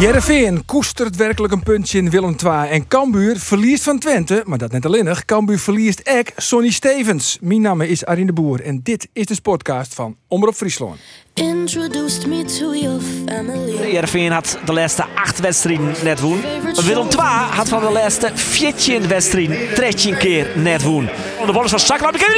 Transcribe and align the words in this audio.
Jereveen 0.00 0.64
koestert 0.64 1.16
werkelijk 1.16 1.52
een 1.52 1.62
puntje 1.62 1.98
in 1.98 2.10
Willem 2.10 2.36
II. 2.44 2.68
En 2.70 2.88
Cambuur 2.88 3.38
verliest 3.38 3.82
van 3.82 3.98
Twente, 3.98 4.42
maar 4.44 4.58
dat 4.58 4.72
net 4.72 4.86
alleen 4.86 5.04
nog. 5.04 5.24
Cambuur 5.24 5.58
verliest 5.58 6.00
ek 6.00 6.32
Sonny 6.36 6.70
Stevens. 6.70 7.38
Mijn 7.40 7.60
naam 7.60 7.80
is 7.80 8.04
Arine 8.04 8.26
de 8.26 8.32
Boer 8.32 8.62
en 8.62 8.80
dit 8.82 9.08
is 9.12 9.26
de 9.26 9.34
sportcast 9.34 9.94
van 9.94 10.16
Omroep 10.28 10.54
Friesland. 10.54 10.98
Introduced 11.34 12.26
me 12.26 12.44
to 12.44 12.74
your 12.74 13.00
family. 13.26 13.92
Jervin 13.92 14.30
had 14.30 14.58
de 14.64 14.72
laatste 14.72 15.04
acht 15.14 15.40
wedstrijden 15.40 15.94
net 16.02 16.20
woen. 16.20 16.40
Willem 16.84 17.08
II 17.08 17.20
had 17.50 17.68
van 17.68 17.80
de 17.80 17.90
laatste 17.90 18.30
14 18.34 19.08
wedstrijden 19.08 19.74
13 19.74 20.16
keer 20.16 20.50
net 20.54 20.82
woen. 20.82 21.08
De 21.46 21.52
bal 21.52 21.64
is 21.64 21.70
van. 21.70 22.14
Ik 22.14 22.20
heb 22.20 22.34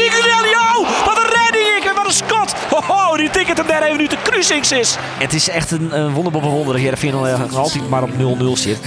Yo, 0.53 0.85
wat 1.05 1.17
een 1.17 1.31
redding 1.31 1.68
een 2.09 2.15
schot. 2.15 2.55
Hoho, 2.71 3.17
die 3.17 3.31
ticket 3.31 3.59
hem 3.59 3.67
daar 3.67 3.83
even 3.83 3.97
nu 3.97 4.07
de 4.07 4.17
cruisings 4.23 4.73
is. 4.73 4.97
Het 5.19 5.33
is 5.33 5.49
echt 5.49 5.71
een, 5.71 5.99
een 5.99 6.13
wonderbaar 6.13 6.43
bewonderen. 6.43 6.81
Jervin 6.81 7.11
nog 7.11 7.57
altijd 7.57 7.89
maar 7.89 8.03
op 8.03 8.11
0-0 8.11 8.53
zit. 8.53 8.79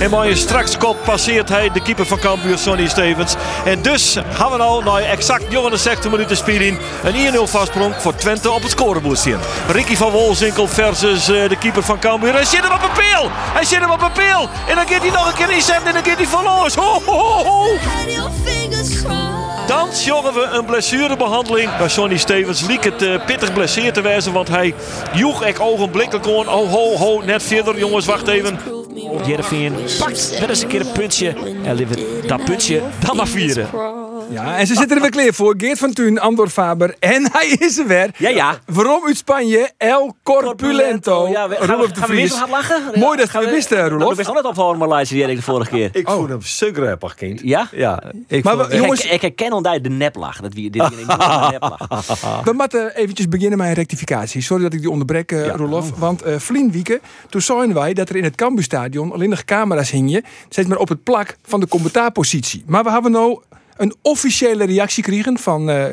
En 0.00 0.10
mooie 0.10 0.34
straks 0.34 0.76
kop 0.76 0.96
passeert 1.04 1.48
hij 1.48 1.70
de 1.70 1.82
keeper 1.82 2.06
van 2.06 2.18
Cambuur, 2.18 2.58
Sonny 2.58 2.88
Stevens. 2.88 3.34
En 3.64 3.82
dus 3.82 4.16
gaan 4.32 4.50
we 4.50 4.58
al 4.58 4.82
na 4.82 5.00
exact 5.00 5.50
69 5.50 6.10
minuten 6.10 6.36
spelen 6.36 6.78
een 7.02 7.34
1-0 7.34 7.38
vastsprong 7.42 7.94
voor 7.98 8.14
Twente 8.14 8.50
op 8.50 8.62
het 8.62 8.70
scorebord 8.70 9.18
zien. 9.18 9.38
Ricky 9.68 9.96
van 9.96 10.10
Wolzinkel 10.10 10.68
versus 10.68 11.28
eh, 11.28 11.48
de 11.48 11.58
keeper 11.58 11.82
van 11.82 11.98
Cambuur. 11.98 12.32
Hij 12.32 12.44
zit 12.44 12.62
hem 12.62 12.72
op 12.72 12.82
een 12.82 13.04
peel! 13.04 13.28
Hij 13.30 13.64
zit 13.64 13.80
hem 13.80 13.90
op 13.90 14.02
een 14.02 14.12
peel! 14.12 14.48
En 14.68 14.74
dan 14.74 14.88
gaat 14.88 15.02
hij 15.02 15.10
nog 15.10 15.28
een 15.28 15.34
keer 15.34 15.50
inzetten 15.50 15.86
en 15.86 15.92
dan 15.92 16.04
gaat 16.04 16.16
hij 16.16 16.26
verloos. 16.26 16.74
Ho, 16.74 17.02
ho, 17.04 17.44
ho, 17.44 17.66
Dan 19.66 19.88
jongen 20.04 20.34
we 20.34 20.48
een 20.52 20.64
blessurebehandeling. 20.64 21.76
Bij 21.76 21.88
Sonny 21.88 22.16
Stevens 22.16 22.66
liek 22.66 22.84
het 22.84 23.02
eh, 23.02 23.24
pittig 23.26 23.52
blesseerd 23.52 23.94
te 23.94 24.00
wijzen, 24.00 24.32
want 24.32 24.48
hij 24.48 24.74
joeg 25.14 25.44
ik 25.44 25.60
ogenblikkelijk 25.60 26.24
gewoon. 26.24 26.48
Oh, 26.48 26.70
ho, 26.70 26.96
ho, 26.96 27.20
net 27.24 27.42
verder 27.42 27.78
jongens, 27.78 28.06
wacht 28.06 28.28
even. 28.28 28.58
Jervin 29.26 29.74
pakt 29.98 30.38
weer 30.38 30.48
eens 30.48 30.62
een 30.62 30.68
keer 30.68 30.80
een 30.80 30.92
puntje. 30.92 31.34
En 31.64 31.74
liever 31.74 31.98
dat 32.26 32.44
puntje 32.44 32.82
dan 33.06 33.16
maar 33.16 33.28
vieren. 33.28 33.68
Ja, 34.32 34.56
en 34.58 34.66
ze 34.66 34.74
zitten 34.74 34.96
er 34.96 35.02
weer 35.02 35.10
klaar 35.10 35.32
voor. 35.34 35.54
Geert 35.58 35.78
van 35.78 35.92
Thun, 35.92 36.18
Andor 36.20 36.48
Faber 36.48 36.94
en 36.98 37.28
hij 37.32 37.46
is 37.48 37.78
er 37.78 37.86
weer. 37.86 38.10
Ja, 38.18 38.28
ja. 38.28 38.58
Waarom 38.66 39.06
uit 39.06 39.16
Spanje? 39.16 39.70
El 39.78 40.16
Corpulento. 40.22 41.28
Ja, 41.28 41.48
we, 41.48 41.54
gaan, 41.60 41.78
we, 41.78 41.88
de 41.88 41.94
gaan 41.94 42.08
we 42.08 42.14
weer 42.14 42.26
Vries. 42.26 42.30
zo 42.30 42.36
hard 42.38 42.50
lachen? 42.50 42.82
Mooi 43.00 43.16
dat 43.16 43.26
je 43.26 43.32
Gaan 43.32 43.44
we- 43.44 43.50
wist, 43.50 43.72
eh, 43.72 43.78
Nou, 43.78 43.90
Roelof. 43.90 44.08
We 44.10 44.14
wisten 44.16 44.54
al 44.54 44.76
net 44.76 44.88
luister 44.88 45.16
jij 45.16 45.34
de 45.34 45.42
vorige 45.42 45.70
keer. 45.70 45.90
Ik 45.92 46.08
vond 46.08 46.28
hem 46.28 46.42
zo 46.42 46.68
grappig, 46.72 47.14
kind. 47.14 47.40
Ja? 47.44 47.68
Ja. 47.72 48.02
Ik 48.28 48.44
Maar 48.44 48.56
vond, 48.56 48.66
we- 48.66 48.76
jongens- 48.76 49.04
Ik, 49.04 49.10
ik 49.12 49.20
herken 49.20 49.50
al 49.52 49.62
daar 49.62 49.82
de 49.82 49.88
neplach. 49.88 50.40
Dat 50.40 50.54
wie, 50.54 50.70
dit 50.70 50.82
neplach. 50.96 51.50
We 52.44 52.52
moeten 52.52 52.94
eventjes 52.96 53.28
beginnen 53.28 53.58
met 53.58 53.66
een 53.68 53.74
rectificatie. 53.74 54.42
Sorry 54.42 54.62
dat 54.62 54.72
ik 54.72 54.80
die 54.80 54.90
onderbrek, 54.90 55.32
eh 55.32 55.46
Roelof. 55.54 55.90
Want 55.98 56.22
eh 56.22 56.38
Vlien 56.38 56.70
Wieke, 56.72 57.00
toen 57.28 57.40
zagen 57.40 57.74
wij 57.74 57.92
dat 57.92 58.08
er 58.08 58.16
in 58.16 58.24
het 58.24 58.34
Cambuurstadion 58.34 59.12
alleen 59.12 59.28
nog 59.30 59.44
camera's 59.44 59.90
hingen. 59.90 60.24
Steeds 60.48 60.68
maar 60.68 60.78
op 60.78 60.88
het 60.88 61.02
plak 61.02 61.36
van 61.42 61.60
de 61.60 61.68
commentaarpositie. 61.68 62.62
Maar 62.66 62.84
we 62.84 62.90
hebben 62.90 63.10
nou 63.12 63.40
een 63.76 63.94
officiële 64.02 64.64
reactie 64.64 65.04
gekregen 65.04 65.38
van, 65.38 65.70
eh 65.70 65.84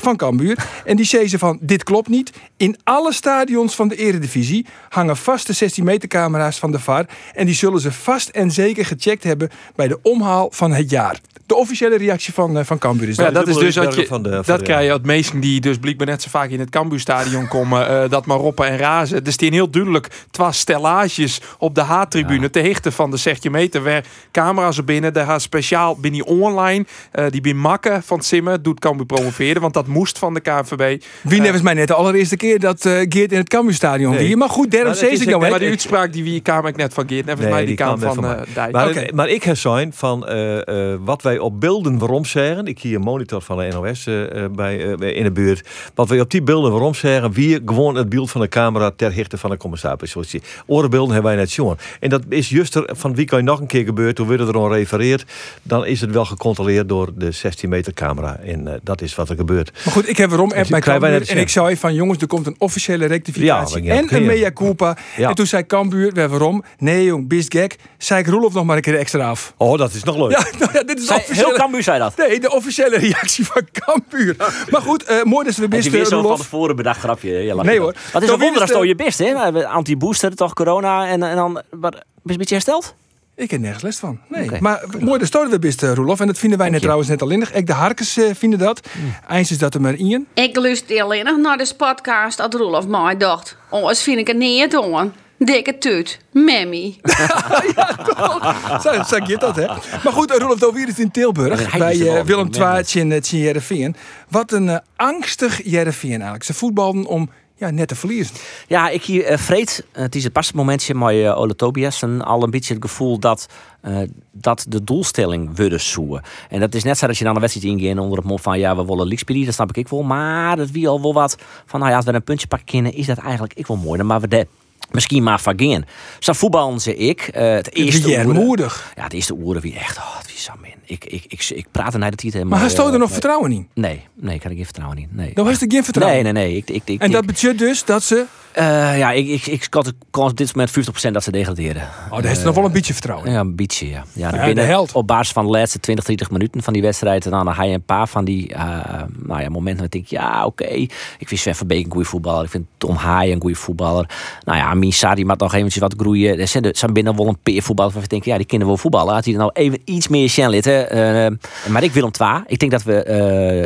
van 0.00 0.16
Cambuur. 0.16 0.68
En 0.84 0.96
die 0.96 1.04
zei 1.04 1.28
ze 1.28 1.38
van, 1.38 1.58
dit 1.60 1.84
klopt 1.84 2.08
niet. 2.08 2.32
In 2.56 2.76
alle 2.84 3.12
stadions 3.12 3.74
van 3.74 3.88
de 3.88 3.96
eredivisie 3.96 4.66
hangen 4.88 5.16
vaste 5.16 5.52
16 5.52 5.84
meter 5.84 6.08
camera's 6.08 6.58
van 6.58 6.72
de 6.72 6.78
VAR. 6.78 7.06
En 7.34 7.46
die 7.46 7.54
zullen 7.54 7.80
ze 7.80 7.92
vast 7.92 8.28
en 8.28 8.50
zeker 8.50 8.84
gecheckt 8.84 9.24
hebben 9.24 9.50
bij 9.74 9.88
de 9.88 9.98
omhaal 10.02 10.48
van 10.50 10.72
het 10.72 10.90
jaar. 10.90 11.20
De 11.46 11.54
officiële 11.54 11.96
reactie 11.96 12.32
van, 12.34 12.58
eh, 12.58 12.64
van 12.64 12.78
Cambuur 12.78 13.08
is 13.08 13.16
Maar 13.16 13.26
ja, 13.26 13.32
dat. 13.32 13.46
dat 13.46 13.54
is 13.56 13.60
dus 13.62 13.74
dat 13.74 13.94
je, 13.94 14.06
van 14.06 14.22
de- 14.22 14.30
van 14.30 14.42
dat 14.46 14.58
de- 14.58 14.64
krijg 14.64 14.84
je 14.84 14.90
uit 14.92 15.04
mensen 15.06 15.40
die 15.40 15.60
dus 15.60 15.76
blijkbaar 15.78 16.06
net 16.06 16.22
zo 16.22 16.28
vaak 16.30 16.50
in 16.50 16.60
het 16.60 16.70
Cambuurstadion 16.70 17.48
komen, 17.56 17.88
eh, 17.88 18.10
dat 18.10 18.26
maar 18.26 18.36
roppen 18.38 18.66
en 18.66 18.76
razen. 18.76 19.24
Er 19.24 19.32
staan 19.32 19.52
heel 19.52 19.70
duidelijk 19.70 20.08
twee 20.30 20.52
stellages 20.52 21.40
op 21.58 21.74
de 21.74 21.80
H-tribune 21.80 22.50
te 22.50 22.58
hichten 22.58 22.92
van 22.92 23.10
de 23.10 23.16
16 23.16 23.50
meter, 23.50 23.82
waar 23.82 24.04
camera's 24.32 24.76
er 24.76 24.84
binnen. 24.84 25.12
Daar 25.12 25.26
gaat 25.26 25.42
speciaal 25.42 25.96
binnen 25.96 26.24
online, 26.26 26.84
eh, 27.12 27.24
die 27.30 27.40
bin 27.40 27.58
Makke 27.58 28.00
van 28.04 28.20
Simmen 28.22 28.62
doet 28.62 28.80
Cambuur 28.80 29.06
promoveren, 29.06 29.60
want 29.62 29.74
dat 29.74 29.86
moest 29.86 30.18
van 30.18 30.34
de 30.34 30.40
KNVB. 30.40 31.02
Wie 31.22 31.40
nevens 31.40 31.62
mij 31.62 31.74
net 31.74 31.88
de 31.88 31.94
allereerste 31.94 32.36
keer 32.36 32.60
dat 32.60 32.84
eh 32.86 32.92
Geert 33.08 33.32
in 33.32 33.38
het 33.38 33.48
Cambuurstadion 33.48 34.14
Nee. 34.14 34.26
wie. 34.26 34.36
Maar 34.36 34.48
goed, 34.48 34.70
zei 34.72 35.10
is 35.12 35.20
ik 35.20 35.38
Maar 35.38 35.58
die 35.58 35.68
uitspraak 35.68 36.12
die 36.12 36.22
wie 36.24 36.40
kwam 36.40 36.66
ik 36.66 36.76
net 36.76 36.94
van 36.94 37.08
Geert, 37.08 37.26
net 37.26 37.38
Nee, 37.38 37.50
mij 37.50 37.64
die, 37.64 37.74
kwam 37.74 37.98
van, 37.98 38.14
van 38.14 38.24
eh 38.24 38.40
Dijk. 38.54 38.72
Maar, 38.72 38.88
Oké. 38.88 39.06
maar 39.14 39.28
ik 39.28 39.42
heb 39.42 39.56
zijn 39.56 39.92
van 39.94 40.26
eh, 40.26 40.92
eh, 40.92 40.98
wat 41.04 41.22
wij 41.22 41.35
op 41.38 41.60
beelden 41.60 41.98
waarom 41.98 42.24
zeggen. 42.24 42.66
Ik 42.66 42.78
hier 42.78 42.94
een 42.96 43.00
monitor 43.02 43.42
van 43.42 43.58
de 43.58 43.68
NOS 43.72 44.06
eh, 44.06 44.44
eh, 44.44 44.50
bij, 44.50 44.90
eh, 44.90 44.96
bij- 44.96 45.12
in 45.12 45.22
de 45.24 45.30
buurt. 45.32 45.68
Wat 45.94 46.08
wij 46.08 46.20
op 46.20 46.30
die 46.30 46.42
beelden 46.42 46.70
waarom 46.70 46.94
zeggen. 46.94 47.32
Wie 47.32 47.60
gewoon 47.64 47.94
het 47.94 48.08
beeld 48.08 48.30
van 48.30 48.40
de 48.40 48.48
camera 48.48 48.90
ter 48.96 49.12
hichte 49.12 49.38
van 49.38 49.50
de 49.50 49.56
commissarissen. 49.56 50.40
Orenbeelden 50.66 51.12
hebben 51.14 51.30
wij 51.30 51.40
net 51.40 51.50
zien. 51.50 51.76
En 52.00 52.08
dat 52.08 52.22
is 52.28 52.48
juist 52.48 52.74
er 52.74 52.90
van 52.92 53.14
wie 53.14 53.24
kan 53.26 53.38
je 53.38 53.44
nog 53.44 53.60
een 53.60 53.66
keer 53.66 53.84
gebeurd. 53.84 54.18
Hoe 54.18 54.26
wordt 54.26 54.42
er 54.42 54.52
dan 54.52 54.72
refereerd. 54.72 55.24
Dan 55.62 55.86
is 55.86 56.00
het 56.00 56.10
wel 56.10 56.24
gecontroleerd 56.24 56.88
door 56.88 57.10
de 57.14 57.30
16 57.30 57.68
meter 57.68 57.92
camera. 57.92 58.36
En 58.38 58.68
eh, 58.68 58.74
dat 58.82 59.02
is 59.02 59.14
wat 59.14 59.28
er 59.28 59.36
gebeurt. 59.36 59.70
Maar 59.84 59.92
goed, 59.94 60.08
ik 60.08 60.16
heb 60.16 60.32
app 60.32 60.68
bij 60.68 60.80
Cambuur 60.80 61.10
net 61.10 61.28
en 61.28 61.38
ik 61.38 61.48
zei 61.48 61.76
van 61.76 61.94
jongens, 61.94 62.18
er 62.20 62.26
komt 62.26 62.46
een 62.46 62.56
officiële 62.58 63.02
Ja, 63.02 63.08
rectificatie 63.08 63.82
gaan 63.82 63.96
en 64.08 64.16
een 64.16 64.26
mea 64.26 64.52
culpa. 64.52 64.96
Ja. 65.16 65.28
En 65.28 65.34
toen 65.34 65.46
zei 65.46 65.66
Cambuur, 65.66 66.28
waarom? 66.28 66.64
Nee 66.78 67.04
jong, 67.04 67.28
bist 67.28 67.52
gek. 67.52 67.76
Zei 67.98 68.20
ik 68.20 68.26
Roelof 68.26 68.52
nog 68.54 68.64
maar 68.64 68.76
een 68.76 68.82
keer 68.82 68.98
extra 68.98 69.28
af. 69.28 69.54
Oh, 69.56 69.78
dat 69.78 69.94
is 69.94 70.02
nog 70.04 70.16
leuk. 70.16 70.30
Ja, 70.36 70.44
nou 70.58 70.70
ja, 70.72 70.82
dit 70.82 70.98
is 70.98 71.08
Heel. 71.28 71.52
Cambuur 71.52 71.82
zei 71.82 71.98
dat. 71.98 72.16
Nee, 72.16 72.40
de 72.40 72.52
officiële 72.52 72.98
reactie 72.98 73.46
van 73.46 73.62
Cambuur. 73.72 74.36
Maar 74.70 74.80
goed, 74.80 75.04
eh, 75.04 75.22
mooi 75.22 75.44
dat 75.44 75.54
ze 75.54 75.60
weer 75.60 75.68
Heb 75.70 75.82
je 75.82 75.90
best 75.90 75.90
weer 75.90 76.00
eh, 76.02 76.06
zo'n 76.06 76.18
van 76.18 76.20
Roelof. 76.22 76.40
tevoren 76.40 76.76
bedacht 76.76 77.00
grapje? 77.00 77.30
Ja, 77.30 77.54
Nee, 77.54 77.74
je 77.74 77.80
hoor. 77.80 77.94
Wat 78.12 78.22
is 78.22 78.28
een 78.28 78.38
wonder 78.38 78.60
als 78.60 78.70
het 78.70 78.82
is 78.82 78.88
je 78.88 78.94
best, 78.94 79.18
hè? 79.18 79.66
Anti-booster, 79.66 80.34
toch 80.36 80.52
corona 80.54 81.06
en, 81.06 81.22
en 81.22 81.36
dan... 81.36 81.52
Maar, 81.52 81.90
ben 81.90 82.00
je 82.22 82.30
een 82.32 82.36
beetje 82.36 82.54
hersteld? 82.54 82.94
Ik 83.36 83.50
heb 83.50 83.60
nergens 83.60 83.82
les 83.82 83.98
van. 83.98 84.20
Nee. 84.28 84.50
Maar 84.60 84.84
mooi, 85.00 85.18
dat 85.18 85.28
stonden 85.28 85.50
we 85.50 85.58
best, 85.58 85.82
eh, 85.82 85.92
Roelof. 85.92 86.20
En 86.20 86.26
dat 86.26 86.38
vinden 86.38 86.58
wij 86.58 86.66
net 86.66 86.76
je. 86.76 86.82
trouwens 86.82 87.08
net 87.08 87.22
alleen 87.22 87.38
nog. 87.38 87.54
Ook 87.54 87.66
de 87.66 87.72
Harkes 87.72 88.16
eh, 88.16 88.24
vinden 88.34 88.58
dat. 88.58 88.80
Eens 89.28 89.50
is 89.50 89.58
dat 89.58 89.74
er 89.74 89.80
maar 89.80 89.94
in. 89.94 90.26
Ik 90.34 90.56
luister 90.56 91.02
alleen 91.02 91.24
nog 91.24 91.36
naar 91.36 91.56
de 91.58 91.72
podcast 91.76 92.36
dat 92.36 92.54
Roelof 92.54 92.86
mij 92.86 93.16
dacht. 93.16 93.56
Anders 93.70 94.02
vind 94.02 94.18
ik 94.18 94.26
het 94.26 94.36
niet 94.36 94.76
aan. 94.76 95.14
Dikke 95.38 95.78
tuut. 95.78 96.18
Mammy. 96.32 96.96
Zo, 98.82 98.92
zo 98.92 99.18
gaat 99.18 99.40
dat, 99.40 99.56
hè? 99.56 99.66
Maar 100.04 100.12
goed, 100.12 100.30
eh, 100.30 100.38
Roelof 100.38 100.58
Dovier 100.58 100.88
is 100.88 100.98
in 100.98 101.10
Tilburg. 101.10 101.72
Ja, 101.72 101.78
bij 101.78 102.16
eh, 102.16 102.24
Willem. 102.24 102.50
II 102.54 102.84
in 102.92 103.10
het 103.10 103.28
Jereveen. 103.28 103.96
Wat 104.28 104.52
een 104.52 104.68
eh, 104.68 104.78
angstig 104.96 105.60
Jereveen 105.64 106.10
eigenlijk. 106.10 106.44
Ze 106.44 106.54
voetbalden 106.54 107.04
om 107.04 107.30
ja, 107.56 107.70
net 107.70 107.88
te 107.88 107.94
verliezen. 107.94 108.34
Ja, 108.66 108.88
ik 108.88 109.02
hier 109.02 109.30
uh, 109.30 109.36
vreed. 109.36 109.84
Het 109.92 110.14
is 110.14 110.24
het 110.24 110.32
pas 110.32 110.52
momentje 110.52 110.94
met 110.94 111.14
uh, 111.14 111.38
Ole 111.38 111.56
Tobias. 111.56 112.02
En 112.02 112.22
al 112.22 112.42
een 112.42 112.50
beetje 112.50 112.74
het 112.74 112.82
gevoel 112.82 113.18
dat, 113.18 113.46
uh, 113.82 113.98
dat 114.32 114.66
de 114.68 114.84
doelstelling 114.84 115.56
willen 115.56 115.80
zoeken. 115.80 116.22
En 116.48 116.60
dat 116.60 116.74
is 116.74 116.84
net 116.84 116.98
zo 116.98 117.06
dat 117.06 117.18
je 117.18 117.24
dan 117.24 117.34
een 117.34 117.40
wedstrijd 117.40 117.78
ingaat 117.78 117.98
onder 117.98 118.18
het 118.18 118.26
mot 118.26 118.40
van 118.40 118.58
ja, 118.58 118.76
we 118.76 118.84
willen 118.84 119.08
league 119.08 119.44
Dat 119.44 119.54
snap 119.54 119.76
ik 119.76 119.88
wel. 119.88 120.02
Maar 120.02 120.56
dat 120.56 120.70
wie 120.70 120.88
al 120.88 121.02
wel 121.02 121.14
wat 121.14 121.36
van 121.66 121.80
nou 121.80 121.90
ja, 121.90 121.96
als 121.96 122.06
we 122.06 122.12
een 122.12 122.22
puntje 122.22 122.46
pakken 122.46 122.68
kunnen, 122.68 122.94
is 122.94 123.06
dat 123.06 123.18
eigenlijk 123.18 123.54
ik 123.54 123.66
wel 123.66 123.76
mooi. 123.76 123.98
Dan 123.98 124.06
maar 124.06 124.20
we 124.20 124.28
de 124.28 124.46
misschien 124.90 125.22
maar 125.22 125.40
vergeen. 125.40 125.84
Zo 126.18 126.32
voetballen 126.32 126.80
ze 126.80 126.96
ik. 126.96 127.30
Uh, 127.36 127.54
het 127.54 127.74
eerste 127.74 128.06
Wie 128.06 128.26
moedig. 128.26 128.92
Ja, 128.96 129.02
het 129.02 129.12
eerste 129.12 129.34
oeren 129.34 129.62
wie 129.62 129.78
echt. 129.78 129.96
Oh, 129.96 130.16
wie 130.26 130.38
zo 130.38 130.52
min. 130.60 130.74
Ik, 130.84 131.04
ik, 131.04 131.24
ik, 131.28 131.48
ik 131.48 131.66
praat 131.70 131.92
er 131.92 131.98
naar 131.98 132.10
de 132.10 132.16
titel. 132.16 132.44
Maar 132.44 132.60
hij 132.60 132.68
stoot 132.68 132.92
er 132.92 132.98
nog 132.98 133.10
nee. 133.10 133.18
vertrouwen 133.18 133.52
in. 133.52 133.68
Nee, 133.74 134.02
nee, 134.14 134.34
ik 134.34 134.42
had 134.42 134.52
geen 134.52 134.64
vertrouwen 134.64 134.98
in. 134.98 135.08
Nee. 135.10 135.30
Dan 135.34 135.44
was 135.44 135.60
er 135.60 135.70
geen 135.70 135.84
vertrouwen. 135.84 136.22
Nee, 136.22 136.32
nee, 136.32 136.42
nee. 136.44 136.56
Ik, 136.56 136.70
ik, 136.70 136.82
ik, 136.84 137.00
En 137.00 137.10
dat 137.10 137.26
betekent 137.26 137.58
dus 137.58 137.84
dat 137.84 138.02
ze... 138.02 138.24
eh, 138.56 138.98
ja, 138.98 139.12
ik, 139.12 139.28
ik, 139.28 139.46
ik 139.46 139.62
schat 139.62 139.92
kans 140.10 140.30
op 140.30 140.36
dit 140.36 140.54
moment 140.54 140.70
50% 141.08 141.10
dat 141.12 141.22
ze 141.22 141.30
degraderen. 141.30 141.82
Oh, 142.10 142.22
daar 142.22 142.30
is 142.30 142.38
er 142.38 142.44
nog 142.44 142.54
wel 142.54 142.64
een 142.64 142.72
beetje 142.72 142.92
vertrouwen 142.92 143.26
in. 143.26 143.32
Ja, 143.32 143.40
een 143.40 143.56
beetje, 143.56 143.88
ja. 143.88 144.04
ja, 144.12 144.30
de 144.30 144.38
binnen, 144.44 144.66
held. 144.66 144.92
Op 144.92 145.06
basis 145.06 145.32
van 145.32 145.44
de 145.44 145.50
laatste 145.50 145.80
20, 145.80 146.04
30 146.04 146.30
minuten 146.30 146.62
van 146.62 146.72
die 146.72 146.82
wedstrijd. 146.82 147.24
En 147.24 147.30
dan 147.30 147.54
ga 147.54 147.64
je 147.64 147.74
een 147.74 147.84
paar 147.84 148.08
van 148.08 148.24
die 148.24 148.54
eh, 148.54 149.02
nou 149.22 149.40
ja, 149.42 149.48
momenten 149.48 149.84
dat 149.84 149.94
ik 149.94 150.08
denk, 150.08 150.22
ja, 150.22 150.46
oké. 150.46 150.64
Ik 150.64 150.92
vind 151.18 151.40
Sven 151.40 151.54
Verbeek 151.54 151.84
een 151.84 151.92
goede 151.92 152.08
voetballer. 152.08 152.44
Ik 152.44 152.50
vind 152.50 152.66
Tom 152.78 152.96
Haaien 152.96 153.34
een 153.34 153.40
goede 153.40 153.56
voetballer. 153.56 154.08
Nou 154.44 154.58
ja, 154.58 154.74
Misari 154.74 155.24
mag 155.24 155.36
nog 155.36 155.54
eventjes 155.54 155.82
wat 155.82 155.94
groeien. 155.96 156.38
Er 156.38 156.48
zijn, 156.48 156.64
er 156.64 156.76
zijn 156.76 156.92
binnen 156.92 157.16
wel 157.16 157.28
een 157.28 157.38
peer 157.42 157.62
voetballers 157.62 157.94
waarvan 157.94 158.16
ik 158.16 158.22
denk, 158.22 158.34
ja, 158.34 158.36
die 158.36 158.46
kunnen 158.46 158.66
wel 158.66 158.76
voetballen. 158.76 159.14
Had 159.14 159.24
hij 159.24 159.32
er 159.32 159.38
nou 159.40 159.50
even 159.54 159.80
iets 159.84 160.08
meer 160.08 160.48
litten. 160.48 160.90
eh, 160.90 161.70
maar 161.70 161.82
ik 161.82 161.92
Willem 161.92 162.10
II. 162.20 162.42
Ik 162.46 162.58
denk 162.58 162.72
dat 162.72 162.82
we 162.82 163.02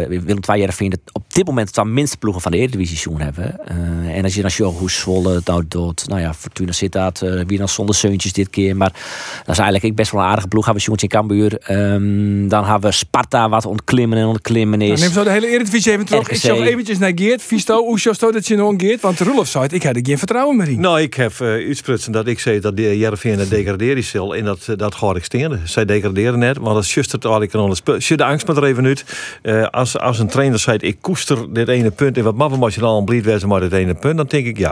Willem 0.08 0.40
II 0.48 0.60
Jereveen 0.60 0.92
op 1.12 1.22
dit 1.34 1.46
moment 1.46 1.74
de 1.74 1.84
minste 1.84 2.16
ploegen 2.16 2.42
van 2.42 2.52
de 2.52 2.58
Eredivisie 2.58 2.96
seizoen 2.96 3.20
hebben. 3.24 3.66
En 4.14 4.24
als 4.24 4.34
je 4.34 4.40
dan 4.40 4.50
ziet 4.50 4.66
hoe 4.80 4.90
Zwolle 4.90 5.40
nou 5.44 5.64
doet, 5.68 6.08
nou 6.08 6.20
ja, 6.20 6.34
Fortuna 6.34 6.72
zit 6.72 6.92
dat, 6.92 7.22
eh, 7.22 7.40
wie 7.46 7.58
dan 7.58 7.68
zonder 7.68 7.94
zeuntjes 7.94 8.32
dit 8.32 8.50
keer. 8.50 8.76
Maar 8.76 8.92
dat 9.38 9.48
is 9.48 9.58
eigenlijk 9.58 9.84
ik 9.84 9.94
best 9.94 10.10
wel 10.10 10.20
een 10.20 10.26
aardige 10.26 10.48
ploeg. 10.48 10.64
Hebben 10.64 10.82
we 10.82 10.88
Sjoentje 10.88 11.06
in 11.06 11.12
Cambuur. 11.12 11.58
Ehm, 11.58 12.48
dan 12.48 12.64
hebben 12.64 12.90
we 12.90 12.96
Sparta 12.96 13.48
wat 13.48 13.66
ontklimmen 13.66 14.18
en 14.18 14.26
ontklimmen 14.26 14.78
Nou, 14.78 14.92
is. 14.92 15.00
neem 15.00 15.12
zo 15.12 15.24
de 15.24 15.30
hele 15.30 15.48
Eredivisie 15.48 15.92
even 15.92 16.04
terug. 16.04 16.20
Ik 16.20 16.36
RKC. 16.36 16.40
zal 16.42 16.62
eventjes 16.62 16.98
naar 16.98 17.12
Geert. 17.14 17.42
Visto, 17.42 17.84
hoe 17.84 18.00
zo 18.00 18.12
dat 18.30 18.46
je 18.46 18.56
nog 18.56 18.74
Geert? 18.76 19.00
Want 19.00 19.20
Rolof 19.20 19.48
zei 19.48 19.64
het, 19.64 19.72
ik 19.72 19.82
had 19.82 19.96
er 19.96 20.02
geen 20.04 20.18
vertrouwen 20.18 20.56
meer 20.56 20.68
in. 20.68 20.80
Nou, 20.80 21.00
ik 21.00 21.14
heb 21.14 21.32
uh, 21.42 21.48
uitsprutsen 21.48 22.12
dat 22.12 22.26
ik 22.26 22.40
zei 22.40 22.60
dat 22.60 22.76
de 22.76 22.98
Jereveen 22.98 23.38
het 23.38 23.50
degraderen 23.50 24.04
zal. 24.04 24.36
En 24.36 24.44
dat, 24.44 24.68
eh, 24.68 24.76
dat 24.76 24.94
ga 24.94 25.14
ik 25.14 25.24
stenen. 25.24 25.60
Zij 25.64 25.84
degraderen 25.84 26.38
net, 26.38 26.58
want 26.58 26.74
dat 26.74 26.90
justert 26.90 27.24
al 27.24 27.42
ik 27.42 27.50
kan. 27.50 27.76
Zit 27.98 28.18
de 28.18 28.24
angst 28.24 28.46
maar 28.46 28.56
er 28.56 28.64
even 28.64 28.84
uit. 28.84 29.04
Eh, 29.42 29.66
als, 29.66 29.98
als 29.98 30.18
een 30.18 30.28
trainer 30.28 30.58
zei, 30.58 30.78
ik 30.80 30.96
koester 31.00 31.52
dit 31.52 31.68
ene 31.68 31.90
punt. 31.90 32.16
En 32.16 32.24
wat 32.24 32.34
maf 32.34 32.60
als 32.60 32.74
je 32.74 32.80
dan 32.80 33.04
blied 33.04 33.24
wezen 33.24 33.48
maar 33.48 33.60
dit 33.60 33.72
ene 33.72 33.94
punt. 33.94 34.16
Dan 34.16 34.26
denk 34.26 34.46
ik, 34.46 34.58
ja, 34.58 34.69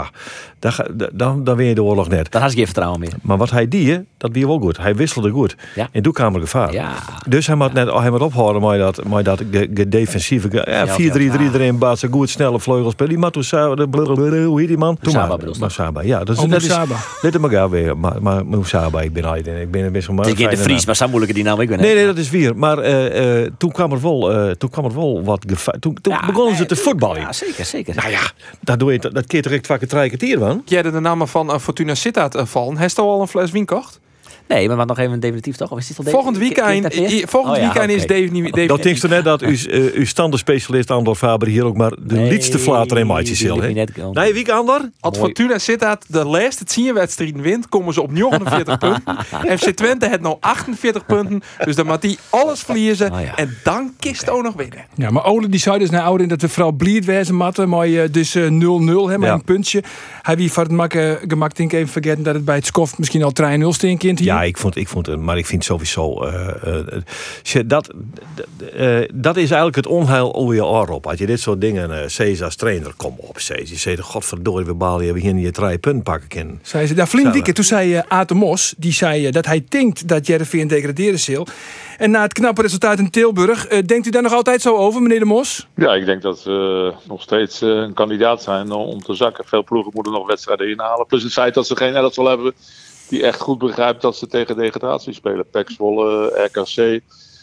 dan, 0.58 0.72
dan, 1.12 1.44
dan 1.44 1.56
win 1.56 1.66
je 1.66 1.74
de 1.74 1.82
oorlog 1.82 2.08
net. 2.08 2.30
Daar 2.32 2.42
had 2.42 2.50
ik 2.50 2.56
geen 2.56 2.64
vertrouwen 2.66 3.00
meer. 3.00 3.12
Maar 3.22 3.36
wat 3.36 3.50
hij 3.50 3.68
die, 3.68 3.98
dat 4.16 4.30
wie 4.32 4.46
wel 4.46 4.58
goed. 4.58 4.76
Hij 4.76 4.94
wisselde 4.94 5.30
goed. 5.30 5.56
Ja. 5.74 5.88
En 5.92 6.02
toen 6.02 6.12
kwam 6.12 6.34
er 6.34 6.40
gevaar. 6.40 6.72
Ja. 6.72 6.92
Dus 7.28 7.46
hij 7.46 7.56
moet 7.56 7.72
net 7.72 7.92
hij 7.92 8.10
moet 8.10 8.20
ophouden 8.20 8.62
met 8.62 8.78
dat, 8.78 9.04
met 9.04 9.24
dat 9.24 9.42
ge- 9.50 9.70
ge- 9.74 9.88
defensieve. 9.88 10.48
Ja, 10.50 10.86
4-3-3 10.86 11.54
erin, 11.54 11.78
baas, 11.78 12.02
een 12.02 12.12
goed 12.12 12.30
snelle 12.30 12.60
vleugelsspel. 12.60 13.06
Die 13.08 13.18
de 13.76 13.88
blablabla, 13.90 14.42
hoe 14.44 14.58
heet 14.58 14.68
die 14.68 14.76
man? 14.78 14.98
Toen? 15.00 15.12
Moesaba, 15.58 16.02
ja. 16.02 16.18
Dat 16.24 16.36
is, 16.36 16.42
Oh, 16.42 16.50
dat 16.50 16.62
is. 16.62 16.68
Dit 17.20 17.34
is 17.34 17.40
elkaar 17.40 17.70
weer. 17.70 17.98
Maar, 17.98 18.22
maar 18.22 18.46
Moesaba, 18.46 19.00
ik 19.00 19.12
ben 19.12 19.24
Ik 19.60 19.70
ben 19.70 19.92
best 19.92 20.06
wel 20.06 20.16
is 20.20 20.26
geen 20.26 20.36
de 20.36 20.56
fijne 20.56 20.62
Vries, 20.62 20.86
maar 20.86 20.96
zo 20.96 21.06
moeilijke 21.08 21.34
die 21.34 21.44
nou 21.44 21.62
ik 21.62 21.68
ben. 21.68 21.76
naam. 21.78 21.86
Nee, 21.86 21.94
nee, 21.94 22.06
dat 22.06 22.16
is 22.16 22.30
weer. 22.30 22.56
Maar 22.56 22.78
eh, 22.78 23.42
eh, 23.42 23.50
toen 23.58 23.70
kwam 23.72 23.92
er 23.92 24.00
wel, 24.00 24.32
eh, 24.32 24.50
toen 24.50 24.70
kwam 24.70 24.84
er 24.84 24.94
wel 24.94 25.24
wat 25.24 25.44
gevaar. 25.48 25.78
Toen, 25.78 25.94
toen 26.00 26.12
Ja, 26.12 26.26
begonnen 26.26 26.56
ze 26.56 26.66
te 26.66 26.76
voetballen. 26.76 27.20
Ja, 27.20 27.32
zeker, 27.32 27.64
zeker. 27.64 27.94
Nou 27.94 28.10
ja, 28.10 28.20
dat 28.60 28.78
doe 28.78 28.92
je, 28.92 28.98
dat 28.98 29.26
keer 29.26 29.42
direct 29.42 29.66
vaker 29.78 29.96
drie 29.96 30.08
kwartier 30.08 30.38
van. 30.38 30.62
Jij 30.64 30.82
de 30.82 31.00
namen 31.00 31.28
van 31.28 31.52
eh, 31.52 31.58
Fortuna 31.58 31.94
Sittard 31.94 32.34
uh, 32.34 32.44
vallen. 32.44 32.76
Heeft 32.76 32.98
al 32.98 33.20
een 33.20 33.28
fles 33.28 33.50
wien 33.50 33.66
kocht? 33.66 34.00
Nee, 34.48 34.68
maar 34.68 34.76
wat 34.76 34.86
nog 34.86 34.98
even 34.98 35.20
definitief 35.20 35.56
toch? 35.56 35.70
Of 35.70 35.78
is 35.78 35.86
dit 35.86 35.98
al 35.98 36.04
Volgend 36.04 36.34
definitief? 36.38 36.64
weekend, 36.64 37.20
dat 37.22 37.30
volgend 37.30 37.56
Oh 37.56 37.60
ja, 37.62 37.72
weekend 37.72 37.90
is 37.90 38.06
definitief. 38.06 38.32
definitief- 38.32 38.68
Dat 38.68 38.82
denk 38.82 38.96
je 38.96 39.08
net 39.08 39.24
dat 39.24 39.42
uw, 39.42 39.56
uh, 39.68 39.94
uw 39.94 40.04
standaardspecialist 40.06 40.90
Andor 40.90 41.14
Faber 41.14 41.48
hier 41.48 41.64
ook 41.64 41.76
maar 41.76 41.90
de 42.00 42.14
Nee, 42.14 42.30
liedste 42.30 42.58
flater 42.58 42.98
in 42.98 43.06
maatje 43.06 43.34
zal. 43.34 43.56
Nee, 44.12 44.32
wie 44.32 44.44
kan 44.44 44.58
Andor? 44.58 44.90
Als 45.00 45.18
Fortuna 45.18 45.58
Sittard 45.58 46.04
de 46.08 46.24
laatste 46.24 46.64
10 46.64 46.94
wedstrijden 46.94 47.40
wint, 47.42 47.68
komen 47.68 47.94
ze 47.94 48.02
op 48.02 48.10
49 48.12 48.78
punten. 48.88 49.02
FC 49.58 49.68
Twente 49.70 50.08
heeft 50.08 50.20
nou 50.20 50.36
48 50.40 51.06
punten. 51.06 51.42
Dus 51.64 51.76
dan 51.76 51.86
moet 51.86 52.02
die 52.02 52.18
alles 52.30 52.60
verliezen. 52.60 53.12
Oh 53.12 53.20
ja. 53.20 53.36
En 53.36 53.56
dan 53.64 53.92
kist 53.98 54.30
ook 54.30 54.42
nog 54.42 54.54
winnen. 54.54 54.84
Ja, 54.94 55.10
maar 55.10 55.24
Ole 55.24 55.48
die 55.48 55.60
zei 55.60 55.78
dus 55.78 55.90
naar 55.90 56.02
ouder 56.02 56.28
dat 56.28 56.40
we 56.40 56.48
vooral 56.48 56.72
blied 56.72 57.04
wezen 57.04 57.34
matten. 57.34 57.68
Maar 57.68 57.86
eh, 57.86 58.00
dus 58.10 58.34
eh, 58.34 58.42
0-0, 58.42 58.48
hè, 59.08 59.18
maar 59.18 59.28
Ja. 59.28 59.32
een 59.34 59.44
puntje. 59.44 59.82
Hij 60.22 60.36
wie 60.36 60.52
van 60.52 60.62
het 60.62 60.72
makken 60.72 61.18
gemak 61.28 61.54
denk 61.56 61.72
ik 61.72 61.78
even 61.78 61.92
vergeten 61.92 62.22
dat 62.22 62.34
het 62.34 62.44
bij 62.44 62.54
het 62.54 62.66
skoft 62.66 62.98
misschien 62.98 63.22
al 63.22 63.32
3-0 63.32 63.68
stinkt 63.68 64.02
hier. 64.02 64.22
Ja, 64.22 64.37
ik 64.46 64.56
vond, 64.58 64.76
ik 64.76 64.88
vond 64.88 65.06
het, 65.06 65.20
maar 65.20 65.38
ik 65.38 65.46
vind 65.46 65.64
sowieso. 65.64 66.22
eh, 66.24 66.48
eh, 66.62 66.86
eh, 67.54 67.62
dat, 67.66 67.90
eh, 68.76 68.98
dat 69.14 69.36
is 69.36 69.46
eigenlijk 69.48 69.76
het 69.76 69.86
onheil 69.86 70.34
over 70.34 70.54
je 70.54 70.64
oor 70.64 70.88
op. 70.88 71.06
Als 71.06 71.18
je 71.18 71.26
dit 71.26 71.40
soort 71.40 71.60
dingen, 71.60 72.02
eh 72.02 72.08
Cesar 72.08 72.44
als 72.44 72.56
trainer, 72.56 72.92
kom 72.96 73.14
op, 73.16 73.38
Cesar. 73.38 73.66
Je 73.66 73.76
zegt, 73.76 74.00
godverdorie, 74.00 74.66
we 74.66 74.74
balen 74.74 75.04
je, 75.04 75.12
we 75.12 75.20
hier 75.20 75.34
je 75.36 75.50
drie 75.50 75.78
punten 75.78 76.02
pakken 76.02 76.28
kunnen. 76.28 76.60
Zei 76.62 76.86
ze. 76.86 76.94
Nou, 76.94 77.08
Vlien 77.08 77.24
Zo, 77.26 77.32
Wieke, 77.32 77.52
toen 77.52 77.64
zei 77.64 77.94
uh, 77.94 78.00
Aten 78.08 78.36
Mos, 78.36 78.74
die 78.76 78.92
zei 78.92 79.30
dat 79.30 79.46
hij 79.46 79.64
denkt 79.68 80.08
dat 80.08 80.26
Jereveen 80.26 80.68
degraderen 80.68 81.18
zal. 81.18 81.46
En 81.98 82.10
na 82.10 82.22
het 82.22 82.32
knappe 82.32 82.62
resultaat 82.62 82.98
in 82.98 83.10
Tilburg, 83.10 83.66
eh, 83.66 83.78
denkt 83.86 84.06
u 84.06 84.10
daar 84.10 84.22
nog 84.22 84.32
altijd 84.32 84.62
zo 84.62 84.76
over, 84.76 85.02
meneer 85.02 85.18
de 85.18 85.24
Mos? 85.24 85.66
Ja, 85.74 85.94
ik 85.94 86.04
denk 86.06 86.22
dat 86.22 86.42
we 86.44 86.92
nog 87.08 87.22
steeds 87.22 87.60
een 87.60 87.92
kandidaat 87.94 88.42
zijn 88.42 88.70
om 88.70 89.02
te 89.02 89.14
zakken. 89.14 89.44
Veel 89.44 89.64
ploegen 89.64 89.92
moeten 89.94 90.12
nog 90.12 90.26
wedstrijden 90.26 90.70
inhalen. 90.70 91.06
Plus 91.06 91.22
het 91.22 91.32
feit 91.32 91.54
dat 91.54 91.66
ze 91.66 91.76
geen 91.76 91.94
elftal 91.94 92.26
hebben 92.26 92.52
die 93.08 93.22
echt 93.22 93.40
goed 93.40 93.58
begrijpt 93.58 94.02
dat 94.02 94.16
ze 94.16 94.26
tegen 94.26 94.56
degradatie 94.56 95.12
spelen. 95.12 95.50
PEC 95.50 95.70
Zwolle, 95.70 96.26
RKC, 96.52 97.00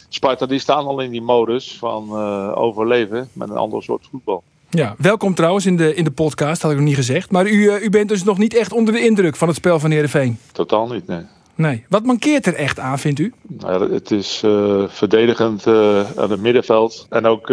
Sparta, 0.09 0.45
die 0.45 0.59
staan 0.59 0.85
al 0.85 1.00
in 1.00 1.12
die 1.12 1.21
modus 1.21 1.77
van 1.77 2.07
eh, 2.09 2.51
overleven 2.57 3.29
met 3.33 3.50
een 3.50 3.57
ander 3.57 3.83
soort 3.83 4.07
voetbal. 4.12 4.44
Ja, 4.75 4.95
welkom 4.97 5.35
trouwens 5.35 5.65
in 5.65 5.77
de, 5.77 5.95
in 5.95 6.03
de 6.03 6.12
podcast, 6.12 6.62
had 6.62 6.71
ik 6.71 6.77
nog 6.77 6.85
niet 6.85 6.95
gezegd. 6.95 7.31
Maar 7.31 7.47
u, 7.47 7.69
eh, 7.69 7.83
u 7.83 7.89
bent 7.89 8.09
dus 8.09 8.23
nog 8.23 8.38
niet 8.38 8.56
echt 8.56 8.73
onder 8.73 8.94
de 8.94 9.06
indruk 9.06 9.35
van 9.35 9.47
het 9.47 9.57
spel 9.57 9.79
van 9.79 9.91
Heerenveen. 9.91 10.39
Totaal 10.51 10.88
niet, 10.88 11.07
nee. 11.07 11.21
Nee. 11.56 11.85
Wat 11.89 12.03
mankeert 12.03 12.45
er 12.45 12.56
echt 12.56 12.79
aan, 12.79 13.00
vindt 13.00 13.19
u? 13.19 13.33
Nou 13.41 13.89
ja, 13.89 13.94
het 13.94 14.12
is 14.12 14.41
eh, 14.44 14.83
verdedigend 14.88 15.67
eh, 15.67 16.00
aan 16.15 16.31
het 16.31 16.41
middenveld. 16.41 17.06
En 17.09 17.25
ook 17.25 17.50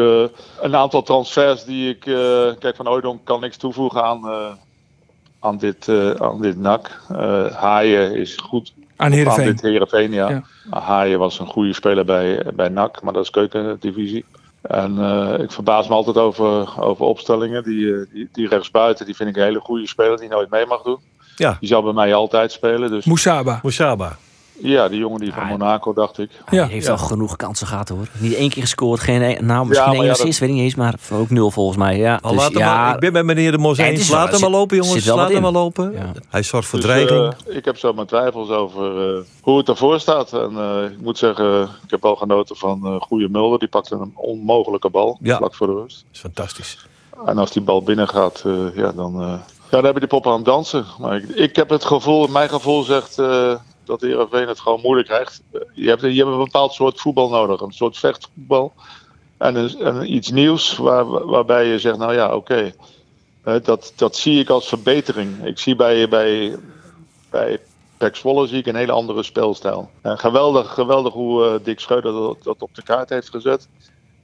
een 0.61 0.77
aantal 0.77 1.03
transfers 1.03 1.65
die 1.65 1.89
ik... 1.89 2.01
kijk, 2.59 2.77
Van 2.77 2.89
Ooydonk 2.89 3.21
kan 3.25 3.41
niks 3.41 3.57
toevoegen 3.57 4.05
aan, 4.05 4.21
aan, 5.43 5.59
dit, 5.59 5.89
eh, 5.89 6.11
aan 6.11 6.41
dit 6.41 6.59
NAC. 6.59 7.01
Eh, 7.09 7.47
Haaien 7.47 8.15
is 8.15 8.37
goed 8.37 8.73
Aan 8.77 9.07
aan 9.07 9.13
Heerenveen. 9.13 9.45
dit 9.45 9.63
Heerenveen, 9.63 10.13
ja. 10.13 10.29
Ja. 10.29 10.43
Haaien 10.81 11.19
was 11.19 11.39
een 11.39 11.47
goede 11.47 11.73
speler 11.73 12.05
bij, 12.05 12.45
bij 12.55 12.69
NAC, 12.69 13.03
maar 13.03 13.13
dat 13.13 13.23
is 13.23 13.31
keukendivisie. 13.31 14.25
En 14.63 14.99
eh, 14.99 15.43
ik 15.43 15.51
verbaas 15.51 15.89
me 15.89 15.95
altijd 15.95 16.17
over, 16.17 16.83
over 16.83 17.07
opstellingen. 17.07 17.63
Die, 17.63 18.07
die, 18.13 18.29
die 18.33 18.49
rechtsbuiten, 18.49 19.07
die 19.07 19.17
vind 19.17 19.29
ik 19.29 19.37
een 19.37 19.43
hele 19.43 19.61
goede 19.61 19.87
speler 19.87 20.19
die 20.19 20.29
nooit 20.29 20.51
mee 20.51 20.67
mag 20.67 20.83
doen. 20.83 20.99
Ja. 21.37 21.57
Die 21.61 21.69
zal 21.69 21.83
bij 21.83 21.93
mij 21.93 22.15
altijd 22.15 22.53
spelen. 22.53 22.91
Dus 22.91 23.05
Moussaba. 23.05 23.61
Moesaba. 23.63 24.17
Ja, 24.63 24.89
die 24.89 24.99
jongen 24.99 25.21
die 25.21 25.33
van 25.33 25.43
Ja. 25.43 25.49
Monaco, 25.49 25.93
dacht 25.93 26.19
ik. 26.19 26.31
Hij 26.45 26.59
Ja. 26.59 26.67
heeft 26.67 26.89
al 26.89 26.99
genoeg 26.99 27.37
kansen 27.37 27.67
gehad 27.67 27.89
hoor. 27.89 28.07
Niet 28.19 28.35
één 28.35 28.51
keer 28.51 28.63
gescoord, 28.63 29.01
geen, 29.01 29.23
een- 29.23 29.47
nou 29.47 29.67
misschien 29.67 29.93
één 29.93 30.05
ja, 30.05 30.11
assist, 30.11 30.39
weet 30.39 30.49
ik 30.49 30.55
niet 30.55 30.65
eens, 30.65 30.75
maar 30.75 30.95
ook 31.13 31.31
nul 31.31 31.51
volgens 31.51 31.77
mij. 31.79 31.97
Ja, 31.97 32.19
Al 32.23 32.31
dus 32.31 32.41
laat 32.41 32.51
hem 32.51 32.59
ja, 32.59 32.75
maar, 32.77 32.95
ik 32.95 33.01
ben 33.01 33.13
bij 33.13 33.23
meneer 33.23 33.51
de 33.53 33.59
Mos 33.59 33.79
eens. 33.79 34.09
Laat 34.11 34.31
hem 34.31 34.41
maar 34.41 34.51
lopen, 34.51 34.77
jongens. 34.77 35.07
Laat 35.07 35.33
hem 35.33 35.43
maar 35.43 35.53
lopen. 35.53 35.95
Hij 36.31 36.43
zorgt 36.43 36.69
voor 36.69 36.79
Dus, 36.81 36.89
dreiging. 36.89 37.35
eh, 37.47 37.57
ik 37.57 37.65
heb 37.65 37.79
zo 37.79 37.93
mijn 37.93 38.07
twijfels 38.07 38.49
over 38.51 39.15
eh, 39.17 39.23
hoe 39.41 39.59
het 39.59 39.69
ervoor 39.69 40.01
staat. 40.01 40.33
En 40.33 40.51
eh, 40.59 40.85
ik 40.91 41.01
moet 41.01 41.19
zeggen, 41.19 41.63
ik 41.63 41.91
heb 41.91 42.03
wel 42.03 42.17
genoten 42.17 42.57
van 42.57 42.81
eh 42.87 43.01
goede 43.01 43.29
Mulder. 43.29 43.59
Die 43.59 43.69
pakte 43.69 43.95
een 43.95 44.13
onmogelijke 44.15 44.91
bal 44.91 45.19
Ja. 45.23 45.37
vlak 45.37 45.55
voor 45.55 45.67
de 45.67 45.73
rust. 45.73 45.97
Dat 46.07 46.15
is 46.15 46.21
fantastisch. 46.21 46.87
En 47.27 47.39
als 47.39 47.51
die 47.53 47.63
bal 47.63 47.83
binnen 47.83 48.09
gaat, 48.09 48.43
eh, 48.47 48.53
ja, 48.77 48.93
dan, 48.93 49.15
eh, 49.23 49.27
ja, 49.29 49.41
dan 49.71 49.85
heb 49.85 49.95
je 49.95 50.01
die 50.01 50.09
pop 50.09 50.27
aan 50.27 50.33
het 50.37 50.45
dansen. 50.45 50.85
Maar 50.99 51.17
ik, 51.17 51.29
ik 51.29 51.57
heb 51.57 51.69
het 51.71 51.85
gevoel, 51.85 52.27
mijn 52.27 52.49
gevoel 52.49 52.83
zegt 52.83 53.19
eh, 53.19 53.55
dat 53.85 54.01
de 54.01 54.07
Heerenveen 54.07 54.49
het 54.49 54.61
gewoon 54.61 54.81
moeilijk 54.81 55.09
krijgt. 55.09 55.43
Eh, 55.53 55.61
Je 55.73 55.89
hebt, 55.89 56.01
je 56.01 56.09
hebt 56.09 56.29
een 56.29 56.45
bepaald 56.45 56.73
soort 56.73 57.01
voetbal 57.01 57.29
nodig. 57.29 57.61
Een 57.61 57.73
soort 57.73 57.99
vechtvoetbal. 57.99 58.73
En, 59.39 59.55
een, 59.55 59.79
en 59.81 60.15
iets 60.15 60.31
nieuws 60.31 60.77
waar, 60.77 61.27
waarbij 61.27 61.67
je 61.67 61.79
zegt, 61.79 61.99
nou 61.99 62.15
ja, 62.15 62.35
oké. 62.35 62.73
Eh, 63.43 63.55
dat, 63.63 63.93
dat 63.97 64.17
zie 64.17 64.41
ik 64.41 64.49
als 64.49 64.69
verbetering. 64.69 65.45
Ik 65.47 65.59
zie 65.59 65.77
bij, 65.77 66.09
bij, 66.09 66.57
bij 67.31 67.61
zie 68.47 68.59
ik 68.59 68.67
een 68.67 68.75
hele 68.75 68.93
andere 68.93 69.23
speelstijl. 69.23 69.91
Geweldig, 70.03 70.75
geweldig 70.75 71.13
hoe 71.13 71.47
eh, 71.47 71.65
Dick 71.65 71.81
Schreuder 71.81 72.13
dat, 72.13 72.43
dat 72.43 72.63
op 72.63 72.75
de 72.75 72.83
kaart 72.83 73.09
heeft 73.09 73.31
gezet. 73.31 73.69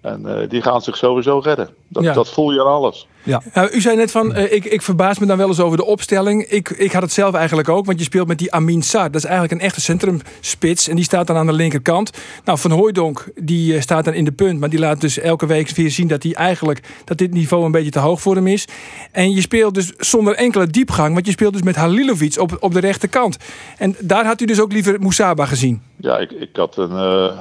En 0.00 0.27
eh, 0.41 0.49
die 0.49 0.62
gaan 0.62 0.81
zich 0.83 0.97
sowieso 0.97 1.39
redden. 1.39 1.69
Dat, 1.89 2.03
Ja. 2.03 2.12
dat 2.12 2.29
voel 2.31 2.53
je 2.53 2.61
aan 2.61 2.67
alles. 2.67 3.06
Ja. 3.23 3.43
Nou, 3.55 3.71
u 3.71 3.81
zei 3.81 3.97
net 3.97 4.11
van, 4.11 4.35
eh, 4.35 4.52
ik, 4.52 4.64
ik 4.64 4.83
verbaas 4.83 5.19
me 5.19 5.26
dan 5.26 5.37
wel 5.37 5.49
eens 5.49 5.61
over 5.61 5.76
de 5.76 5.85
opstelling. 5.85 6.43
Ik, 6.45 6.69
ik 6.71 6.93
had 6.93 7.02
het 7.02 7.12
zelf 7.12 7.35
eigenlijk 7.35 7.69
ook, 7.69 7.87
want 7.87 7.99
je 7.99 8.05
speelt 8.05 8.28
met 8.28 8.38
die 8.38 8.52
Amin 8.52 8.83
Saad. 8.83 9.12
Dat 9.12 9.14
is 9.23 9.25
eigenlijk 9.25 9.52
een 9.61 9.67
echte 9.67 9.81
centrumspits 9.81 10.88
en 10.88 10.97
die 10.97 11.05
staat 11.05 11.26
dan 11.26 11.37
aan 11.37 11.47
de 11.47 11.52
linkerkant. 11.52 12.11
Nou, 12.45 12.59
Van 12.59 12.71
Hooijdonk, 12.71 13.25
die 13.35 13.75
eh, 13.75 13.81
staat 13.81 14.05
dan 14.05 14.14
in 14.14 14.25
de 14.25 14.33
punt, 14.33 14.61
maar 14.61 14.71
die 14.71 14.78
laat 14.78 15.00
dus 15.00 15.19
elke 15.19 15.47
week 15.47 15.71
weer 15.71 15.90
zien 15.90 16.09
dat 16.09 16.23
hij 16.23 16.35
eigenlijk, 16.35 16.81
dat 17.05 17.19
dit 17.19 17.33
niveau 17.33 17.64
een 17.64 17.73
beetje 17.73 17.90
te 17.90 17.99
hoog 17.99 18.21
voor 18.21 18.35
hem 18.35 18.47
is. 18.47 18.64
En 19.12 19.31
je 19.31 19.40
speelt 19.40 19.75
dus 19.75 19.93
zonder 19.97 20.35
enkele 20.35 20.67
diepgang, 20.67 21.14
want 21.14 21.26
je 21.26 21.33
speelt 21.33 21.52
dus 21.52 21.62
met 21.62 21.76
Halilovic 21.76 22.38
op, 22.40 22.57
op 22.61 22.73
de 22.73 22.81
rechterkant. 22.81 23.37
En 23.78 23.97
daar 24.00 24.25
had 24.26 24.40
u 24.40 24.45
dus 24.45 24.61
ook 24.61 24.73
liever 24.73 25.00
Moussaba 25.00 25.47
gezien. 25.47 25.83
Ja, 25.97 26.19
ik, 26.19 26.31
ik 26.31 26.57
had 26.57 26.76
een, 26.76 26.90
eh, 26.90 27.38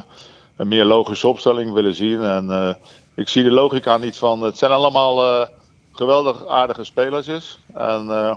een 0.57 0.67
meer 0.67 0.85
logische 0.85 1.27
opstelling 1.27 1.73
willen 1.73 1.95
zien. 1.95 2.21
En 2.21 2.51
eh, 2.51 2.73
ik 3.13 3.29
zie 3.29 3.43
de 3.43 3.51
logica 3.51 3.97
niet 3.97 4.17
van. 4.17 4.41
Het 4.41 4.57
zijn 4.57 4.71
allemaal 4.71 5.23
eh, 5.23 5.47
geweldig 5.91 6.47
aardige 6.47 6.83
spelers. 6.83 7.59
En, 7.73 8.09
eh, 8.09 8.35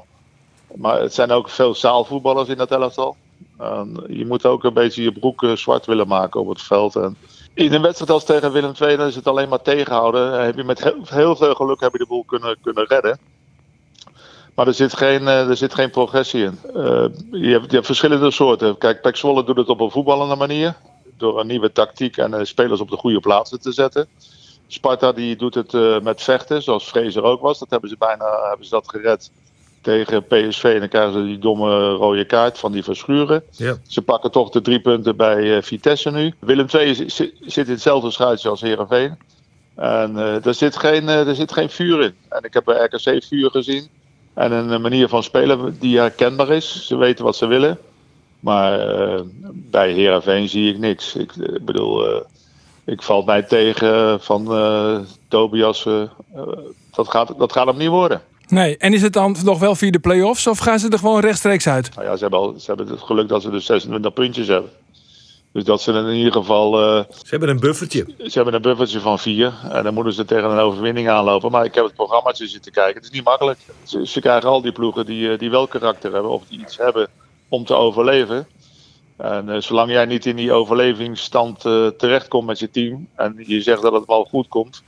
maar 0.74 1.00
het 1.00 1.14
zijn 1.14 1.30
ook 1.30 1.48
veel 1.48 1.74
zaalvoetballers 1.74 2.48
in 2.48 2.56
dat 2.56 2.70
elftal. 2.70 3.16
En 3.58 4.04
je 4.08 4.26
moet 4.26 4.46
ook 4.46 4.64
een 4.64 4.74
beetje 4.74 5.02
je 5.02 5.12
broek 5.12 5.44
zwart 5.54 5.86
willen 5.86 6.08
maken 6.08 6.40
op 6.40 6.48
het 6.48 6.62
veld. 6.62 6.96
En 6.96 7.16
in 7.54 7.72
een 7.72 7.82
wedstrijd 7.82 8.10
als 8.10 8.24
tegen 8.24 8.52
Willem 8.52 8.72
II 8.80 8.96
is 8.96 9.14
het 9.14 9.26
alleen 9.26 9.48
maar 9.48 9.62
tegenhouden. 9.62 10.38
En 10.38 10.44
heb 10.44 10.56
je 10.56 10.64
met 10.64 10.92
heel, 11.08 11.36
veel 11.36 11.54
geluk 11.54 11.80
heb 11.80 11.92
je 11.92 11.98
de 11.98 12.06
boel 12.06 12.24
kunnen, 12.24 12.56
kunnen 12.62 12.86
redden. 12.86 13.18
Maar 14.54 14.66
er 14.66 14.74
zit 14.74 14.96
geen, 14.96 15.26
er 15.26 15.56
zit 15.56 15.74
geen 15.74 15.90
progressie 15.90 16.44
in. 16.44 16.58
Je, 17.30 17.50
hebt, 17.50 17.72
je 17.72 17.82
verschillende 17.82 18.30
soorten. 18.30 18.78
Kijk, 18.78 19.00
Pek 19.00 19.16
Zwolle 19.16 19.44
doet 19.44 19.56
het 19.56 19.68
op 19.68 19.80
een 19.80 19.90
voetballende 19.90 20.36
manier. 20.36 20.76
Door 21.20 21.40
een 21.40 21.46
nieuwe 21.46 21.72
tactiek 21.72 22.16
en 22.16 22.34
eh, 22.34 22.44
spelers 22.44 22.80
op 22.80 22.90
de 22.90 22.96
goede 22.96 23.20
plaatsen 23.20 23.60
te 23.60 23.72
zetten. 23.72 24.08
Sparta 24.66 25.12
die 25.12 25.36
doet 25.36 25.54
het 25.54 25.74
eh, 25.74 26.00
met 26.00 26.22
vechten, 26.22 26.62
zoals 26.62 26.84
Fraser 26.84 27.22
ook 27.22 27.40
was. 27.40 27.58
Dat 27.58 27.70
hebben 27.70 27.90
ze 27.90 27.96
bijna 27.98 28.48
hebben 28.48 28.66
ze 28.66 28.70
dat 28.70 28.88
gered 28.88 29.30
tegen 29.80 30.24
PSV. 30.24 30.64
En 30.64 30.78
dan 30.78 30.88
krijgen 30.88 31.12
ze 31.12 31.24
die 31.24 31.38
domme 31.38 31.90
rode 31.90 32.24
kaart 32.24 32.58
van 32.58 32.72
die 32.72 32.82
Verschuren. 32.82 33.42
Ja. 33.50 33.76
Ze 33.86 34.02
pakken 34.02 34.30
toch 34.30 34.50
de 34.50 34.60
drie 34.60 34.80
punten 34.80 35.16
bij 35.16 35.56
eh, 35.56 35.62
Vitesse 35.62 36.10
nu. 36.10 36.34
Willem 36.38 36.66
II 36.72 36.94
zit 37.40 37.66
in 37.66 37.72
hetzelfde 37.72 38.10
schuitje 38.10 38.48
als 38.48 38.60
Herenveen. 38.60 39.18
En 39.74 40.16
eh, 40.16 40.46
er, 40.46 40.54
zit 40.54 40.76
geen, 40.76 41.08
eh, 41.08 41.28
er 41.28 41.34
zit 41.34 41.52
geen 41.52 41.70
vuur 41.70 42.02
in. 42.02 42.14
En 42.28 42.42
ik 42.42 42.54
heb 42.54 42.64
bij 42.64 42.84
RKC 42.84 43.24
vuur 43.24 43.50
gezien. 43.50 43.88
En 44.34 44.52
een 44.52 44.80
manier 44.80 45.08
van 45.08 45.22
spelen 45.22 45.76
die 45.78 45.98
herkenbaar 45.98 46.48
is. 46.48 46.86
Ze 46.86 46.96
weten 46.96 47.24
wat 47.24 47.36
ze 47.36 47.46
willen. 47.46 47.78
Maar 48.40 48.80
eh, 48.80 49.20
bij 49.52 49.92
Herenveen 49.92 50.48
zie 50.48 50.72
ik 50.72 50.78
niks. 50.78 51.14
Ik 51.14 51.32
eh, 51.36 51.54
bedoel, 51.60 52.06
eh, 52.06 52.20
ik 52.84 53.02
val 53.02 53.22
mij 53.22 53.42
tegen 53.42 54.20
van 54.20 54.52
eh 54.54 54.98
Tobias. 55.28 55.82
dat, 56.94 57.08
gaat, 57.08 57.34
dat 57.38 57.52
gaat 57.52 57.66
hem 57.66 57.76
niet 57.76 57.88
worden. 57.88 58.22
Nee, 58.48 58.76
en 58.76 58.92
is 58.94 59.02
het 59.02 59.12
dan 59.12 59.36
nog 59.44 59.58
wel 59.58 59.74
via 59.74 59.90
de 59.90 59.98
play-offs 59.98 60.46
of 60.46 60.58
gaan 60.58 60.78
ze 60.78 60.88
er 60.88 60.98
gewoon 60.98 61.20
rechtstreeks 61.20 61.66
uit? 61.68 61.94
Nou 61.94 62.06
ja, 62.06 62.14
ze 62.16 62.22
hebben, 62.22 62.38
al, 62.40 62.54
ze 62.58 62.66
hebben 62.66 62.88
het 62.88 63.00
geluk 63.00 63.28
dat 63.28 63.42
ze 63.42 63.50
dus 63.50 63.64
26 63.66 64.12
puntjes 64.12 64.46
hebben. 64.46 64.70
Dus 65.52 65.64
dat 65.64 65.82
ze 65.82 65.92
in 65.92 66.14
ieder 66.14 66.32
geval. 66.32 66.80
eh, 66.80 67.04
Ze 67.10 67.26
hebben 67.30 67.48
een 67.48 67.60
buffertje. 67.60 68.06
ze 68.18 68.30
hebben 68.32 68.54
een 68.54 68.62
buffertje 68.62 69.00
van 69.00 69.18
vier. 69.18 69.52
En 69.70 69.82
dan 69.84 69.94
moeten 69.94 70.12
ze 70.12 70.24
tegen 70.24 70.50
een 70.50 70.58
overwinning 70.58 71.08
aanlopen. 71.08 71.50
Maar 71.50 71.64
ik 71.64 71.74
heb 71.74 71.84
het 71.84 71.94
programmaatje 71.94 72.46
zitten 72.46 72.72
kijken. 72.72 72.94
Het 72.94 73.04
is 73.04 73.10
niet 73.10 73.24
makkelijk. 73.24 73.58
Ze, 73.82 74.06
ze 74.06 74.20
krijgen 74.20 74.48
al 74.48 74.62
die 74.62 74.72
ploegen 74.72 75.06
die, 75.06 75.36
die 75.36 75.50
wel 75.50 75.66
karakter 75.66 76.12
hebben. 76.12 76.30
Of 76.30 76.42
die 76.48 76.60
iets 76.60 76.76
hebben 76.76 77.08
om 77.50 77.64
te 77.64 77.74
overleven. 77.74 78.46
En 79.16 79.48
eh, 79.48 79.60
zolang 79.60 79.90
jij 79.90 80.04
niet 80.04 80.26
in 80.26 80.36
die 80.36 80.52
overlevingsstand 80.52 81.64
eh, 81.64 81.86
terechtkomt 81.86 82.46
met 82.46 82.58
je 82.58 82.70
team. 82.70 83.06
En 83.14 83.34
je 83.46 83.60
zegt 83.62 83.82
dat 83.82 83.92
het 83.92 84.06
wel 84.06 84.24
goed 84.30 84.48
komt. 84.48 84.82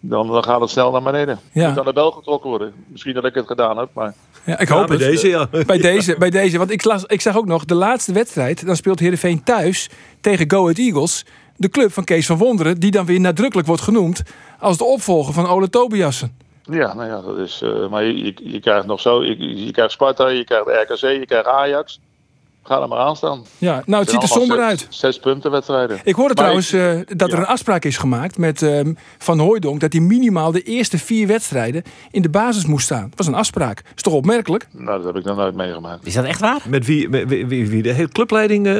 Dan, 0.00 0.26
dan 0.28 0.44
gaat 0.44 0.60
het 0.60 0.70
snel 0.70 0.90
naar 0.90 1.02
beneden. 1.02 1.38
Ja. 1.52 1.68
Moet 1.68 1.78
aan 1.78 1.84
de 1.84 1.92
bel 1.92 2.10
getrokken 2.10 2.50
worden. 2.50 2.72
Misschien 2.86 3.14
dat 3.14 3.24
ik 3.24 3.34
het 3.34 3.46
gedaan 3.46 3.78
heb. 3.78 3.88
Maar 3.92 4.14
Ja, 4.44 4.58
ik 4.58 4.68
Ja, 4.68 4.74
hoop 4.76 4.86
bij 4.86 4.96
het. 4.96 5.06
deze, 5.06 5.28
ja. 5.28 5.48
Bij 5.66 5.78
deze, 5.92 6.16
bij 6.18 6.30
deze. 6.30 6.58
Want 6.58 6.70
ik, 6.70 6.84
las, 6.84 7.04
ik 7.04 7.20
zag 7.20 7.36
ook 7.36 7.46
nog 7.46 7.64
de 7.64 7.74
laatste 7.74 8.12
wedstrijd. 8.12 8.66
Dan 8.66 8.76
speelt 8.76 8.98
Heerenveen 8.98 9.42
thuis 9.42 9.88
tegen 10.20 10.50
Go 10.50 10.60
Ahead 10.62 10.78
Eagles. 10.78 11.24
De 11.56 11.68
club 11.68 11.92
van 11.92 12.04
Kees 12.04 12.26
van 12.26 12.36
Wonderen. 12.38 12.80
Die 12.80 12.90
dan 12.90 13.06
weer 13.06 13.20
nadrukkelijk 13.20 13.66
wordt 13.68 13.82
genoemd 13.82 14.22
als 14.58 14.76
de 14.78 14.84
opvolger 14.84 15.32
van 15.34 15.46
Ole 15.46 15.70
Tobiassen. 15.70 16.36
Ja, 16.70 16.94
nou 16.94 17.08
ja, 17.08 17.20
dat 17.20 17.38
is. 17.38 17.62
eh, 17.62 17.88
maar 17.88 18.04
je, 18.04 18.24
je, 18.24 18.34
je 18.52 18.60
krijgt 18.60 18.86
nog 18.86 19.00
zo. 19.00 19.24
Je, 19.24 19.64
je 19.64 19.70
krijgt 19.72 19.92
Sparta, 19.92 20.28
je 20.28 20.44
krijgt 20.44 20.66
RKC, 20.66 21.00
je 21.00 21.26
krijgt 21.26 21.46
Ajax. 21.46 22.00
Ga 22.68 22.80
er 22.82 22.88
maar 22.88 22.98
aan 22.98 23.16
staan. 23.16 23.42
Ja, 23.58 23.82
nou 23.86 24.02
het 24.02 24.10
ziet 24.10 24.22
er 24.22 24.28
somber 24.28 24.58
uit. 24.60 24.86
Zes, 24.88 25.18
punten 25.18 25.50
wedstrijden. 25.50 25.98
Ik 26.04 26.14
hoorde 26.14 26.34
Maar 26.34 26.44
trouwens 26.44 26.72
ik- 26.72 27.08
eh, 27.08 27.16
dat 27.16 27.32
er 27.32 27.38
een 27.38 27.46
afspraak 27.46 27.84
is 27.84 27.96
gemaakt 27.96 28.38
met 28.38 28.62
ehm, 28.62 28.92
Van 29.18 29.38
Hooijdonk... 29.38 29.80
dat 29.80 29.92
hij 29.92 30.02
minimaal 30.02 30.52
de 30.52 30.62
eerste 30.62 30.98
vier 30.98 31.26
wedstrijden 31.26 31.82
in 32.10 32.22
de 32.22 32.28
basis 32.28 32.66
moest 32.66 32.84
staan. 32.84 33.02
Dat 33.08 33.18
was 33.18 33.26
een 33.26 33.34
afspraak. 33.34 33.82
is 33.96 34.02
toch 34.02 34.12
opmerkelijk? 34.12 34.66
Nou, 34.72 34.96
dat 34.96 35.04
heb 35.06 35.16
ik 35.16 35.24
nog 35.24 35.36
nooit 35.36 35.54
meegemaakt. 35.54 36.06
Is 36.06 36.14
dat 36.14 36.24
echt 36.24 36.40
waar? 36.40 36.60
Met 36.68 36.86
wie, 36.86 37.08
met 37.08 37.28
wie, 37.28 37.46
wie, 37.46 37.68
wie 37.68 37.82
de 37.82 37.92
hele 37.92 38.08
clubleiding? 38.08 38.66
eh, 38.66 38.72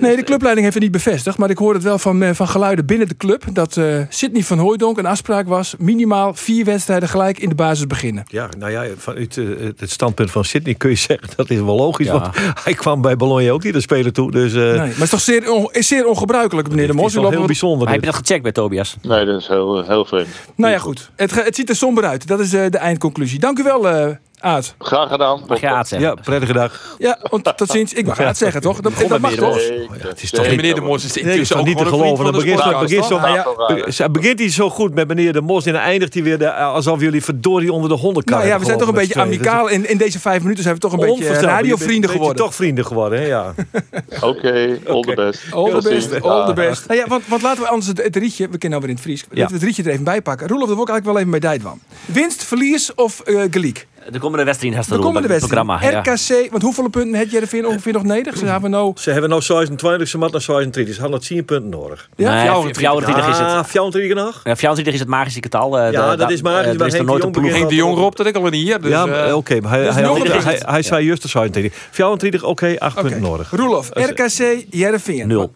Nee, 0.00 0.16
de 0.16 0.22
clubleiding 0.24 0.60
heeft 0.60 0.74
het 0.74 0.82
niet 0.82 0.92
bevestigd. 0.92 1.38
Maar 1.38 1.50
ik 1.50 1.58
hoorde 1.58 1.74
het 1.74 1.84
wel 1.84 1.98
van, 1.98 2.22
eh, 2.22 2.34
van 2.34 2.48
geluiden 2.48 2.86
binnen 2.86 3.08
de 3.08 3.16
club... 3.16 3.44
dat 3.52 3.76
eh 3.76 4.00
Sidney 4.08 4.42
van 4.42 4.58
Hooijdonk 4.58 4.98
een 4.98 5.06
afspraak 5.06 5.48
was... 5.48 5.74
minimaal 5.78 6.34
vier 6.34 6.64
wedstrijden 6.64 7.08
gelijk 7.08 7.38
in 7.38 7.48
de 7.48 7.54
basis 7.54 7.86
beginnen. 7.86 8.24
Ja, 8.26 8.48
nou 8.58 8.72
ja, 8.72 8.84
vanuit 8.96 9.34
het 9.76 9.90
standpunt 9.90 10.30
van 10.30 10.44
Sydney 10.44 10.74
kun 10.74 10.90
je 10.90 10.96
zeggen 10.96 11.28
dat 11.36 11.50
is 11.50 11.58
wel 11.60 11.76
logisch. 11.76 12.06
Ja. 12.06 12.12
Want 12.12 12.36
hij 12.64 12.74
kwam 12.74 13.00
bij 13.00 13.16
Bologna 13.16 13.28
ook 13.38 13.62
niet 13.64 13.72
te 13.72 13.80
spelen 13.80 14.12
toe. 14.12 14.30
Dus 14.30 14.52
eh 14.54 14.60
Nee, 14.60 14.76
maar 14.76 14.86
het 14.88 14.98
is 15.02 15.10
toch 15.10 15.20
zeer, 15.20 15.52
on- 15.52 15.68
is 15.72 15.86
zeer 15.88 16.06
ongebruikelijk, 16.06 16.68
meneer 16.68 16.86
de 16.86 16.92
het 16.92 17.00
Mos. 17.00 17.06
is 17.06 17.12
U 17.12 17.14
wel 17.14 17.22
loopt 17.22 17.34
heel 17.36 17.46
wat- 17.46 17.52
bijzonder. 17.60 17.84
Maar 17.84 17.92
heb 17.94 18.04
je 18.04 18.10
dat 18.10 18.20
gecheckt 18.20 18.42
bij 18.42 18.52
Tobias? 18.52 18.96
Nee, 19.02 19.24
dat 19.24 19.40
is 19.40 19.46
heel, 19.48 19.84
heel 19.84 20.04
vreemd. 20.04 20.28
Nou 20.56 20.72
ja, 20.72 20.78
goed. 20.78 21.10
Het, 21.16 21.44
het 21.44 21.54
ziet 21.54 21.68
er 21.68 21.76
somber 21.76 22.04
uit. 22.04 22.26
Dat 22.26 22.40
is 22.40 22.52
eh, 22.52 22.66
de 22.70 22.78
eindconclusie. 22.78 23.38
Dank 23.38 23.58
u 23.58 23.62
wel, 23.62 23.88
eh 23.88 24.08
Aad. 24.40 24.74
Graag 24.78 25.08
gedaan. 25.08 25.42
Mag 25.48 25.60
je 25.60 25.68
Aad 25.68 25.88
zeggen? 25.88 26.08
Ja, 26.08 26.14
prettige 26.22 26.52
dag. 26.52 26.96
Ja, 26.98 27.18
want 27.30 27.56
tot 27.56 27.70
ziens. 27.70 27.92
Ik 27.92 28.06
mag 28.06 28.20
Aad 28.20 28.36
zeggen, 28.36 28.60
toch? 28.60 28.80
Dat, 28.80 28.92
dat 29.08 29.20
mag 29.20 29.32
toch? 29.34 29.60
Het 29.98 30.22
is 30.22 30.30
toch- 30.30 30.46
meneer 30.46 30.74
de 30.74 30.80
Mos 30.80 31.04
is 31.04 31.16
intussen 31.16 31.56
ook 31.56 31.66
niet 31.66 31.76
te 31.78 31.84
gewoon 31.84 32.00
een 32.00 32.16
vriend 32.16 32.20
geloven. 32.20 32.24
van 32.24 32.24
Dan 32.24 32.32
de 32.32 32.46
begint 32.86 33.04
zo, 33.04 33.20
begint 33.20 33.96
ja, 33.96 34.08
begint 34.08 34.38
hij 34.38 34.50
zo 34.50 34.70
goed 34.70 34.94
met 34.94 35.08
meneer 35.08 35.32
De 35.32 35.40
Mos 35.40 35.66
en 35.66 35.72
dan 35.72 35.82
eindigt 35.82 36.14
hij 36.14 36.22
weer 36.22 36.38
de, 36.38 36.52
alsof 36.52 37.00
jullie 37.00 37.24
verdorie 37.24 37.72
onder 37.72 37.88
de 37.90 37.96
hondenkar 37.96 38.36
Nou 38.36 38.48
ja, 38.48 38.58
we 38.58 38.64
zijn 38.64 38.78
toch 38.78 38.88
een 38.88 38.94
beetje 38.94 39.20
amicaal. 39.20 39.68
In, 39.68 39.88
in 39.88 39.96
deze 39.98 40.20
vijf 40.20 40.42
minuten 40.42 40.62
zijn 40.62 40.74
we 40.74 40.80
toch 40.80 40.92
een 40.92 40.98
beetje 40.98 41.28
eh, 41.28 41.40
radiovrienden 41.40 42.10
geworden. 42.10 42.36
toch 42.36 42.54
vrienden 42.54 42.86
geworden, 42.86 43.18
hè? 43.20 43.26
Ja. 43.26 43.54
Oké, 44.20 44.78
all 44.88 45.02
the 45.02 45.12
best. 45.14 45.42
All 45.52 45.80
the 45.80 45.88
best, 45.88 46.22
all 46.22 46.46
the 46.46 46.52
best. 46.52 46.86
Nou 46.88 47.00
ja, 47.00 47.06
want, 47.06 47.22
want 47.26 47.42
laten 47.42 47.62
we 47.62 47.68
anders 47.68 47.86
het, 47.86 48.02
het 48.02 48.16
rietje, 48.16 48.48
we 48.48 48.58
kennen 48.58 48.70
nou 48.70 48.80
weer 48.80 48.90
in 48.90 48.94
het 48.96 49.04
Fries, 49.04 49.24
laten 49.30 49.46
we 49.46 49.54
het 49.54 49.62
rietje 49.62 49.82
er 49.82 49.90
even 49.90 50.04
bij 50.04 50.22
pakken. 50.22 50.48
Roelof, 50.48 50.66
dat 50.66 50.74
wil 50.74 50.84
ik 50.84 50.90
eigenlijk 50.90 51.18
wel 51.18 51.28
even 51.28 51.40
bij 51.40 51.50
Dijtwan. 51.50 51.80
Winst, 52.04 52.44
verlies 52.44 52.94
of 52.94 53.20
eh 53.20 53.42
geliek? 53.50 53.86
De 54.10 54.18
komende 54.18 54.44
wedstrijd 54.44 54.74
heeft 54.74 54.88
De 54.88 54.94
het 54.94 55.02
komende 55.04 55.28
wedstrijd. 55.28 56.06
RKC, 56.06 56.50
want 56.50 56.62
hoeveel 56.62 56.88
punten 56.88 57.14
heeft 57.14 57.30
Jereveen 57.30 57.66
ongeveer 57.66 57.92
nog 57.92 58.02
nodig? 58.02 58.36
Ze 58.38 58.46
hebben 58.46 58.70
nou... 58.70 58.92
Ze 58.96 59.10
hebben 59.10 59.30
nou 59.30 59.42
26, 59.42 60.08
ze 60.08 60.18
moeten 60.18 60.36
naar 60.46 60.56
26. 60.56 60.94
Ze 60.94 61.00
hadden 61.00 61.18
nog 61.18 61.28
10 61.28 61.44
punten 61.44 61.68
nodig. 61.70 62.08
Ja, 62.16 62.30
nee, 62.34 62.40
24. 62.50 62.78
24 63.04 63.28
is 63.28 63.38
het. 63.38 63.46
Ah, 63.46 63.64
24 63.64 64.14
nog? 64.24 64.40
Ja, 64.44 64.56
24 64.56 64.94
is 64.94 65.00
het 65.00 65.08
magische 65.08 65.42
getal. 65.42 65.78
eh, 65.78 65.92
Ja, 65.92 66.10
de- 66.10 66.16
dat 66.16 66.30
is 66.30 66.42
magisch, 66.42 66.58
eh, 66.58 66.72
maar 66.72 66.80
Er 66.80 66.86
is 66.86 66.94
er 66.94 67.04
nooit 67.04 67.34
de 67.34 67.40
een 67.40 67.44
Henk 67.44 67.68
de 67.68 67.74
Jong 67.74 67.96
roept 67.96 68.16
dat 68.16 68.26
ik 68.26 68.36
al 68.36 68.42
niet 68.42 68.52
hier. 68.52 68.80
Dus, 68.80 68.90
ja, 68.90 69.06
eh, 69.06 69.36
oké, 69.36 69.60
maar 69.60 69.70
hij, 69.70 69.80
hij, 69.82 69.92
hij, 69.92 70.12
punt. 70.42 70.66
hij 70.66 70.82
zei 70.82 71.04
juist 71.06 71.22
de 71.22 71.28
26. 71.28 71.72
24, 71.90 72.42
oké, 72.44 72.74
8 72.78 72.92
Oké. 72.98 73.02
punten 73.08 73.22
nodig. 73.30 73.50
Roelof, 73.50 73.88
RKC, 73.92 74.64
Jereveen. 74.70 75.28
Nul. 75.28 75.54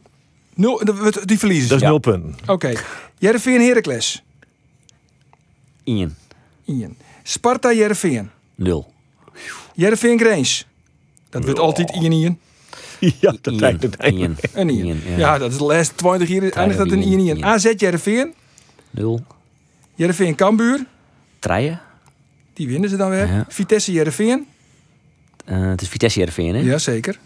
Nul, 0.54 0.80
de- 0.84 1.22
die 1.24 1.38
verliezen 1.38 1.68
Dat 1.68 1.80
is 1.80 1.84
0 1.88 1.98
punten. 1.98 2.36
Oké. 2.46 2.72
Jereveen, 3.18 3.60
Heracles. 3.60 4.22
Ian. 5.84 6.14
Ian. 6.64 6.96
Sparta, 7.26 7.72
Jereveen. 7.72 8.30
Nul. 8.54 8.92
Jereveen, 9.74 10.18
Grains. 10.18 10.66
Dat 11.30 11.44
wordt 11.44 11.58
altijd 11.58 11.90
Ian, 11.90 12.12
Ian. 12.12 12.38
Ja, 13.20 13.34
dat 13.40 13.54
lijkt 13.54 13.82
het 13.82 13.96
eigenlijk. 13.96 14.40
En 14.52 14.68
Ian. 14.68 14.86
Ian, 14.86 14.98
ja. 15.06 15.16
ja. 15.16 15.38
dat 15.38 15.50
is 15.52 15.58
de 15.58 15.64
laatste 15.64 15.94
20 15.94 16.28
jaar 16.28 16.42
eindigt 16.42 16.78
dat 16.78 16.90
een 16.90 17.02
Ian, 17.02 17.10
Ian, 17.10 17.20
Ian. 17.20 17.36
Ian. 17.36 17.44
AZ, 17.44 17.72
Jereveen. 17.76 18.34
Nul. 18.90 19.20
Jereveen, 19.94 20.34
Kambuur. 20.34 20.86
Treien. 21.38 21.80
Die 22.52 22.68
winnen 22.68 22.90
ze 22.90 22.96
dan 22.96 23.10
weer. 23.10 23.26
Ja. 23.26 23.44
Vitesse, 23.48 23.92
Jereveen. 23.92 24.46
Eh, 25.44 25.68
het 25.68 25.82
is 25.82 25.88
Vitesse 25.88 26.18
Heerenveen, 26.18 26.54
hè? 26.54 26.60
Jazeker. 26.60 27.18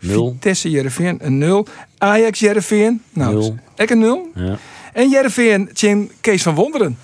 Nul. 0.00 0.30
Vitesse, 0.30 0.70
Jereveen, 0.70 1.18
een 1.20 1.38
0. 1.38 1.66
Ajax, 1.98 2.38
Jereveen. 2.38 3.02
Nou, 3.12 3.32
Nul. 3.34 3.58
ik 3.76 3.90
een 3.90 3.98
0. 3.98 4.30
Ja. 4.34 4.58
En 4.92 5.10
Jereveen, 5.10 5.70
Tjen 5.72 6.10
Kees 6.20 6.42
van 6.42 6.54
Wonderen. 6.54 6.98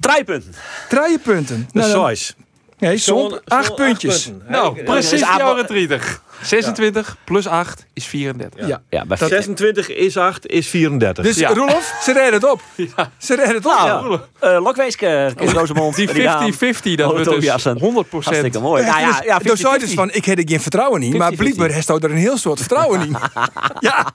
Treipunten. 0.00 0.54
Drie 0.88 1.18
punten. 1.18 1.68
De 1.72 1.78
Nou, 1.78 1.92
dan- 1.92 2.08
size. 2.16 2.32
nee, 2.78 2.96
Zo'n- 2.96 3.40
acht 3.44 3.74
puntjes. 3.74 4.30
Nou, 4.48 4.82
precies 4.82 5.22
Aad- 5.22 5.40
24. 5.40 6.24
26 6.42 7.16
plus 7.24 7.46
8 7.46 7.86
is 7.92 8.06
34. 8.06 8.66
Ja. 8.66 8.82
Ja, 8.90 9.04
bij 9.06 9.16
26 9.16 9.88
is 9.88 10.16
8, 10.16 10.46
is 10.46 10.68
34. 10.68 11.24
Dus 11.24 11.36
Ja. 11.36 11.48
Roelof, 11.54 11.94
ze 12.02 12.12
redden 12.12 12.32
het 12.32 12.50
op. 12.50 12.60
Ze 13.18 13.34
redden 13.34 13.54
het 13.54 13.66
op. 13.66 13.72
Nou, 13.72 14.18
eh 14.40 14.62
Lokweeske, 14.62 15.32
Kees 15.36 15.52
Rosemond. 15.52 15.96
Die 15.96 16.08
50-50, 16.08 16.94
dat 16.96 17.06
Oh, 17.06 17.12
wordt 17.12 17.24
dus 17.24 17.34
Tobiasen. 17.34 17.78
100%. 17.78 18.24
Hartstikke 18.24 18.58
mooi. 18.58 18.82
Ja, 18.84 18.88
Nou 18.88 19.00
ja, 19.00 19.22
ja, 19.24 19.38
dus, 19.38 19.60
zei 19.60 19.78
dus 19.78 19.88
50-50. 19.90 19.94
van, 19.94 20.10
ik 20.12 20.24
heb 20.24 20.38
er 20.38 20.48
geen 20.48 20.60
vertrouwen 20.60 21.02
in. 21.02 21.16
Maar 21.16 21.32
50-50. 21.32 21.36
blijkbaar 21.36 21.70
heeft 21.70 21.88
er 22.04 22.10
een 22.10 22.16
heel 22.16 22.36
soort 22.38 22.58
vertrouwen 22.58 23.00
in. 23.00 23.16
ja, 23.88 24.06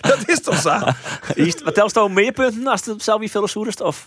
dat 0.00 0.18
is 0.26 0.40
toch 0.40 0.60
zo? 0.60 0.78
Wat 1.64 1.74
telst 1.74 2.08
meer 2.08 2.32
punten 2.32 2.66
als 2.66 2.84
het 2.84 3.02
zelf 3.02 3.18
wie 3.20 3.30
veel? 3.30 3.48
Of? 3.82 4.06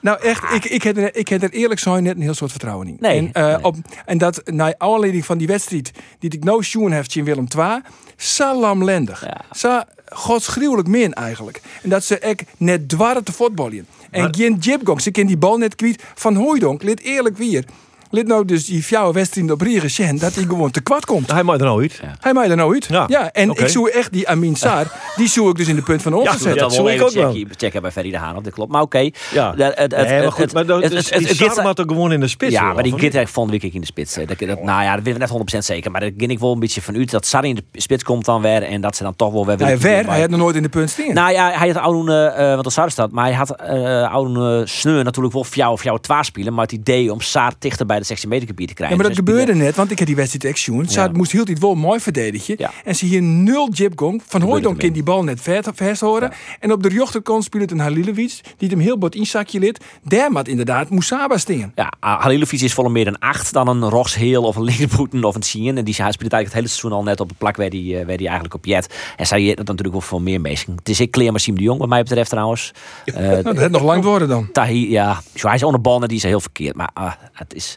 Nou 0.00 0.20
echt, 0.20 0.54
ik, 0.54 0.64
ik, 0.64 0.82
heb 0.82 0.96
er, 0.96 1.16
ik 1.16 1.28
heb 1.28 1.42
er 1.42 1.50
eerlijk 1.50 1.80
gezegd 1.80 2.02
net 2.02 2.16
een 2.16 2.22
heel 2.22 2.34
soort 2.34 2.50
vertrouwen 2.50 2.86
in. 2.86 2.96
Nee, 3.00 3.18
en, 3.18 3.32
eh, 3.32 3.46
nee. 3.46 3.64
Op, 3.64 3.76
en 4.04 4.18
dat 4.18 4.42
naar 4.44 4.74
aanleiding 4.78 5.24
van 5.24 5.38
die 5.38 5.46
wedstrijd 5.46 5.90
die 6.18 6.32
ik 6.32 6.44
nou 6.44 6.64
zien 6.64 6.92
heeft 6.92 7.14
in 7.14 7.24
Willem 7.24 7.46
II, 7.58 7.80
salamlendig. 8.16 9.24
Ja. 9.24 9.40
Zo 9.50 9.80
godsgruwelijk 10.08 10.88
min 10.88 11.12
eigenlijk. 11.12 11.60
En 11.82 11.88
dat 11.88 12.04
ze 12.04 12.18
echt 12.18 12.42
net 12.56 12.88
dwarren 12.88 13.24
te 13.24 13.32
voetballen. 13.32 13.86
En 14.10 14.34
geen 14.34 14.54
jibgong, 14.54 15.00
ze 15.02 15.10
kan 15.10 15.26
die 15.26 15.36
bal 15.36 15.56
net 15.56 15.74
kwijt 15.74 16.02
van 16.14 16.34
Hooidonk. 16.34 16.82
Lid 16.82 17.00
eerlijk 17.00 17.36
weer. 17.36 17.64
Lid 18.10 18.26
nou 18.26 18.44
dus 18.44 18.64
die 18.66 18.82
fjouwe 18.82 19.12
wedstrijd 19.12 19.50
op 19.50 19.60
Rieren 19.60 19.90
zien 19.90 20.18
dat 20.18 20.34
hij 20.34 20.44
gewoon 20.44 20.70
te 20.70 20.80
kwad 20.80 21.04
komt. 21.04 21.32
Hij 21.32 21.42
maakt 21.42 21.60
er 21.60 21.66
nou 21.66 21.80
uit. 21.82 22.00
Hij 22.20 22.32
maakt 22.32 22.50
er 22.50 22.56
nou 22.56 22.72
uit. 22.74 22.86
Ja, 23.08 23.32
en 23.32 23.50
ik 23.50 23.68
zoek 23.68 23.86
echt 23.88 24.12
die 24.12 24.28
Amin 24.28 24.56
Saar, 24.56 24.92
die 25.16 25.28
zoek 25.28 25.48
ik 25.48 25.56
dus 25.56 25.68
in 25.68 25.76
de 25.76 25.82
punt 25.82 26.02
van 26.02 26.12
Ja, 26.12 26.18
omgezet. 26.18 26.58
dat 26.58 26.76
wel 26.76 26.90
ik 26.90 27.02
ook 27.02 27.10
wel. 27.10 27.32
checken, 27.32 27.54
checken 27.56 27.82
bij 27.82 27.90
Ferry 27.92 28.10
de 28.10 28.18
Haan, 28.18 28.42
dat 28.42 28.52
klopt. 28.52 28.72
Maar 28.72 28.82
oké. 28.82 29.10
Ja. 29.32 29.54
Het- 29.56 29.78
het- 29.78 29.90
Nee, 29.90 30.04
maar 30.04 30.22
het- 30.22 30.32
goed, 30.32 30.52
maar 30.52 30.64
het- 30.64 30.82
het, 30.82 30.92
het- 30.92 31.38
het- 31.38 31.78
er 31.78 31.84
gewoon 31.86 32.12
in 32.12 32.20
de 32.20 32.28
spits. 32.28 32.52
Ja, 32.52 32.72
maar 32.72 32.82
die 32.82 32.94
heeft 32.98 33.32
volgende 33.32 33.58
week 33.60 33.74
in 33.74 33.80
de 33.80 33.86
spits. 33.86 34.14
Dat, 34.14 34.28
dat, 34.28 34.38
nou 34.62 34.82
ja, 34.82 34.94
dat 34.94 35.04
weten 35.04 35.12
we 35.12 35.18
net 35.18 35.28
100% 35.28 35.64
zeker. 35.64 35.90
Maar 35.90 36.00
daar 36.00 36.10
ging 36.16 36.30
ik 36.30 36.38
wel 36.38 36.52
een 36.52 36.58
beetje 36.58 36.82
van 36.82 36.96
uit 36.96 37.10
dat 37.10 37.26
Sarri 37.26 37.48
in 37.48 37.54
de 37.54 37.64
spits 37.72 38.02
komt 38.04 38.24
dan 38.24 38.42
weer. 38.42 38.62
En 38.62 38.80
dat 38.80 38.96
ze 38.96 39.02
dan 39.02 39.16
toch 39.16 39.32
wel 39.32 39.46
weer... 39.46 39.58
Hij 39.58 39.78
ver, 39.78 40.06
hij 40.08 40.20
had 40.20 40.30
nog 40.30 40.38
nooit 40.40 40.56
in 40.56 40.62
de 40.62 40.68
punt 40.68 40.90
staan. 40.90 41.14
Nou 41.14 41.32
ja, 41.32 41.50
hij 41.50 41.68
had 41.68 41.76
oude, 41.82 42.14
eh 42.26 42.50
want 42.50 42.64
dat 42.64 42.72
Sarri 42.72 42.90
staat. 42.90 43.10
Maar 43.10 43.24
hij 43.24 43.34
had 43.34 43.50
eh 43.60 44.12
oude 44.12 44.66
sneur 44.66 45.04
natuurlijk 45.04 45.34
wel 45.34 45.44
voor 45.44 45.56
jou 45.56 45.72
of 45.72 45.82
jou 45.82 46.00
twa 46.00 46.22
spelen. 46.22 46.52
Maar 46.54 46.62
het 46.62 46.72
idee 46.72 47.12
om 47.12 47.20
Saar 47.20 47.52
dichter 47.58 47.86
bij 47.86 47.95
bij 47.96 48.04
de 48.06 48.06
16 48.06 48.28
meter 48.28 48.46
gebied 48.46 48.66
te 48.66 48.72
Ja, 48.72 48.78
krijgen. 48.78 48.96
maar 48.98 49.06
dat 49.06 49.16
Dus 49.16 49.24
gebeurde 49.34 49.54
net, 49.64 49.76
want 49.76 49.90
ik 49.90 49.98
heb 49.98 50.06
die 50.06 50.16
wedstrijd 50.16 50.44
echt 50.44 50.58
zien. 50.64 50.88
Ze 50.88 51.00
Ja. 51.00 51.10
moest 51.12 51.32
hield 51.32 51.46
dit 51.46 51.58
wel 51.58 51.74
mooi 51.74 52.00
verdedigen. 52.00 52.54
Ja. 52.58 52.70
En 52.84 52.96
ze 52.96 53.06
hier 53.06 53.22
nul 53.22 53.70
jibgong. 53.72 54.22
Van 54.26 54.42
Hooydonk 54.42 54.78
kan 54.78 54.90
die 54.92 55.02
bal 55.02 55.24
net 55.24 55.40
ver, 55.40 55.64
vers 55.74 56.00
horen. 56.00 56.32
En 56.60 56.72
op 56.72 56.82
de 56.82 56.88
rechterkant 56.88 57.44
speelt 57.44 57.70
een 57.70 57.78
Halilovic, 57.78 58.40
die 58.56 58.68
hem 58.68 58.78
heel 58.78 58.98
bot 58.98 59.14
inzakje 59.14 59.58
lid. 59.58 59.84
Daar 60.02 60.30
moet 60.30 60.48
inderdaad 60.48 60.90
Moussaba 60.90 61.38
stingen. 61.38 61.72
Ja, 61.74 61.92
Halilovic 62.00 62.60
is 62.60 62.72
volle 62.74 62.88
meer 62.88 63.06
een 63.06 63.18
8 63.18 63.52
dan 63.52 63.68
een 63.68 63.88
Roxheel 63.88 64.42
of 64.42 64.56
een 64.56 64.64
Linkerboeten 64.64 65.24
of 65.24 65.34
een 65.34 65.42
Sien. 65.42 65.76
En 65.76 65.84
die 65.84 65.94
speelt 65.94 66.12
eigenlijk 66.18 66.44
het 66.44 66.54
hele 66.54 66.68
seizoen 66.68 66.92
al 66.92 67.02
net 67.02 67.20
op 67.20 67.28
de 67.28 67.34
plak 67.38 67.56
waar 67.56 67.70
die, 67.70 67.98
eh, 67.98 68.06
waar 68.06 68.16
die 68.16 68.26
eigenlijk 68.26 68.54
op 68.54 68.64
jet. 68.64 68.94
En 69.16 69.26
zij 69.26 69.46
dat 69.46 69.56
natuurlijk 69.56 69.92
wel 69.92 70.00
voor 70.00 70.22
meer 70.22 70.40
meesten. 70.40 70.74
Het 70.76 70.88
is 70.88 71.00
ik 71.00 71.10
kleer 71.10 71.30
maar 71.30 71.40
Siem 71.40 71.56
de 71.56 71.62
Jong 71.62 71.78
wat 71.78 71.88
mij 71.88 72.02
betreft 72.02 72.30
trouwens. 72.30 72.72
Eh 73.04 73.14
Nou, 73.28 73.42
dat 73.42 73.56
had 73.58 73.70
nog 73.70 73.82
lang 73.82 74.04
worden 74.04 74.28
dan. 74.28 74.52
Tahir, 74.52 74.88
ja, 74.88 75.20
zo, 75.34 75.46
hij 75.46 75.56
is 75.56 75.62
onder 75.62 75.80
bal 75.80 76.02
en 76.02 76.08
die 76.08 76.16
is 76.16 76.22
heel 76.22 76.40
verkeerd. 76.40 76.76
Maar 76.76 76.90
ah, 76.94 77.12
het 77.32 77.54
is... 77.54 77.76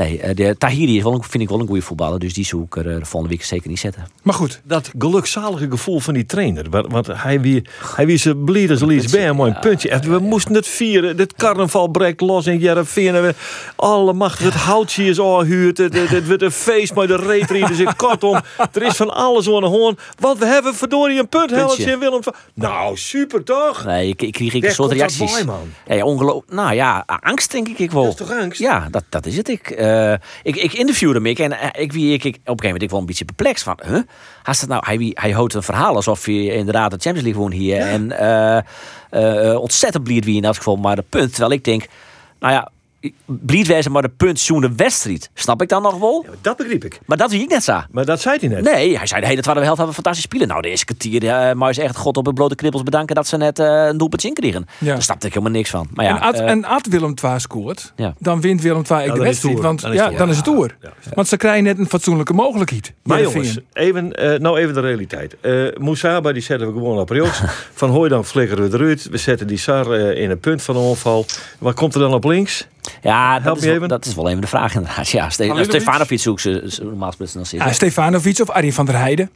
Nee, 0.00 0.20
eh, 0.20 0.34
de 0.34 0.56
Tahiri 0.58 0.96
is 0.96 1.02
wel 1.02 1.14
een, 1.14 1.22
vind 1.22 1.42
ik 1.42 1.48
wel 1.48 1.60
een 1.60 1.66
goede 1.66 1.82
voetballer. 1.82 2.18
Dus 2.18 2.34
die 2.34 2.44
zoek 2.44 2.76
er 2.76 2.90
eh, 2.90 2.98
de 2.98 3.04
volgende 3.04 3.36
week 3.36 3.44
zeker 3.44 3.68
niet 3.68 3.78
zetten. 3.78 4.06
Maar 4.22 4.34
goed, 4.34 4.60
Dat 4.64 4.90
gelukzalige 4.98 5.70
gevoel 5.70 6.00
van 6.00 6.14
die 6.14 6.26
trainer. 6.26 6.70
Want, 6.70 6.92
want 6.92 7.06
hij 7.06 7.40
wie, 7.40 7.64
hij 7.96 8.06
wie 8.06 8.16
ze 8.16 8.36
blied 8.36 8.70
als 8.70 8.80
Lies 8.80 9.10
bij 9.10 9.28
een 9.28 9.36
mooi 9.36 9.52
puntje. 9.60 9.90
En 9.90 10.10
we 10.10 10.18
moesten 10.18 10.54
het 10.54 10.66
vieren. 10.66 11.16
Dit 11.16 11.34
carnaval 11.34 11.88
breekt 11.88 12.20
los 12.20 12.46
in 12.46 12.58
Jereveen. 12.58 13.12
We 13.12 13.34
alle 13.76 14.12
macht. 14.12 14.38
Het 14.38 14.54
houtje 14.54 15.04
is 15.04 15.20
aangehuurd. 15.20 15.78
Het, 15.78 15.94
het, 15.94 16.08
het 16.08 16.26
wordt 16.26 16.42
een 16.42 16.50
feest 16.50 16.94
met 16.94 17.08
de 17.08 17.16
reetrieders. 17.16 17.78
in 17.78 17.96
Kortom, 17.96 18.40
er 18.72 18.82
is 18.82 18.96
van 18.96 19.14
alles 19.14 19.48
aan 19.48 19.60
de 19.60 19.66
hoorn. 19.66 19.98
Want 20.18 20.38
we 20.38 20.46
hebben 20.46 20.74
verdorie 20.74 21.18
een 21.18 21.28
punt. 21.28 21.50
Willem. 21.50 22.20
Nou, 22.54 22.96
super 22.96 23.44
toch? 23.44 23.84
Nee, 23.84 24.08
ik, 24.08 24.22
ik 24.22 24.32
kreeg 24.32 24.54
ik 24.54 24.64
een 24.64 24.72
soort 24.72 24.92
reacties. 24.92 25.32
bij, 25.32 25.44
man? 25.44 25.72
Ja, 25.86 26.04
ongeloof. 26.04 26.42
Nou 26.48 26.74
ja, 26.74 27.04
angst 27.06 27.50
denk 27.50 27.68
ik, 27.68 27.78
ik 27.78 27.90
wel. 27.90 28.02
Dat 28.02 28.12
is 28.12 28.26
toch 28.26 28.38
angst? 28.38 28.60
Ja, 28.60 28.88
dat, 28.90 29.04
dat 29.08 29.26
is 29.26 29.36
het. 29.36 29.48
Ik, 29.48 29.70
eh, 29.90 30.18
ik, 30.42 30.56
ik 30.56 30.72
interviewde 30.72 31.14
hem 31.14 31.26
ik, 31.26 31.38
en 31.38 31.52
eh, 31.52 31.82
ik, 31.82 31.92
wie, 31.92 32.12
ik, 32.12 32.24
ik, 32.24 32.34
op 32.34 32.34
een 32.34 32.42
gegeven 32.44 32.64
moment 32.64 32.82
ik 32.82 32.90
wel 32.90 33.00
een 33.00 33.06
beetje 33.06 33.24
perplex 33.24 33.62
van, 33.62 33.80
huh? 33.86 34.00
Het 34.42 34.68
nou, 34.68 34.82
hij, 34.86 35.10
hij 35.14 35.30
houdt 35.30 35.54
een 35.54 35.62
verhaal 35.62 35.94
alsof 35.94 36.24
hij 36.24 36.44
inderdaad 36.44 36.90
de 36.90 36.96
Champions 37.00 37.22
League 37.22 37.42
woont 37.42 37.54
hier 37.54 37.80
en 37.80 38.12
eh, 39.10 39.60
ontzettend 39.60 40.04
blied 40.04 40.24
wie 40.24 40.36
in 40.36 40.42
dat 40.42 40.56
geval 40.56 40.76
maar 40.76 40.96
de 40.96 41.04
punt. 41.08 41.30
Terwijl 41.30 41.52
ik 41.52 41.64
denk, 41.64 41.84
nou 42.38 42.52
ja, 42.52 42.70
wijzen 43.66 43.92
maar 43.92 44.02
de 44.02 44.08
punt 44.08 44.40
zo'n 44.40 44.60
de 44.60 44.72
wedstrijd. 44.76 45.30
Snap 45.34 45.62
ik 45.62 45.68
dan 45.68 45.82
nog 45.82 45.98
wel? 45.98 46.26
Dat 46.40 46.56
begreep 46.56 46.84
ik. 46.84 47.00
Maar 47.06 47.16
dat 47.16 47.30
zie 47.30 47.40
ik 47.42 47.48
net 47.48 47.64
zo. 47.64 47.80
Maar 47.90 48.04
dat 48.04 48.20
zei 48.20 48.36
hij 48.40 48.48
net. 48.48 48.64
Nee, 48.64 48.96
hij 48.96 49.06
zei 49.06 49.20
de 49.20 49.26
hele 49.26 49.40
tweede 49.42 49.60
helft 49.60 49.76
hebben 49.78 49.96
we 49.96 50.02
fantastisch 50.02 50.24
spelen. 50.24 50.48
Nou, 50.48 50.62
de 50.62 50.68
eerste 50.68 50.84
kwartier, 50.84 51.28
eh 51.28 51.54
maar 51.54 51.70
is 51.70 51.78
echt 51.78 51.96
God 51.96 52.16
op 52.16 52.26
het 52.26 52.34
blote 52.34 52.54
knippels 52.54 52.82
bedanken 52.82 53.14
dat 53.14 53.26
ze 53.26 53.36
net 53.36 53.58
eh, 53.58 53.86
een 53.86 53.96
doelpunt 53.98 54.24
in 54.24 54.34
kregen. 54.34 54.66
Ja. 54.78 54.86
Daar 54.92 55.02
snapte 55.02 55.26
ik 55.26 55.32
helemaal 55.32 55.54
niks 55.54 55.70
van. 55.70 55.88
Maar 55.94 56.04
ja, 56.04 56.16
en, 56.16 56.20
als, 56.22 56.38
en 56.38 56.64
als 56.64 56.82
Willem 56.90 57.14
II 57.24 57.38
scoort, 57.40 57.92
Ja. 57.96 58.14
dan 58.18 58.40
wint 58.40 58.62
Willem 58.62 58.82
II 58.90 59.06
dan 59.06 59.14
de 59.14 59.20
is 59.20 59.26
wedstrijd. 59.26 59.58
Want 59.60 59.80
Dan 59.80 59.92
is 59.92 59.98
ja, 59.98 60.10
dan 60.10 60.28
is 60.28 60.36
het 60.36 60.46
oer. 60.48 60.76
Want 61.14 61.28
ze 61.28 61.36
krijgen 61.36 61.64
net 61.64 61.78
een 61.78 61.88
fatsoenlijke 61.88 62.32
mogelijkheid. 62.32 62.92
Maar 63.02 63.22
jongens, 63.22 63.58
even, 63.72 64.12
eh, 64.12 64.38
nou 64.38 64.58
even 64.58 64.74
de 64.74 64.80
realiteit. 64.80 65.36
Eh 65.40 65.76
Moussaba 65.78 66.32
die 66.32 66.42
zetten 66.42 66.66
we 66.66 66.72
gewoon 66.72 66.98
op 66.98 67.10
rechts. 67.10 67.40
van 67.74 67.90
Hooydonk 67.90 68.24
flikkeren 68.24 68.70
we 68.70 68.78
eruit. 68.78 69.08
We 69.10 69.16
zetten 69.16 69.46
die 69.46 69.58
Sar 69.58 69.92
eh, 69.92 70.22
in 70.22 70.30
een 70.30 70.40
punt 70.40 70.62
van 70.62 70.74
de 70.74 70.80
onval. 70.80 71.26
Wat 71.58 71.74
komt 71.74 71.94
er 71.94 72.00
dan 72.00 72.14
op 72.14 72.24
links? 72.24 72.66
Ja, 73.02 73.32
help 73.32 73.44
dat 73.44 73.56
is, 73.56 73.60
me 73.60 73.66
wel, 73.66 73.76
even. 73.76 73.88
dat 73.88 74.06
is 74.06 74.14
wel 74.14 74.28
even 74.28 74.40
de 74.40 74.46
vraag 74.46 74.74
inderdaad. 74.74 75.08
Ja, 75.08 75.30
Ste? 75.30 75.60
Stefanovic 75.64 76.20
zoekt 76.20 76.40
ze 76.40 76.78
normaal 76.82 77.08
gesproken 77.08 77.34
dan 77.34 77.46
zitten. 77.46 77.68
Ja, 77.68 77.74
Stefanovic 77.74 78.40
of 78.40 78.50
Arjen 78.50 78.72
van 78.72 78.86
der 78.86 78.96
Heijden. 78.98 79.30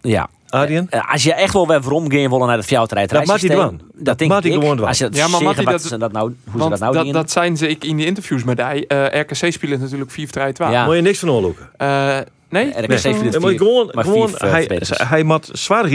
Ja. 0.00 0.28
Arjen? 0.48 0.86
Eh, 0.90 1.12
Als 1.12 1.22
je 1.22 1.34
echt 1.34 1.52
wel 1.52 1.66
weer 1.66 1.80
waarom 1.80 2.10
gaan 2.10 2.30
willen 2.30 2.46
naar 2.46 2.56
het 2.56 2.66
fjouwterrein. 2.66 3.08
Dat 3.08 3.26
mag 3.26 3.40
hij 3.40 3.54
doen. 3.56 3.80
Dat 3.94 4.18
denk 4.18 4.32
ik. 4.44 4.52
gewoon 4.52 4.76
doen. 4.76 4.86
Als 4.86 4.98
je 4.98 5.04
dat 5.04 5.16
Ja, 5.16 5.28
maar 5.28 5.40
zeggen 5.40 5.64
wat 5.64 5.72
dat- 5.72 5.82
ze 5.82 5.98
dat 5.98 6.12
nou, 6.12 6.34
hoe 6.50 6.62
ze 6.62 6.68
dat 6.68 6.78
nou 6.78 6.94
dat, 6.94 7.04
doen. 7.04 7.12
dat 7.12 7.30
zijn 7.30 7.56
ze 7.56 7.68
ik 7.68 7.84
in 7.84 7.96
die 7.96 8.06
interviews 8.06 8.44
met 8.44 8.58
hij. 8.58 8.84
Eh, 8.86 9.20
RKC 9.20 9.52
speelt 9.52 9.80
natuurlijk 9.80 10.10
4-3-2. 10.10 10.70
Ja. 10.70 10.84
Moet 10.84 10.94
je 10.94 11.00
niks 11.02 11.18
van 11.18 11.30
oorloken. 11.30 11.68
Eh, 11.76 12.18
nee? 12.48 12.68
RKC 12.68 13.04
Nee. 13.04 13.40
maar 13.40 13.54
gewoon, 13.56 13.90
maar 13.92 14.04
gewoon 14.04 14.28
vier, 14.28 14.40
eh, 14.40 14.50
hij, 14.50 14.80
hij 15.08 15.24
maakt 15.24 15.48
zwaar 15.52 15.90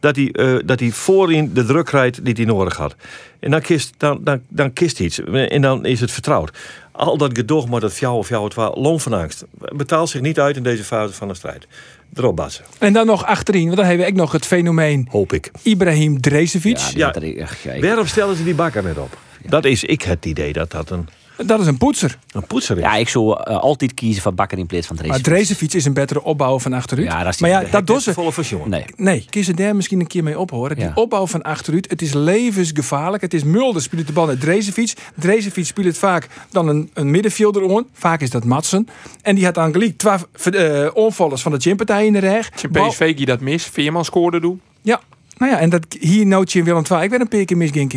dat 0.00 0.16
hij, 0.16 0.30
eh, 0.32 0.54
dat 0.64 0.80
hij 0.80 0.90
voorin 0.90 1.50
de 1.54 1.64
druk 1.64 1.84
krijgt 1.86 2.24
die 2.24 2.34
hij 2.34 2.44
nodig 2.44 2.76
had. 2.76 2.94
En 3.40 3.50
dan 3.50 3.60
kist, 3.60 3.94
dan, 3.96 4.20
dan, 4.24 4.40
dan 4.48 4.72
kist 4.72 4.98
hij 4.98 5.06
iets. 5.06 5.20
En 5.48 5.60
dan 5.60 5.84
is 5.84 6.00
het 6.00 6.10
vertrouwd. 6.10 6.50
Al 6.92 7.16
dat 7.16 7.30
gedoog 7.38 7.68
maar 7.68 7.80
dat 7.80 7.92
fjouw 7.92 8.16
of 8.16 8.26
fjouw 8.26 8.44
het 8.44 8.54
waar, 8.54 8.70
loon 8.70 9.00
van 9.00 9.12
angst. 9.12 9.44
Betaalt 9.58 10.08
zich 10.08 10.20
niet 10.20 10.40
uit 10.40 10.56
in 10.56 10.62
deze 10.62 10.84
fase 10.84 11.12
van 11.12 11.28
de 11.28 11.34
strijd. 11.34 11.66
Erop 12.14 12.36
bassen, 12.36 12.64
En 12.78 12.92
dan 12.92 13.06
nog 13.06 13.24
achterin, 13.24 13.64
want 13.64 13.76
dan 13.76 13.86
hebben 13.86 14.06
we 14.06 14.12
ook 14.12 14.18
nog 14.18 14.32
het 14.32 14.46
fenomeen 14.46 15.08
hoop 15.10 15.32
ik. 15.32 15.50
Ibrahim 15.62 16.20
Drezevic. 16.20 16.78
ja, 16.78 17.10
die 17.10 17.36
ja. 17.62 17.80
Waarom 17.80 18.06
stellen 18.06 18.36
ze 18.36 18.44
die 18.44 18.54
bakker 18.54 18.82
net 18.82 18.98
op? 18.98 19.18
Dat 19.46 19.64
is 19.64 19.84
ik 19.84 20.02
het 20.02 20.26
idee 20.26 20.52
dat 20.52 20.70
dat 20.70 20.90
een, 20.90 21.08
Dat 21.46 21.60
is 21.60 21.66
een 21.66 21.76
poetser. 21.78 22.18
een 22.32 22.46
poetser 22.46 22.76
is. 22.76 22.82
ja, 22.82 22.94
ik 22.94 23.08
zou 23.08 23.40
eh, 23.42 23.56
altijd 23.58 23.94
kiezen 23.94 24.22
voor 24.22 24.34
Bakker 24.34 24.58
in 24.58 24.66
plaats 24.66 24.86
van 24.86 24.96
Maar 24.96 25.06
Drees. 25.06 25.22
Drezevic 25.22 25.72
is 25.72 25.84
een 25.84 25.92
betere 25.92 26.22
opbouw 26.22 26.58
van 26.58 26.72
achteruit. 26.72 27.08
Ja, 27.08 27.22
dat 27.24 27.34
is 27.34 27.40
maar 27.40 27.50
ja, 27.50 27.60
die- 27.60 27.70
dat 27.70 27.86
doen 27.86 28.00
ze. 28.00 28.12
volle 28.12 28.32
version. 28.32 28.68
Nee. 28.68 28.84
Nee, 28.96 29.26
kun 29.30 29.42
je 29.46 29.54
daar 29.54 29.76
misschien 29.76 30.00
een 30.00 30.06
keer 30.06 30.22
mee 30.22 30.38
ophoren. 30.38 30.76
Die 30.76 30.84
Ja. 30.84 30.92
opbouw 30.94 31.26
van 31.26 31.42
achteruit, 31.42 31.90
het 31.90 32.02
is 32.02 32.12
levensgevaarlijk. 32.12 33.22
Het 33.22 33.34
is 33.34 33.44
Mulder 33.44 33.82
speelt 33.82 34.06
de 34.06 34.12
bal 34.12 34.26
naar 34.26 34.38
Drezefiets. 34.38 34.94
Drezefiets 35.14 35.68
speelt 35.68 35.86
het 35.86 35.98
vaak 35.98 36.28
dan 36.50 36.68
een, 36.68 36.90
een 36.94 37.10
middenvelder 37.10 37.62
on. 37.62 37.86
Vaak 37.92 38.20
is 38.20 38.30
dat 38.30 38.44
Matsen. 38.44 38.88
En 39.22 39.34
die 39.34 39.44
had 39.44 39.58
gelijk 39.58 39.96
twee 39.98 40.56
eh, 40.56 40.90
onvallers 40.94 41.42
van 41.42 41.52
de 41.52 41.60
gympartij 41.60 42.06
in 42.06 42.12
de 42.12 42.18
reg. 42.18 42.50
PSV 42.72 43.16
die 43.16 43.26
dat 43.26 43.40
mis, 43.40 43.64
Veerman 43.64 44.04
scoorde 44.04 44.40
doe. 44.40 44.56
Ja, 44.82 45.00
nou 45.36 45.52
ja, 45.52 45.58
en 45.58 45.70
dat 45.70 45.86
hier 46.00 46.26
nootje 46.26 46.58
in 46.58 46.64
Willem 46.64 46.82
II. 46.90 47.02
Ik 47.02 47.10
ben 47.10 47.20
een 47.20 47.28
paar 47.28 47.44
keer 47.44 47.56
mis 47.56 47.70
geen 47.70 47.88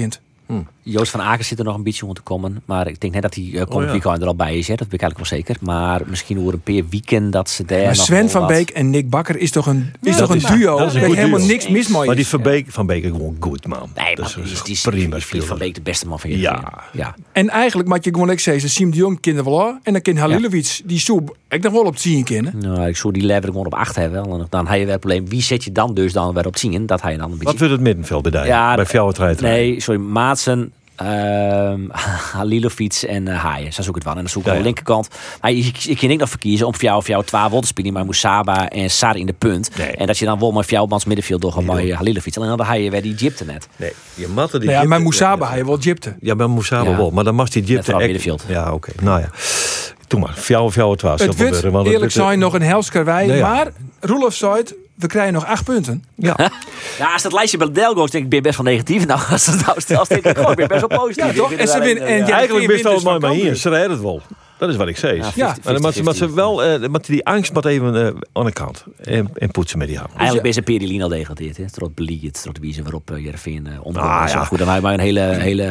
kind. 0.48 0.68
Joost 0.88 1.12
van 1.12 1.22
Aken 1.22 1.46
zit 1.46 1.60
er 1.60 1.66
nog 1.66 1.76
een 1.76 1.84
beetje 1.84 2.06
om 2.06 2.14
te 2.14 2.22
komen. 2.22 2.62
Maar 2.66 2.88
ik 2.88 3.00
denk 3.02 3.14
net 3.14 3.22
dat 3.22 3.36
hij 3.36 3.44
uh, 3.44 3.62
komend 3.64 3.86
ja. 3.86 3.92
weekend 3.92 4.22
er 4.22 4.28
al 4.28 4.36
bij 4.36 4.58
is. 4.58 4.68
Hè. 4.68 4.76
Dat 4.76 4.88
weet 4.88 4.94
ik 4.94 5.02
eigenlijk 5.02 5.30
wel 5.30 5.40
zeker. 5.40 5.58
Maar 5.62 6.02
misschien 6.08 6.40
over 6.40 6.54
een 6.54 6.62
paar 6.62 6.90
weekend 6.90 7.32
dat 7.34 7.50
ze 7.50 7.66
daar 7.66 7.84
Maar 7.86 7.96
Sven 7.96 8.30
van 8.30 8.42
wat- 8.42 8.50
Beek 8.50 8.70
en 8.70 8.90
Nick 8.90 9.10
Bakker 9.10 9.38
is 9.38 9.52
toch 9.52 9.66
een, 9.66 9.94
is 10.02 10.12
dat 10.18 10.20
toch 10.20 10.30
een 10.30 10.36
is- 10.54 10.60
duo? 10.60 10.78
dat 10.78 10.88
is 10.96 11.02
helemaal 11.02 11.38
duo. 11.40 11.48
niks 11.48 11.68
mis 11.70 11.88
mee 11.88 12.06
Maar 12.06 12.16
die 12.16 12.28
van 12.28 12.42
Beek, 12.42 12.66
van 12.70 12.86
Beek 12.86 13.04
is 13.04 13.10
gewoon 13.12 13.36
goed, 13.40 13.68
man. 13.68 13.90
Nee, 13.96 14.16
Dat 14.16 14.36
maar 14.36 14.46
is 14.46 14.64
die, 14.64 14.80
prima 14.82 15.18
die, 15.32 15.42
van 15.42 15.58
Beek 15.58 15.76
de 15.76 15.82
beste 15.82 16.08
man 16.08 16.20
van 16.20 16.30
je 16.30 16.40
Ja. 16.40 16.84
ja. 16.94 17.16
En 17.32 17.50
eigenlijk 17.50 17.90
maak 17.90 18.04
je 18.04 18.14
gewoon 18.14 18.30
ik 18.30 18.40
zeggen, 18.40 18.70
Siem 18.70 18.92
de 18.92 18.98
Jong 18.98 19.20
kinderen 19.20 19.52
wel 19.52 19.68
aan. 19.68 19.80
En 19.84 19.94
dan 19.94 20.02
kan 20.02 20.18
Halilovic, 20.18 20.82
die 20.86 21.00
soep, 21.00 21.38
ik 21.56 21.64
nog 21.64 21.74
wel 21.74 21.84
op 21.84 21.96
10 21.96 22.24
kennen. 22.24 22.54
Nou, 22.60 22.88
ik 22.88 22.98
zou 22.98 23.14
die 23.14 23.24
lever 23.24 23.44
gewoon 23.44 23.66
op 23.66 23.74
8 23.74 23.96
hebben. 23.96 24.24
En 24.24 24.48
dan 24.50 24.68
heb 24.68 24.78
je 24.80 24.84
weer 24.84 24.92
het 24.92 25.00
probleem. 25.00 25.30
Wie 25.30 25.42
zet 25.42 25.64
je 25.64 25.72
dan 25.72 25.94
dus 25.94 26.14
dan 26.14 26.34
weer 26.34 26.46
op 26.46 26.56
10? 26.56 26.86
Dat 26.86 27.02
hij 27.02 27.16
dan 27.18 27.24
een 27.24 27.30
beetje... 27.30 27.46
Wat 27.46 27.58
wordt 27.58 27.74
het 27.74 27.82
middenveld 27.82 28.22
bij 28.22 28.32
daar? 28.32 28.48
Ja, 28.48 28.76
bij 28.76 28.86
Fjouwer 28.86 29.14
Treiter? 29.14 29.44
Nee, 29.44 29.80
sorry. 29.82 30.00
Maatsen, 30.02 30.72
ehm 30.96 31.80
Halilovic 32.34 32.94
en 33.08 33.26
uh, 33.28 33.38
Haaien. 33.44 33.74
Zo 33.74 33.82
zoek 33.82 33.90
ik 33.90 33.96
het 33.96 34.04
wel. 34.04 34.14
En 34.14 34.20
dan 34.20 34.30
zoek 34.30 34.42
ik 34.42 34.48
Ja, 34.48 34.52
aan 34.56 34.58
de 34.58 34.64
ja. 34.64 34.74
linkerkant. 34.74 35.08
Maar 35.42 35.52
kan 36.00 36.10
ik 36.10 36.20
nog 36.20 36.30
verkiezen 36.30 36.66
om 36.68 36.74
voor 36.74 36.84
jou 36.84 36.98
of 36.98 37.08
jou 37.08 37.24
12 37.24 37.62
te 37.62 37.68
spelen. 37.68 37.94
Maar 37.94 38.06
Moesaba 38.06 38.70
en 38.70 38.90
Sar 38.90 39.16
in 39.18 39.26
de 39.26 39.34
punt. 39.34 39.70
Nee. 39.78 39.92
En 39.92 40.08
dat 40.08 40.18
je 40.18 40.26
dan 40.26 40.40
wel 40.40 40.52
met 40.52 40.70
jou 40.70 40.88
mans 40.88 41.06
middenveld 41.06 41.42
door 41.42 41.52
gewoon 41.52 41.76
bij 41.76 41.90
Halilovic. 41.90 42.36
En 42.36 42.42
dan 42.48 42.62
had 42.62 42.78
je 42.78 42.90
weer 42.90 43.02
die 43.02 43.18
Gypte 43.18 43.46
net. 43.46 43.68
Nee, 43.76 43.92
je 44.14 44.28
matte 44.28 44.60
die... 44.60 44.70
Ja, 44.70 44.84
maar 44.84 45.02
Moussaba 45.02 45.50
hij 45.50 45.66
wel 45.66 45.78
gypte. 45.80 46.16
Ja, 46.20 46.36
bij 46.36 46.48
Moussaba 46.48 46.90
Ja. 46.90 46.98
wel. 46.98 47.12
Maar 47.12 47.24
dan 47.24 47.36
mag 47.36 47.50
die 47.50 47.64
vooral 47.66 47.84
echt- 47.86 48.00
middenveld. 48.12 48.44
Ja, 48.48 48.74
oké. 48.74 48.92
Nou 49.02 49.20
ja. 49.20 49.30
Doe 50.08 50.20
maar. 50.20 50.34
Fjouwer, 50.34 50.72
fjouwer, 50.72 50.98
twaalf. 50.98 51.20
Het 51.20 51.38
wordt 51.38 51.88
eerlijk 51.88 52.12
zijn 52.12 52.40
nog 52.40 52.54
een 52.54 52.62
helskarwei. 52.62 53.28
Nee, 53.28 53.38
ja. 53.38 53.50
Maar 53.54 53.68
Roelof 54.00 54.34
zei 54.34 54.54
het, 54.58 54.76
we 54.96 55.08
krijgen 55.08 55.34
nog 55.34 55.46
acht 55.46 55.64
punten. 55.64 56.04
Ja. 56.16 56.36
Ja, 56.98 57.14
als 57.14 57.22
dat 57.22 57.34
lijstje 57.34 57.58
bij 57.58 57.68
de 57.68 57.74
Delgo's 57.74 58.12
denk 58.12 58.24
ik, 58.24 58.30
ben 58.30 58.38
je 58.40 58.46
best 58.46 58.58
wel 58.58 58.66
negatief. 58.72 59.06
Nou, 59.06 59.20
als 59.32 59.46
het 59.46 59.66
nou 59.66 59.82
stelt, 59.82 60.08
denk 60.08 60.26
ik, 60.26 60.38
oh, 60.38 60.46
ben 60.46 60.56
je 60.58 60.68
best 60.68 60.88
wel 60.88 61.00
positief. 61.00 61.26
Ja, 61.26 61.34
toch? 61.34 61.52
Ik 61.52 61.60
En 61.60 61.68
ze 61.68 61.74
het 61.74 61.84
winnen- 61.84 62.04
en 62.08 62.22
eh, 62.22 62.28
ja, 62.28 62.36
Eigenlijk 62.36 62.68
best 62.68 62.84
dus 62.84 63.04
mooi, 63.04 63.20
maar 63.20 63.32
hier, 63.32 63.56
ze 63.56 63.70
redden 63.70 63.90
het 63.92 64.02
wel. 64.02 64.22
Dat 64.58 64.70
is 64.70 64.76
wat 64.76 64.88
ik 64.88 64.98
zei. 64.98 65.18
Ja, 65.18 65.32
Ja. 65.36 65.56
Maar 65.64 65.80
moet 66.04 66.16
ze- 66.16 66.34
wel, 66.34 66.64
eh, 66.64 66.90
moet 66.90 67.06
die 67.06 67.26
angst 67.26 67.54
moet 67.54 67.66
even 67.66 68.06
eh, 68.06 68.14
aan 68.34 68.46
de 68.46 68.52
kant. 68.52 68.84
En, 69.04 69.30
en 69.38 69.52
poetsen 69.52 69.78
met 69.78 69.88
die 69.88 69.98
hand. 69.98 70.10
Eigenlijk 70.14 70.42
ben 70.44 70.54
je 70.54 70.62
Perelin 70.62 71.02
al 71.02 71.10
degradeerd. 71.10 71.58
hè. 71.58 71.72
Trot 71.72 71.96
Beliet, 71.96 72.42
trot 72.42 72.58
Wiezen 72.60 72.84
waarop 72.84 73.12
uh, 73.12 73.24
Jereveen 73.24 73.68
uh. 73.68 73.96
Ah, 73.96 74.24
ja. 74.28 74.44
Goed, 74.46 74.58
dan 74.58 74.68
wij 74.68 74.82
maar 74.82 74.94
een 74.94 75.00
hele, 75.00 75.20
hele 75.20 75.64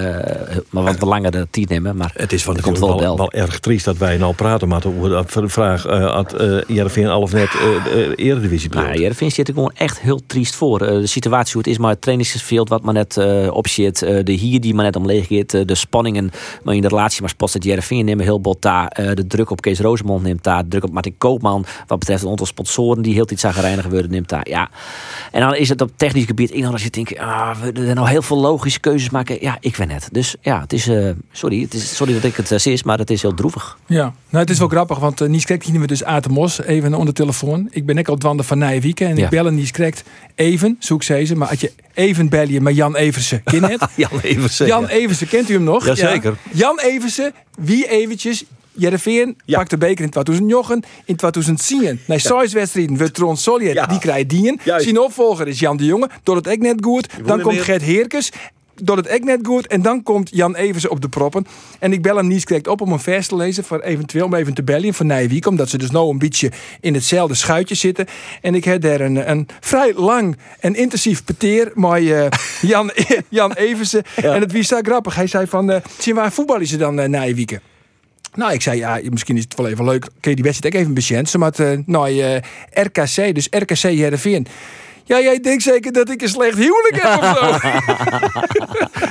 uh, 0.51 0.57
maar 0.71 0.83
wat 0.83 1.01
langere 1.03 1.47
tijd 1.51 1.69
nemen. 1.69 1.97
Maar 1.97 2.11
Het 2.15 2.33
is 2.33 2.43
van 2.45 2.61
komt 2.61 2.79
wel 2.79 2.89
wel, 2.89 2.99
wel, 2.99 3.17
wel. 3.17 3.31
erg 3.33 3.61
triest 3.61 3.85
dat 3.85 3.97
wij 3.97 4.17
nou 4.17 4.35
praten 4.35 4.69
maar 4.69 4.83
over 4.87 5.43
de 5.43 5.49
vraag 5.49 5.87
uh, 5.87 6.13
had 6.13 6.41
uh, 6.41 6.61
Jereveen 6.67 7.07
al 7.09 7.21
of 7.21 7.33
net 7.33 7.55
uh, 7.55 7.61
de 7.85 8.13
eredivisie 8.17 8.71
Nou, 8.71 8.99
Jereveen 8.99 9.31
zit 9.31 9.49
er 9.49 9.55
gewoon 9.55 9.73
echt 9.75 10.01
heel 10.01 10.21
triest 10.27 10.55
voor. 10.55 10.83
Uh, 10.83 10.89
de 10.89 11.07
situatie 11.07 11.53
hoe 11.53 11.63
het 11.63 11.71
is, 11.71 11.79
maar 11.79 11.91
het 11.91 12.01
trainingsveld 12.01 12.69
wat 12.69 12.83
maar 12.83 12.95
net 12.95 13.17
uh, 13.17 13.51
op 13.55 13.69
zit. 13.69 14.03
Uh, 14.03 14.19
de 14.25 14.33
hier 14.33 14.61
die 14.61 14.75
maar 14.75 14.85
net 14.85 14.97
omleeg 14.97 15.27
gaat. 15.29 15.55
Uh, 15.55 15.63
de 15.67 15.75
spanningen 15.75 16.31
maar 16.63 16.75
in 16.75 16.81
de 16.83 16.89
relatie 16.89 17.21
maar 17.21 17.31
spots 17.31 17.53
dat 17.53 17.65
Jereveen 17.65 18.05
nemen 18.05 18.25
heel 18.25 18.41
bot 18.41 18.63
daar. 18.75 19.07
Uh, 19.07 19.15
de 19.15 19.27
druk 19.27 19.51
op 19.51 19.61
Kees 19.61 19.81
Rosemond 19.81 20.23
neemt 20.23 20.45
daar. 20.45 20.63
De 20.63 20.69
druk 20.69 20.85
op 20.85 20.93
Martin 20.93 21.15
Koopman. 21.19 21.65
Wat 21.87 21.99
betreft 21.99 22.23
een 22.23 22.31
aantal 22.31 22.47
sponsoren 22.47 23.03
die 23.03 23.15
heel 23.15 23.27
iets 23.31 23.41
zagrijnig 23.41 23.87
worden 23.87 24.11
neemt 24.11 24.29
daar. 24.29 24.49
Ja. 24.49 24.71
En 25.33 25.41
dan 25.41 25.55
is 25.55 25.69
het 25.69 25.81
op 25.81 25.91
technisch 25.97 26.25
gebied. 26.25 26.51
En 26.51 26.65
als 26.65 26.83
je 26.83 26.91
denkt, 26.91 27.19
ah, 27.19 27.61
we 27.61 27.73
er 27.73 27.95
nou 27.95 28.09
heel 28.09 28.23
veel 28.23 28.39
logische 28.39 28.81
keuzes 28.81 29.11
maken. 29.11 29.37
Ja, 29.41 29.57
ik 29.61 29.77
ben 29.77 29.89
net. 29.89 30.09
Dus 30.13 30.37
ja, 30.41 30.61
het 30.61 30.73
is, 30.73 30.89
uh, 30.89 31.11
sorry, 31.33 31.61
het 31.61 31.75
is, 31.75 31.97
sorry 31.97 32.13
dat 32.13 32.25
ik 32.25 32.37
het 32.37 32.51
uh, 32.51 32.73
is, 32.73 32.83
maar 32.83 32.99
het 32.99 33.11
is 33.11 33.23
heel 33.23 33.35
droevig. 33.35 33.79
Ja, 33.87 34.13
nou 34.29 34.43
het 34.45 34.51
is 34.51 34.59
wel 34.59 34.69
grappig, 34.69 34.99
want 34.99 35.21
uh, 35.21 35.29
Nies 35.29 35.45
we 35.45 35.87
dus 35.87 36.05
uit 36.05 36.25
de 36.25 36.31
Mos 36.31 36.63
even 36.63 36.93
onder 36.93 37.07
de 37.07 37.13
telefoon. 37.13 37.69
Ik 37.71 37.87
ben 37.87 37.95
net 37.95 38.09
al 38.09 38.17
dwanden 38.17 38.45
van 38.45 38.59
Nijwieken 38.59 39.07
en 39.07 39.17
Ja. 39.17 39.25
ik 39.25 39.31
bel 39.31 39.47
en 39.47 39.55
Nies 39.55 39.71
Krek 39.71 40.03
even, 40.35 40.77
zoek 40.79 41.03
ze 41.03 41.25
ze. 41.25 41.37
Maar 41.37 41.49
als 41.49 41.61
je 41.61 41.73
even 41.95 42.29
bellen 42.29 42.63
met 42.63 42.77
Jan 42.77 42.97
Eversen. 42.97 43.43
Ken 43.45 43.63
het? 43.65 43.85
Jan 43.97 44.21
Eversen. 44.23 44.67
Jan 44.67 44.83
ja. 44.83 44.89
Eversen, 44.89 45.29
kent 45.29 45.49
u 45.51 45.53
hem 45.55 45.63
nog? 45.63 45.87
Jazeker. 45.87 46.37
Ja. 46.43 46.51
Jan 46.59 46.79
Eversen, 46.81 47.33
wie 47.59 47.89
eventjes... 47.89 48.45
Jereveen 48.77 49.37
Ja. 49.45 49.59
pakt 49.59 49.71
de 49.71 49.79
beker 49.79 50.05
in 50.05 50.11
2009, 50.11 50.83
in 51.05 51.17
2010. 51.17 52.01
Na 52.07 52.19
zes 52.19 52.53
wedstrijden 52.53 52.97
wordt 52.97 53.15
Tron 53.15 53.37
Solliet, 53.37 53.73
Ja. 53.73 53.87
die 53.87 53.99
krijgt 53.99 54.29
dien. 54.29 54.61
Zijn 54.65 54.99
opvolger 55.01 55.49
is 55.49 55.59
Jan 55.59 55.77
de 55.77 55.85
Jonge, 55.85 56.09
door 56.23 56.37
het 56.37 56.49
ook 56.49 56.59
net 56.59 56.77
goed. 56.81 57.09
Dan 57.25 57.41
komt. 57.41 57.61
Gert 57.61 57.83
Heerkes, 57.83 58.33
door 58.83 58.97
het 58.97 59.09
ook 59.09 59.25
net 59.25 59.41
goed. 59.43 59.67
En 59.67 59.83
dan 59.83 60.03
komt 60.03 60.31
Jan 60.33 60.55
Eversen 60.55 60.91
op 60.91 61.01
de 61.01 61.09
proppen. 61.09 61.47
En 61.79 61.93
ik 61.93 62.03
bel 62.03 62.17
hem 62.17 62.27
niet 62.27 62.45
correct 62.45 62.69
op 62.69 62.81
om 62.81 62.93
een 62.93 63.01
vers 63.01 63.27
te 63.27 63.37
lezen, 63.37 63.65
voor 63.65 63.81
eventueel 63.81 64.25
om 64.25 64.35
even 64.35 64.55
te 64.55 64.63
bellen 64.63 64.95
van 64.95 65.07
Nijwiek. 65.07 65.47
Omdat 65.47 65.69
ze 65.69 65.79
dus 65.79 65.91
nou 65.91 66.11
een 66.11 66.19
beetje 66.19 66.51
in 66.81 66.95
hetzelfde 66.95 67.35
schuitje 67.35 67.75
zitten. 67.75 68.07
En 68.41 68.55
ik 68.55 68.65
heb 68.65 68.81
daar 68.81 69.01
een, 69.01 69.31
een 69.31 69.49
vrij 69.61 69.93
lang 69.95 70.37
en 70.61 70.75
intensief 70.75 71.25
peteer 71.25 71.73
met 71.75 71.93
eh, 71.93 72.27
Jan, 72.71 72.91
Jan 73.29 73.53
Eversen. 73.53 74.03
En 74.17 74.41
het 74.41 74.53
wie 74.53 74.63
zo 74.63 74.79
grappig. 74.83 75.15
Hij 75.15 75.27
zei 75.27 75.47
van, 75.47 75.71
eh 75.71 75.81
zien 75.99 76.15
waar 76.15 76.33
voetballen 76.33 76.67
ze 76.67 76.77
dan 76.77 77.01
uh, 77.01 77.07
Nijwieken? 77.07 77.61
Nou, 78.35 78.53
ik 78.53 78.63
zei, 78.63 78.79
ja, 78.79 79.01
misschien 79.09 79.37
is 79.37 79.43
het 79.43 79.55
wel 79.55 79.69
even 79.69 79.85
leuk. 79.85 80.01
Kun 80.21 80.31
je 80.31 80.35
die 80.35 80.45
wedstrijd 80.45 80.75
ook 80.75 80.81
even 80.81 80.95
patiënt? 80.95 81.37
Maar 81.37 81.61
uh, 81.61 81.79
nou, 81.87 82.13
uh, 82.13 82.37
RKC, 82.71 83.35
dus 83.35 83.49
RKC 83.51 83.83
Heerenveen. 83.83 84.47
Ja, 85.05 85.21
jij 85.21 85.41
denkt 85.41 85.63
zeker 85.63 85.93
dat 85.93 86.11
ik 86.11 86.23
een 86.23 86.29
slecht 86.29 86.57
huwelijk 86.57 87.03
heb 87.03 87.19
of 87.19 87.39
zo? 87.39 87.69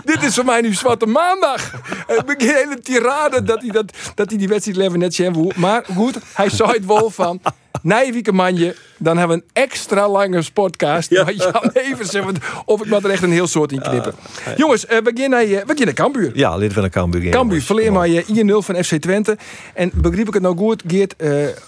Dit 0.13 0.23
is 0.23 0.35
voor 0.35 0.45
mij 0.45 0.61
nu 0.61 0.73
Zwarte 0.73 1.05
Maandag. 1.05 1.71
Een 2.07 2.35
hele 2.37 2.79
tirade 2.79 3.43
dat 3.43 3.61
hij, 3.61 3.69
dat, 3.69 3.93
dat 4.15 4.29
hij 4.29 4.37
die 4.37 4.47
wedstrijd 4.47 4.77
leven 4.77 4.99
net 4.99 5.13
zijn. 5.13 5.51
Maar 5.55 5.85
goed, 5.95 6.17
hij 6.33 6.49
zei 6.49 6.71
het 6.71 6.85
wel 6.85 7.09
van... 7.09 7.41
Nijwieke 7.81 8.31
manje, 8.31 8.75
dan 8.97 9.17
hebben 9.17 9.37
we 9.37 9.43
een 9.43 9.63
extra 9.63 10.09
lange 10.09 10.43
podcast. 10.53 11.09
Ja. 11.09 11.23
Maar 11.23 11.33
Jan 11.33 11.69
Eversen, 11.73 12.25
of 12.65 12.83
ik 12.83 12.89
moet 12.89 13.03
er 13.03 13.09
echt 13.09 13.23
een 13.23 13.31
heel 13.31 13.47
soort 13.47 13.71
in 13.71 13.81
knippen. 13.81 14.13
Uh, 14.47 14.57
Jongens, 14.57 14.85
uh, 14.85 14.97
we 14.97 15.27
naar, 15.27 15.45
uh, 15.45 15.59
we 15.65 15.83
naar 15.83 15.93
Cambuur. 15.93 16.31
Ja, 16.33 16.55
lid 16.55 16.73
van 16.73 16.83
de 16.83 16.89
Cambuur. 16.89 17.29
Cambuur, 17.31 17.61
verleer 17.61 17.91
maar 17.91 18.07
je 18.07 18.23
1-0 18.61 18.65
van 18.65 18.83
FC 18.83 18.95
Twente. 18.95 19.37
En 19.73 19.91
begreep 19.95 20.27
ik 20.27 20.33
het 20.33 20.43
nou 20.43 20.57
goed, 20.57 20.83
Geert 20.87 21.15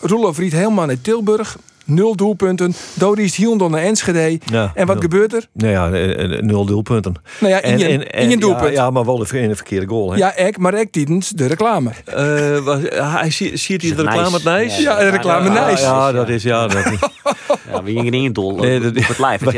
Roelof 0.01 0.38
Riet 0.38 0.51
helemaal 0.51 0.89
in 0.89 1.01
Tilburg. 1.01 1.57
Nul 1.85 2.15
doelpunten. 2.15 2.73
Dodie 2.93 3.31
Hielendon 3.35 3.71
naar 3.71 3.81
Enschede. 3.81 4.39
Ja, 4.45 4.71
en 4.75 4.85
wat 4.85 4.95
nul. 4.95 5.03
gebeurt 5.03 5.33
er? 5.33 5.47
Nou 5.53 5.71
ja, 5.71 5.87
nul 6.41 6.65
doelpunten. 6.65 7.15
Nou 7.39 7.53
ja, 7.53 7.61
in 7.61 7.77
je, 7.77 7.85
en, 7.85 8.11
en, 8.11 8.21
in 8.21 8.29
je 8.29 8.37
doelpunt. 8.37 8.73
Ja, 8.73 8.83
ja, 8.83 8.89
maar 8.89 9.05
wel 9.05 9.25
in 9.33 9.47
de 9.47 9.55
verkeerde 9.55 9.87
goal. 9.87 10.11
Hè? 10.11 10.17
Ja, 10.17 10.35
ik, 10.35 10.57
maar 10.57 10.73
ik 10.73 10.91
tijdens 10.91 11.29
de 11.29 11.45
reclame. 11.45 11.91
Uh, 12.09 12.57
was, 12.57 12.79
hij 12.89 13.31
ziet, 13.31 13.81
hij 13.81 13.95
de 13.95 14.03
reclame 14.03 14.35
het 14.35 14.43
nice? 14.43 14.81
Ja, 14.81 14.99
de 14.99 15.09
reclame 15.09 15.53
ja, 15.53 15.67
nice. 15.67 15.83
Ja, 15.83 16.11
dat 16.11 16.29
is 16.29 16.43
ja. 16.43 16.67
Dat 16.67 16.85
is. 16.85 16.99
ja, 17.71 17.84
we 17.84 17.91
gingen 17.91 18.06
in 18.06 18.13
één 18.13 18.34
doel. 18.34 18.56
Nee, 18.56 18.80
dat 18.80 18.95
is 19.01 19.08
het 19.08 19.17
live. 19.17 19.45
We 19.45 19.51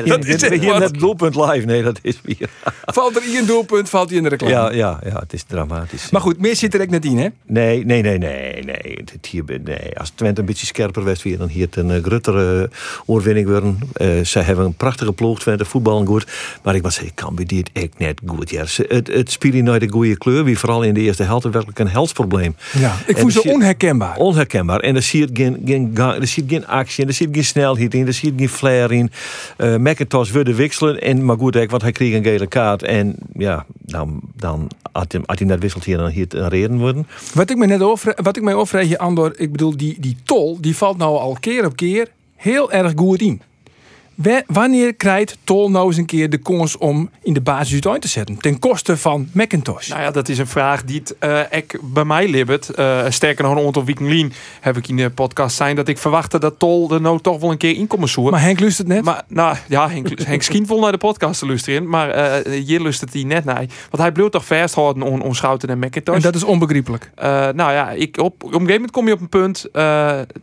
gingen 0.60 0.80
net 0.80 1.00
doelpunt 1.00 1.36
live. 1.36 1.65
Nee, 1.65 1.84
dat 1.84 2.00
is 2.02 2.20
weer. 2.24 2.50
valt 2.86 3.15
er 3.15 3.36
in 3.36 3.46
doelpunt, 3.46 3.89
valt 3.89 4.10
hij 4.10 4.17
in 4.17 4.24
de 4.24 4.30
reclame. 4.30 4.54
Ja, 4.54 4.72
ja, 4.72 5.00
ja, 5.06 5.20
het 5.20 5.34
is 5.34 5.43
dramatisch. 5.43 6.10
Maar 6.10 6.22
goed, 6.22 6.39
meer 6.39 6.56
zit 6.56 6.74
er 6.74 6.82
ook 6.82 6.89
net 6.89 7.06
in, 7.06 7.17
hè? 7.17 7.28
Nee, 7.46 7.86
nee, 7.86 8.02
nee, 8.02 8.17
nee, 8.17 8.63
nee. 8.63 9.04
Het 9.12 9.26
hier, 9.26 9.43
nee. 9.63 10.00
Als 10.00 10.10
Twente 10.10 10.39
een 10.39 10.46
beetje 10.46 10.65
scherper 10.65 11.04
was 11.04 11.24
weer, 11.24 11.38
dan 11.38 11.48
hier 11.48 11.65
het 11.65 11.76
een 11.76 11.89
uh, 11.89 12.04
gruttere 12.04 12.70
oorwinning 13.06 13.48
worden. 13.48 13.80
Uh, 13.98 14.24
ze 14.24 14.39
hebben 14.39 14.65
een 14.65 14.74
prachtige 14.74 15.13
ploeg, 15.13 15.39
Twente, 15.39 15.65
voetballen 15.65 16.08
goed. 16.08 16.28
Maar 16.63 16.76
ik 16.76 16.82
moet 16.82 16.93
zeggen, 16.93 17.13
Cambuur 17.13 17.48
die 17.48 17.60
het 17.60 17.70
echt 17.74 17.98
net 17.98 18.22
goed. 18.26 18.50
Ja. 18.50 18.65
Het, 18.88 19.08
het 19.08 19.32
speelde 19.32 19.62
nooit 19.62 19.82
de 19.82 19.89
goede 19.89 20.17
kleur. 20.17 20.43
Wie 20.43 20.60
vooral 20.60 20.84
in 20.84 20.93
de 20.93 21.00
eerste 21.00 21.24
helft 21.24 21.43
werkelijk 21.43 21.80
een 21.80 21.89
heldsprobleem. 21.89 22.56
Ja, 22.80 22.96
ik 23.06 23.17
voel 23.17 23.32
ze 23.32 23.43
onherkenbaar. 23.43 24.15
Onherkenbaar. 24.15 24.80
En 24.80 24.96
er 24.96 25.02
zit 25.02 25.30
geen, 25.34 25.62
geen, 25.65 25.91
er 25.96 26.28
geen 26.48 26.67
actie 26.67 27.04
in, 27.04 27.10
er 27.10 27.15
zit 27.15 27.30
geen 27.32 27.46
snelheid 27.46 27.93
in, 27.97 28.07
er 28.07 28.13
zit 28.13 28.33
geen 28.38 28.49
flair 28.49 28.91
in. 28.91 29.12
Uh, 29.57 29.75
McIntosh 29.75 30.31
wilde 30.31 30.55
wisselen. 30.55 31.01
En, 31.01 31.25
maar 31.25 31.38
goed, 31.38 31.65
want 31.69 31.81
hij 31.81 31.91
kreeg 31.91 32.13
een 32.13 32.23
gele 32.23 32.47
kaart. 32.47 32.83
En 32.83 33.15
ja, 33.33 33.65
dan, 33.69 34.21
dan 34.36 34.69
had, 34.91 35.12
hij, 35.12 35.21
had 35.25 35.39
hij 35.39 35.47
net 35.47 35.60
wisselt 35.60 35.83
hier, 35.83 35.97
dan 35.97 36.10
hier 36.10 36.25
een 36.29 36.49
reden 36.49 36.77
worden. 36.77 37.07
Wat 37.33 37.49
ik 37.49 37.57
me 37.57 37.65
net 37.65 37.81
over, 37.81 38.17
wat 38.21 38.38
ik 38.38 38.43
mij 38.43 38.88
je 38.88 38.97
Andor, 38.97 39.33
ik 39.39 39.51
bedoel, 39.51 39.77
die, 39.77 39.97
die 39.99 40.17
tol, 40.23 40.57
die 40.62 40.75
valt 40.75 40.97
nou 40.97 41.17
al 41.17 41.38
keer 41.39 41.65
op 41.65 41.75
keer 41.75 42.07
heel 42.36 42.71
erg 42.71 42.93
goed 42.95 43.21
in. 43.21 43.41
Wanneer 44.47 44.93
krijgt 44.93 45.38
Tol 45.43 45.71
nou 45.71 45.88
eens 45.88 45.97
een 45.97 46.06
keer 46.06 46.30
de 46.30 46.38
kans 46.38 46.77
om 46.77 47.10
in 47.21 47.34
de 47.34 47.41
basis 47.41 47.88
uit 47.88 48.01
te 48.01 48.08
zetten? 48.08 48.38
Ten 48.38 48.60
koste 48.60 48.97
van 48.97 49.30
Macintosh? 49.32 49.88
Nou 49.88 50.01
ja, 50.01 50.12
dat 50.12 50.30
is 50.30 50.38
een 50.38 50.47
vraag 50.47 50.84
die 50.84 50.99
het, 50.99 51.15
uh, 51.19 51.39
ik 51.51 51.80
bij 51.82 52.03
mij 52.03 52.27
libbet. 52.27 52.71
Uh, 52.80 53.06
sterker 53.10 53.43
nog, 53.43 53.56
een 53.56 53.65
aantal 53.65 53.86
weken 53.86 54.08
lien 54.08 54.34
heb 54.62 54.77
ik 54.77 54.88
in 54.88 54.95
de 54.95 55.10
podcast 55.10 55.56
zijn 55.56 55.75
dat 55.75 55.88
ik 55.88 55.97
verwachtte 55.97 56.39
dat 56.39 56.60
Tol 56.60 56.91
er 56.91 57.01
nou 57.01 57.19
toch 57.21 57.39
wel 57.39 57.51
een 57.51 57.58
keer 57.58 57.75
in 57.75 57.88
zoeken. 57.88 58.32
Maar 58.32 58.41
Henk 58.41 58.60
lust 58.60 58.77
het 58.77 58.88
net? 58.88 59.03
Maar, 59.03 59.23
nou 59.27 59.58
ja, 59.67 59.89
Henk, 59.89 60.19
Henk 60.19 60.43
vol 60.67 60.80
naar 60.80 60.91
de 60.91 60.97
podcast 60.97 61.39
te 61.39 61.45
luisteren. 61.45 61.89
Maar 61.89 62.45
uh, 62.47 62.63
hier 62.65 62.82
lust 62.82 63.01
het 63.01 63.13
hij 63.13 63.23
net 63.23 63.45
naar. 63.45 63.65
Want 63.89 63.97
hij 63.97 64.12
bleef 64.12 64.30
toch 64.30 64.45
vasthouden 64.45 65.03
on, 65.03 65.21
on 65.21 65.36
Schouten 65.36 65.69
en 65.69 65.80
Macintosh. 65.80 66.15
En 66.15 66.21
dat 66.21 66.36
is 66.36 66.43
onbegrijpelijk. 66.43 67.12
nou 67.56 67.56
ja, 67.56 67.91
ik, 67.91 68.17
op, 68.17 68.25
op 68.25 68.43
een 68.43 68.51
gegeven 68.51 68.73
moment 68.73 68.91
kom 68.91 69.08
je 69.08 69.13
op 69.13 69.21
een 69.21 69.30
punt. 69.30 69.65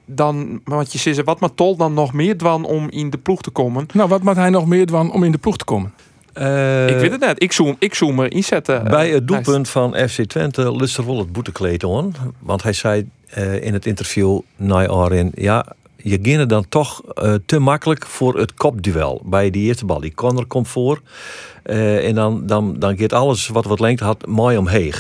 dan, 0.05 0.61
wat 0.65 0.93
je 0.93 0.99
zegt, 0.99 1.25
wat 1.25 1.41
maar 1.41 1.55
Tol 1.55 1.77
dan 1.77 1.95
nog 1.95 2.13
meer 2.13 2.39
dwan 2.39 2.65
om 2.65 2.91
in 2.91 3.11
de 3.11 3.19
ploeg 3.19 3.43
te 3.43 3.51
komen. 3.51 3.64
Nou, 3.93 4.09
wat 4.09 4.23
moet 4.23 4.37
hij 4.37 4.51
nog 4.51 4.67
meer 4.67 4.87
doen 4.87 5.13
om 5.13 5.25
in 5.25 5.33
de 5.33 5.39
ploeg 5.39 5.57
te 5.57 5.65
komen? 5.65 5.93
Uh, 6.39 6.89
ik 6.89 6.97
weet 6.97 7.11
het 7.11 7.21
net. 7.21 7.43
Ik 7.43 7.53
zoom, 7.53 7.77
ik 7.79 7.95
zoom 7.95 8.21
er 8.21 8.33
inzetten. 8.33 8.85
Bij 8.85 9.11
het 9.11 9.29
doelpunt 9.29 9.69
van 9.69 9.97
FC 10.09 10.25
Twente 10.25 10.77
lust 10.77 10.97
er 10.97 11.07
wel 11.07 11.19
het 11.19 11.33
boetekleed 11.33 11.85
aan. 11.85 12.13
Want 12.39 12.63
hij 12.63 12.73
zei 12.73 13.09
uh, 13.39 13.63
in 13.63 13.73
het 13.73 13.87
interview 13.87 14.41
naar 14.57 14.89
Arin... 14.89 15.33
ja, 15.35 15.67
je 15.97 16.19
ging 16.23 16.47
dan 16.47 16.69
toch 16.69 17.03
uh, 17.15 17.35
te 17.47 17.59
makkelijk 17.59 18.07
voor 18.07 18.39
het 18.39 18.55
kopduel 18.55 19.23
bij 19.25 19.51
die 19.51 19.67
eerste 19.67 19.85
bal. 19.85 20.01
Die 20.01 20.15
corner 20.15 20.47
komt 20.47 20.69
voor. 20.69 21.01
en 21.63 22.15
dan, 22.15 22.47
dan, 22.47 22.79
dan 22.79 22.97
gaat 22.97 23.13
alles 23.13 23.49
wat 23.49 23.65
wat 23.65 23.81
lengte 23.81 24.05
had 24.05 24.27
mooi 24.27 24.57
omheen. 24.57 24.95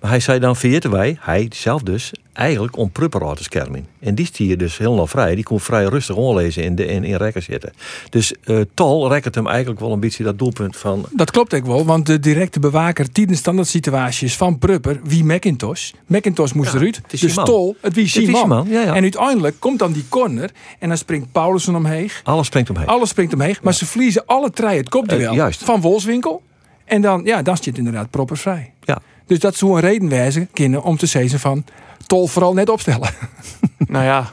Maar 0.00 0.10
hij 0.10 0.20
zei 0.20 0.38
dan 0.38 0.56
verjeten 0.56 0.90
wij, 0.90 1.16
hij 1.20 1.46
zelf 1.50 1.82
dus, 1.82 2.12
eigenlijk 2.32 2.76
om 2.76 2.90
Prupper 2.90 3.36
te 3.36 3.42
schermen. 3.42 3.86
En 4.00 4.14
die 4.14 4.26
stier 4.26 4.58
dus 4.58 4.78
helemaal 4.78 5.06
vrij. 5.06 5.34
Die 5.34 5.44
kon 5.44 5.60
vrij 5.60 5.84
rustig 5.84 6.16
onlezen 6.16 6.62
in, 6.62 6.74
de, 6.74 6.86
in, 6.86 7.04
in 7.04 7.16
rekken 7.16 7.42
zitten. 7.42 7.72
Dus 8.10 8.34
uh, 8.44 8.60
Tol 8.74 9.08
rekkert 9.08 9.34
hem 9.34 9.46
eigenlijk 9.46 9.80
wel 9.80 9.92
een 9.92 10.00
beetje 10.00 10.24
dat 10.24 10.38
doelpunt 10.38 10.76
van... 10.76 11.06
Dat 11.10 11.30
klopt 11.30 11.54
ook 11.54 11.66
wel, 11.66 11.84
want 11.84 12.06
de 12.06 12.20
directe 12.20 12.60
bewaker 12.60 13.12
tijdens 13.12 13.38
standaard 13.38 13.68
situaties 13.68 14.36
van 14.36 14.58
Prupper, 14.58 15.00
wie 15.04 15.24
Macintosh. 15.24 15.90
Macintosh 16.06 16.52
moest 16.52 16.72
ja, 16.72 16.78
eruit. 16.78 17.00
Dus. 17.20 17.34
Tol, 17.34 17.76
het 17.80 17.94
wie 17.94 18.08
Simon. 18.08 18.68
Ja, 18.68 18.80
ja. 18.80 18.94
En 18.94 19.02
uiteindelijk 19.02 19.56
komt 19.58 19.78
dan 19.78 19.92
die 19.92 20.04
corner 20.08 20.50
en 20.78 20.88
dan 20.88 20.98
springt 20.98 21.32
Paulussen 21.32 21.74
omheen. 21.74 22.10
Alles 22.22 22.46
springt 22.46 22.70
omheen. 22.70 22.86
Alles 22.86 23.08
springt 23.08 23.34
omheen, 23.34 23.56
maar 23.62 23.74
ze 23.74 23.86
verliezen 23.86 24.26
alle 24.26 24.50
drie 24.50 24.76
het 24.76 24.88
kopduel 24.88 25.34
uh, 25.34 25.46
van 25.50 25.80
Wolfswinkel. 25.80 26.42
En 26.84 27.02
dan, 27.02 27.22
ja, 27.24 27.42
dan 27.42 27.56
zit 27.56 27.78
inderdaad 27.78 28.10
Prupper 28.10 28.36
vrij. 28.36 28.72
Ja. 28.80 29.00
Dus 29.26 29.38
dat 29.38 29.56
zou 29.56 29.74
een 29.74 29.80
reden 29.80 30.08
wijzen, 30.08 30.48
kinderen, 30.52 30.86
om 30.86 30.96
te 30.96 31.06
zeggen 31.06 31.40
van 31.40 31.64
tol 32.06 32.26
vooral 32.26 32.54
net 32.54 32.68
opstellen. 32.68 33.10
nou 33.86 34.04
ja, 34.04 34.30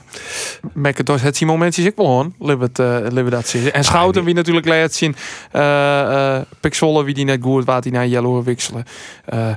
McIntosh 0.74 1.22
het 1.22 1.38
zien 1.38 1.48
momentjes 1.48 1.86
ik 1.86 1.96
wel 1.96 2.06
hoor. 2.06 2.32
Libet, 2.40 2.80
uh, 2.80 2.98
libet 3.10 3.32
dat 3.32 3.48
zien. 3.48 3.72
En 3.72 3.84
Schouten 3.84 4.24
wie 4.24 4.34
natuurlijk 4.34 4.68
laat 4.68 4.94
zien. 4.94 5.16
Uh, 5.56 5.62
uh, 5.62 6.40
Pixolle 6.60 7.04
wie 7.04 7.14
die 7.14 7.26
net 7.26 7.40
goed 7.42 7.66
waar 7.66 7.82
die 7.82 7.92
naar 7.92 8.08
Yellow 8.08 8.44
wisselen. 8.44 8.86
Uh, 9.34 9.50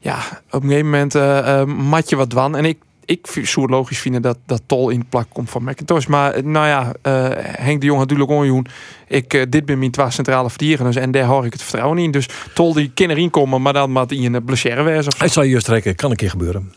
ja, 0.00 0.18
op 0.50 0.62
een 0.62 0.68
gegeven 0.68 0.90
moment 0.90 1.14
uh, 1.14 1.64
mat 1.64 2.08
je 2.08 2.16
wat 2.16 2.30
dwan. 2.30 2.56
En 2.56 2.64
ik 2.64 2.78
ik 3.04 3.26
zou 3.26 3.66
het 3.66 3.70
logisch 3.70 3.98
vinden 3.98 4.22
dat, 4.22 4.38
dat 4.46 4.62
Tol 4.66 4.90
in 4.90 5.06
plak 5.08 5.26
komt 5.28 5.50
van 5.50 5.64
McIntosh. 5.64 6.06
Maar 6.06 6.44
nou 6.44 6.66
ja, 6.66 6.92
uh, 7.02 7.28
Henk 7.38 7.80
de 7.80 7.86
Jong 7.86 8.00
natuurlijk 8.00 8.30
onjoen. 8.30 8.66
Ik, 9.08 9.34
uh, 9.34 9.42
dit 9.48 9.64
ben 9.64 9.78
mijn 9.78 9.90
twee 9.90 10.10
centrale 10.10 10.50
verdedigers 10.50 10.96
en 10.96 11.10
daar 11.10 11.24
hoor 11.24 11.44
ik 11.44 11.52
het 11.52 11.62
vertrouwen 11.62 11.98
in. 11.98 12.10
Dus 12.10 12.28
Tol 12.54 12.72
die 12.72 12.90
kan 12.94 13.10
erin 13.10 13.30
komen, 13.30 13.62
maar 13.62 13.72
dan 13.72 13.90
moet 13.90 14.10
hij 14.10 14.24
een 14.24 14.44
blessure 14.44 14.82
wezen. 14.82 15.12
Hij 15.18 15.28
zal 15.28 15.42
je 15.42 15.62
trekken, 15.62 15.94
kan 15.94 16.10
een 16.10 16.16
keer 16.16 16.30
gebeuren. 16.30 16.72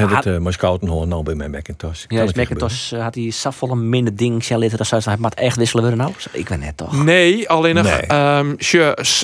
En 0.00 0.08
dat 0.08 0.26
uh, 0.26 0.38
nou 1.06 1.22
bij 1.22 1.34
mijn 1.34 1.50
Macintosh. 1.50 2.04
Ja, 2.08 2.22
is 2.22 2.34
Macintosh 2.34 2.92
uh, 2.92 3.02
had 3.02 3.14
hij 3.14 3.30
safvolle 3.30 3.76
minder 3.76 4.16
ding 4.16 4.48
litten 4.48 4.78
dat 4.78 5.04
hij 5.04 5.16
maar 5.18 5.32
echt 5.34 5.56
wisselen 5.56 5.84
willen 5.84 5.98
nou. 5.98 6.12
Ik 6.32 6.48
ben 6.48 6.58
net 6.58 6.76
toch. 6.76 7.04
Nee, 7.04 7.48
alleen 7.48 7.74
nog 7.74 7.84
nee. 7.84 8.36
um, 8.36 8.56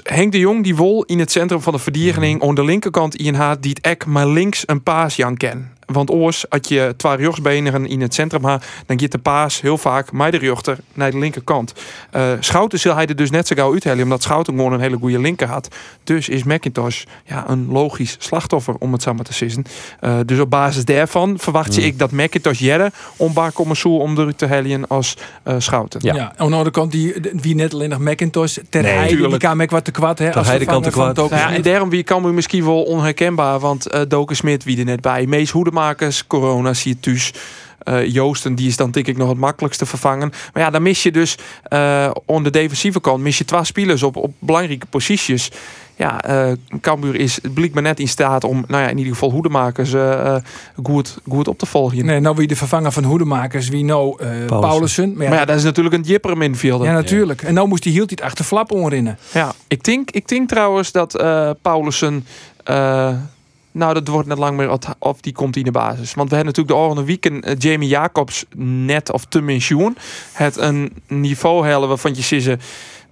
Henk 0.02 0.32
de 0.32 0.38
Jong 0.38 0.62
die 0.62 0.76
wol 0.76 1.04
in 1.04 1.18
het 1.18 1.30
centrum 1.30 1.60
van 1.60 1.72
de 1.72 1.78
verdediging 1.78 2.42
mm. 2.42 2.48
aan 2.48 2.54
de 2.54 2.64
linkerkant 2.64 3.16
in 3.16 3.34
haar 3.34 3.60
die 3.60 3.70
het 3.70 3.80
ek 3.86 4.06
maar 4.06 4.26
links 4.26 4.62
een 4.66 4.82
paas 4.82 5.16
Jan 5.16 5.36
ken. 5.36 5.75
Want 5.87 6.11
oors, 6.11 6.51
als 6.51 6.61
je 6.68 6.94
twee 6.96 7.16
rechtsbenigen 7.16 7.87
in 7.87 8.01
het 8.01 8.14
centrum 8.14 8.44
hebt, 8.44 8.66
dan 8.87 9.01
gaat 9.01 9.12
de 9.12 9.18
paas 9.18 9.61
heel 9.61 9.79
vaak 9.79 10.12
met 10.12 10.33
de 10.33 10.38
rechter 10.38 10.79
naar 10.94 11.11
de 11.11 11.18
linkerkant. 11.18 11.72
Uh, 12.16 12.22
Schouten 12.40 12.79
zal 12.79 12.94
hij 12.94 13.07
er 13.07 13.16
dus 13.16 13.31
net 13.31 13.46
zo 13.46 13.55
gauw 13.55 13.72
uithalen, 13.72 14.03
omdat 14.03 14.22
Schouten 14.22 14.55
gewoon 14.55 14.72
een 14.72 14.81
hele 14.81 14.96
goede 14.96 15.18
linker 15.18 15.49
had. 15.49 15.68
Dus 16.05 16.29
is 16.29 16.42
McIntosh 16.42 17.03
ja, 17.25 17.44
een 17.49 17.66
logisch 17.68 18.16
slachtoffer, 18.18 18.75
om 18.79 18.92
het 18.92 19.03
zo 19.03 19.14
maar 19.14 19.25
te 19.25 19.33
zeggen. 19.33 19.64
Uh, 20.01 20.18
dus 20.27 20.38
op 20.38 20.51
basis 20.51 20.85
daarvan 20.85 21.38
verwacht 21.38 21.75
je 21.75 21.81
mm. 21.81 21.87
ik 21.87 21.99
dat 21.99 22.11
McIntosh 22.11 22.59
jere 22.59 22.92
om 23.16 23.33
Bar 23.33 23.53
Commersoe 23.53 24.01
om 24.01 24.18
eruit 24.18 24.38
te 24.38 24.46
halen 24.46 24.87
als 24.88 25.16
uh, 25.44 25.55
Schouten. 25.59 26.01
Ja. 26.03 26.14
ja, 26.14 26.33
aan 26.37 26.49
de 26.49 26.55
andere 26.57 26.70
kant, 26.70 26.92
die, 26.92 27.14
wie 27.33 27.55
net 27.55 27.75
alleen 27.75 27.88
nog 27.88 27.99
McIntosh, 27.99 28.57
ter 28.68 28.83
nee, 28.83 28.92
heide, 28.92 29.29
die 29.29 29.37
kan 29.37 29.66
wat 29.66 29.85
te 29.85 29.90
kwad. 29.90 30.18
Hè, 30.18 30.35
als 30.35 30.46
hij 30.46 30.59
de 30.59 30.64
kant 30.64 30.85
te 30.85 30.90
kwad. 30.90 31.16
Nou 31.16 31.29
ja, 31.35 31.53
en 31.53 31.62
daarom 31.62 31.90
wie 31.90 32.03
kan 32.03 32.35
misschien 32.35 32.64
wel 32.64 32.83
onherkenbaar, 32.83 33.59
want 33.59 33.94
uh, 33.94 34.01
Doken 34.09 34.37
Smit 34.37 34.64
wie 34.64 34.79
er 34.79 34.85
net 34.85 35.01
bij. 35.01 35.27
Mees 35.27 35.51
Hoede 35.51 35.70
hoedemakers. 35.76 36.26
Corona 36.26 36.72
thuis. 37.00 37.32
Eh, 37.78 38.06
Joosten, 38.06 38.54
die 38.54 38.68
is 38.68 38.76
dan 38.76 38.90
denk 38.90 39.06
ik 39.06 39.16
nog 39.16 39.28
het 39.28 39.38
makkelijkste 39.38 39.86
vervangen. 39.86 40.32
Maar 40.52 40.62
ja, 40.62 40.70
dan 40.70 40.82
mis 40.82 41.02
je 41.02 41.10
dus 41.10 41.38
uh, 41.72 42.10
aan 42.26 42.42
de 42.42 42.50
defensieve 42.50 43.00
kant 43.00 43.22
mis 43.22 43.38
je 43.38 43.44
twee 43.44 43.64
spelers 43.64 44.02
op, 44.02 44.16
op 44.16 44.32
belangrijke 44.38 44.86
posities. 44.86 45.50
Ja, 45.96 46.28
uh, 46.28 46.52
Cambuur 46.80 47.14
is 47.14 47.38
blijkbaar 47.54 47.82
net 47.82 48.00
in 48.00 48.08
staat 48.08 48.44
om, 48.44 48.64
nou 48.68 48.82
ja, 48.82 48.88
in 48.88 48.98
ieder 48.98 49.12
geval 49.12 49.30
hoedemakers 49.30 49.92
uh, 49.92 50.36
goed, 50.82 51.18
goed 51.28 51.48
op 51.48 51.58
te 51.58 51.66
volgen. 51.66 52.04
Nee, 52.04 52.20
nou 52.20 52.36
wie 52.36 52.46
de 52.46 52.56
vervanger 52.56 52.92
van 52.92 53.04
hoedemakers, 53.04 53.68
wie 53.68 53.84
nou 53.84 54.22
uh, 54.22 54.46
Paulussen. 54.46 55.12
Maar 55.12 55.22
ja, 55.22 55.28
maar 55.28 55.38
ja, 55.38 55.44
dat 55.44 55.56
is 55.56 55.64
natuurlijk 55.64 55.94
een 55.94 56.02
jipper 56.02 56.36
middenvelder. 56.36 56.86
Ja, 56.86 56.92
natuurlijk. 56.92 57.42
En 57.42 57.54
nou 57.54 57.68
moest 57.68 57.84
hij 57.84 57.92
hield 57.92 58.10
hij 58.10 58.18
het 58.20 58.26
achter 58.26 58.44
flap 58.44 58.72
onrinnen. 58.72 59.18
Ja, 59.32 59.52
ik 59.68 59.84
denk, 59.84 60.10
ik 60.10 60.28
denk 60.28 60.48
trouwens 60.48 60.92
dat 60.92 61.20
uh, 61.20 61.50
Paulussen 61.62 62.26
nou, 63.76 63.94
dat 63.94 64.08
wordt 64.08 64.28
net 64.28 64.38
lang 64.38 64.56
meer 64.56 64.78
of 64.98 65.20
die 65.20 65.32
komt 65.32 65.56
in 65.56 65.64
de 65.64 65.70
basis. 65.70 66.14
Want 66.14 66.28
we 66.30 66.36
hebben 66.36 66.54
natuurlijk 66.54 66.78
de 66.78 66.84
oranje 66.84 67.04
weekend 67.04 67.46
uh, 67.46 67.52
Jamie 67.58 67.88
Jacobs 67.88 68.44
net 68.56 69.12
of 69.12 69.24
te 69.24 69.40
mention. 69.40 69.96
Het 70.32 70.56
een 70.56 70.92
niveau 71.06 71.66
hellen 71.66 71.88
waarvan 71.88 72.14
je 72.14 72.40
zegt, 72.40 72.64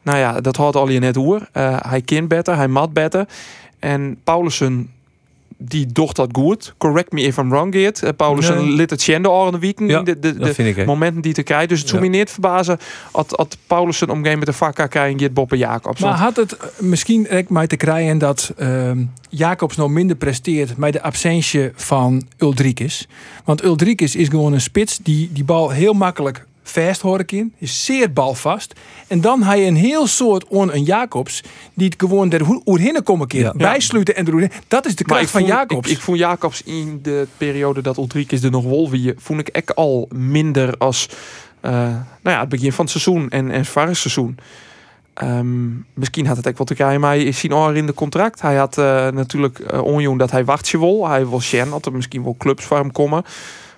nou 0.03 0.19
ja, 0.19 0.41
dat 0.41 0.57
hoort 0.57 0.77
al 0.77 0.89
je 0.89 0.99
net 0.99 1.15
hoor. 1.15 1.49
Uh, 1.53 1.77
hij 1.81 2.01
kind 2.01 2.29
beter, 2.29 2.57
hij 2.57 2.69
mat 2.69 2.93
beter. 2.93 3.29
En 3.79 4.19
Paulussen 4.25 4.93
die 5.69 5.87
docht 5.87 6.17
dat 6.17 6.29
goed. 6.33 6.75
Correct 6.79 7.13
me 7.13 7.21
if 7.21 7.37
I'm 7.37 7.51
wrong, 7.51 7.75
Geert. 7.75 8.03
Uh, 8.03 8.11
Paulussen 8.17 8.57
nee. 8.57 8.75
lid 8.75 8.91
het 8.91 9.01
Schende 9.01 9.49
de 9.51 9.59
weekend. 9.59 9.91
Ja, 9.91 10.03
de, 10.03 10.19
de, 10.19 10.55
ik, 10.57 10.87
momenten 10.87 11.23
die 11.23 11.33
te 11.33 11.43
krijgen. 11.43 11.69
Dus 11.69 11.81
het 11.81 11.89
zou 11.89 12.03
ja. 12.03 12.11
me 12.11 12.17
niet 12.17 12.31
verbazen 12.31 12.79
dat, 13.13 13.31
dat 13.31 13.57
Paulussen 13.67 14.11
omgeen 14.11 14.39
met 14.39 14.47
de 14.47 14.53
vakka 14.53 14.87
krijgen 14.87 15.19
Geert 15.19 15.35
Boppe 15.35 15.57
Jacobs. 15.57 16.01
Maar 16.01 16.19
had 16.19 16.37
het 16.37 16.57
misschien 16.79 17.27
echt 17.27 17.49
maar 17.49 17.67
te 17.67 17.77
krijgen 17.77 18.19
dat 18.19 18.53
uh, 18.59 18.91
Jacobs 19.29 19.77
nog 19.77 19.91
minder 19.91 20.17
presteert 20.17 20.77
bij 20.77 20.91
de 20.91 21.03
absentie 21.03 21.71
van 21.75 22.23
Uldrikis? 22.39 23.09
Want 23.45 23.65
Uldrikis 23.65 24.17
is 24.17 24.29
gewoon 24.29 24.53
een 24.53 24.61
spits 24.61 24.99
die 25.03 25.31
die 25.33 25.45
bal 25.45 25.71
heel 25.71 25.93
makkelijk 25.93 26.47
vast 26.83 27.01
hoor 27.01 27.21
ik 27.21 27.33
in. 27.33 27.55
Is 27.59 27.85
zeer 27.85 28.13
balvast. 28.13 28.75
En 29.07 29.21
dan 29.21 29.43
hij 29.43 29.61
je 29.61 29.67
een 29.67 29.77
heel 29.77 30.07
soort 30.07 30.47
on 30.49 30.75
een 30.75 30.83
Jacobs. 30.83 31.43
Die 31.75 31.89
het 31.89 31.95
gewoon 31.99 32.29
der 32.29 32.61
oerhinnen 32.65 33.03
komen 33.03 33.27
keer. 33.27 33.43
Ja. 33.43 33.53
Bijsluiten 33.53 34.17
en 34.17 34.29
erover. 34.29 34.51
Dat 34.69 34.87
is 34.87 34.97
de 34.97 35.05
kracht 35.05 35.31
van 35.31 35.45
Jacobs. 35.45 35.91
Ik, 35.91 35.97
ik 35.97 36.03
vond 36.03 36.19
Jacobs 36.19 36.63
in 36.63 36.99
de 37.03 37.27
periode 37.37 37.83
dat 37.83 37.97
Ulrikes 37.97 38.43
er 38.43 38.51
nog 38.51 38.65
wolven. 38.65 39.15
Vond 39.19 39.41
ik 39.41 39.49
echt 39.49 39.75
al 39.75 40.09
minder 40.15 40.75
als 40.79 41.09
uh, 41.63 41.71
nou 41.71 42.37
ja, 42.37 42.41
het 42.41 42.49
begin 42.49 42.73
van 42.73 42.85
het 42.85 42.93
seizoen. 42.93 43.31
En, 43.31 43.51
en 43.51 43.65
het 43.89 43.97
seizoen. 43.97 44.39
Um, 45.23 45.87
misschien 45.93 46.27
had 46.27 46.37
het 46.37 46.49
ook 46.49 46.57
wel 46.59 46.67
te 46.67 46.75
krijgen, 46.75 47.01
maar 47.01 47.17
is 47.17 47.39
zien 47.39 47.53
in 47.77 47.87
de 47.87 47.95
contract. 47.95 48.41
Hij 48.41 48.57
had 48.57 48.79
uh, 48.79 48.85
natuurlijk 49.09 49.59
uh, 49.73 49.83
onjoen 49.83 50.19
dat 50.19 50.31
hij 50.31 50.45
wachtje 50.45 50.79
wil. 50.79 51.09
Hij 51.09 51.29
wil 51.29 51.41
Shen, 51.41 51.71
dat 51.71 51.87
er 51.87 51.93
misschien 51.93 52.23
wel 52.23 52.37
clubs 52.39 52.65
voor 52.65 52.77
hem 52.77 52.93
komen. 52.93 53.25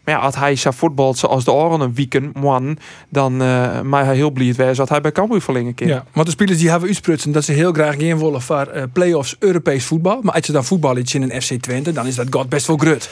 Maar 0.06 0.14
ja, 0.14 0.20
als 0.20 0.36
hij 0.36 0.56
zou 0.56 0.74
voetbalt 0.74 1.18
zoals 1.18 1.44
de 1.44 1.52
oren 1.52 1.80
een 1.80 1.94
weekend 1.94 2.34
man, 2.34 2.78
dan 3.08 3.42
uh, 3.42 3.80
maar 3.80 4.04
hij 4.04 4.14
heel 4.14 4.30
blij 4.30 4.54
wezen 4.54 4.76
dat 4.76 4.88
hij 4.88 5.00
bij 5.00 5.12
Cambuur 5.12 5.40
verlengen 5.40 5.74
kan. 5.74 5.86
Ja, 5.86 6.04
want 6.12 6.26
de 6.26 6.32
spelers 6.32 6.58
die 6.58 6.70
hebben 6.70 6.88
uitsprutsen 6.88 7.32
dat 7.32 7.44
ze 7.44 7.52
heel 7.52 7.72
graag 7.72 7.94
gaan 7.98 8.18
willen 8.18 8.42
voor 8.42 8.70
uh, 8.74 8.82
play-offs 8.92 9.36
Europees 9.38 9.84
voetbal. 9.84 10.20
Maar 10.22 10.34
als 10.34 10.46
je 10.46 10.52
dan 10.52 10.64
voetbal 10.64 10.96
iets 10.96 11.14
in 11.14 11.22
een 11.22 11.42
FC 11.42 11.52
Twente, 11.52 11.92
dan 11.92 12.06
is 12.06 12.14
dat 12.14 12.26
god 12.30 12.48
best 12.48 12.66
wel 12.66 12.76
grut. 12.76 13.10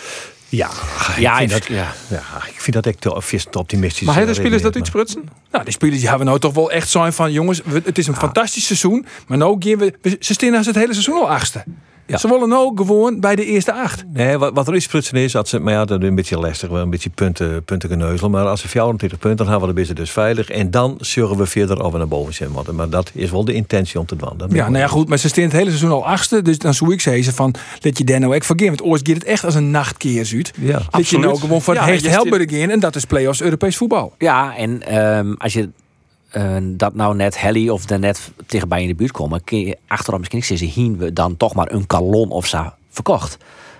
Ja, 0.48 0.70
ja, 1.18 1.38
ik 1.38 1.50
vind, 1.50 1.50
dat, 1.50 1.76
ja. 1.76 1.92
ja, 2.08 2.22
ik 2.48 2.60
vind 2.60 2.76
dat 2.76 2.86
echt 2.86 3.00
te, 3.00 3.44
te 3.50 3.58
optimistisch. 3.58 4.06
Maar 4.06 4.14
hebben 4.14 4.34
de 4.34 4.40
spelers 4.40 4.62
dat 4.62 4.74
uitsprutsen? 4.74 5.28
Nou, 5.50 5.64
die 5.64 5.72
spelers 5.72 5.98
die 5.98 6.08
hebben 6.08 6.26
nou 6.26 6.38
toch 6.38 6.54
wel 6.54 6.70
echt 6.70 6.88
zijn 6.88 7.12
van 7.12 7.32
jongens, 7.32 7.60
het 7.84 7.98
is 7.98 8.06
een 8.06 8.12
ja. 8.12 8.18
fantastisch 8.18 8.66
seizoen, 8.66 9.06
maar 9.26 9.38
nou 9.38 9.56
gaan 9.58 9.78
we, 9.78 10.16
ze 10.20 10.34
staan 10.34 10.54
als 10.54 10.66
het 10.66 10.74
hele 10.74 10.92
seizoen 10.92 11.14
al 11.14 11.30
achtste. 11.30 11.64
Ja. 12.06 12.16
Ze 12.16 12.28
willen 12.28 12.48
nou 12.48 12.76
gewoon 12.76 13.20
bij 13.20 13.36
de 13.36 13.44
eerste 13.44 13.72
acht. 13.72 14.04
Nee, 14.12 14.38
wat, 14.38 14.54
wat 14.54 14.68
er 14.68 14.74
is 14.74 14.86
prutsen 14.86 15.16
is, 15.16 15.32
dat 15.32 15.48
ze, 15.48 15.58
maar 15.58 15.72
ja, 15.72 15.84
dat 15.84 16.02
is 16.02 16.08
een 16.08 16.14
beetje 16.14 16.38
lastig, 16.38 16.70
een 16.70 16.90
beetje 16.90 17.10
punten, 17.10 17.64
punten 17.64 17.88
geneuzelen. 17.88 18.30
Maar 18.30 18.46
als 18.46 18.60
ze 18.60 18.68
24 18.68 19.18
punten, 19.18 19.44
dan 19.46 19.54
hebben 19.54 19.74
we 19.74 19.86
de 19.86 19.94
dus 19.94 20.10
veilig. 20.10 20.50
En 20.50 20.70
dan 20.70 20.96
zullen 21.00 21.36
we 21.36 21.46
verder 21.46 21.82
over 21.82 21.98
naar 21.98 22.08
boven 22.08 22.34
zijn. 22.34 22.50
Maar 22.72 22.88
dat 22.88 23.10
is 23.14 23.30
wel 23.30 23.44
de 23.44 23.52
intentie 23.52 24.00
om 24.00 24.06
te. 24.06 24.16
Dat 24.16 24.52
ja, 24.52 24.68
nou 24.68 24.78
ja, 24.78 24.86
goed, 24.86 25.08
maar 25.08 25.18
ze 25.18 25.28
staan 25.28 25.44
het 25.44 25.52
hele 25.52 25.68
seizoen 25.68 25.90
al 25.90 26.06
achtste. 26.06 26.42
Dus 26.42 26.58
dan 26.58 26.74
zou 26.74 26.92
ik 26.92 27.00
zeggen 27.00 27.34
van, 27.34 27.54
let 27.80 27.98
je 27.98 28.04
daar 28.04 28.20
nou 28.20 28.34
echt 28.34 28.46
vergeten. 28.46 28.76
Want 28.76 28.90
ooit 28.90 29.08
gaat 29.08 29.16
het 29.16 29.24
echt 29.24 29.44
als 29.44 29.54
een 29.54 29.70
nachtkeer. 29.70 30.12
Ja, 30.60 30.82
dat 30.90 31.08
je 31.08 31.18
nou 31.18 31.38
gewoon 31.38 31.62
voor 31.62 31.74
het 31.74 31.82
ja, 31.82 31.88
hecht 31.88 32.06
helpen 32.06 32.46
in. 32.46 32.70
En 32.70 32.80
dat 32.80 32.96
is 32.96 33.04
play-offs 33.04 33.42
Europees 33.42 33.76
voetbal. 33.76 34.14
Ja, 34.18 34.56
en 34.56 34.98
um, 34.98 35.34
als 35.38 35.52
je 35.52 35.68
uh, 36.36 36.56
dat 36.62 36.94
nou 36.94 37.16
net 37.16 37.40
Helly 37.40 37.68
of 37.68 37.90
er 37.90 37.98
net 37.98 38.32
tegenbij 38.46 38.82
in 38.82 38.88
de 38.88 38.94
buurt 38.94 39.12
komen, 39.12 39.44
kun 39.44 39.58
je 39.58 39.78
achteraf 39.86 40.18
misschien 40.18 40.44
zeggen, 40.44 40.70
zien 40.70 40.96
we 40.96 41.12
dan 41.12 41.36
toch 41.36 41.54
maar 41.54 41.72
een 41.72 41.86
kalon 41.86 42.30
of 42.30 42.46
zo 42.46 42.72
verkocht. 42.90 43.36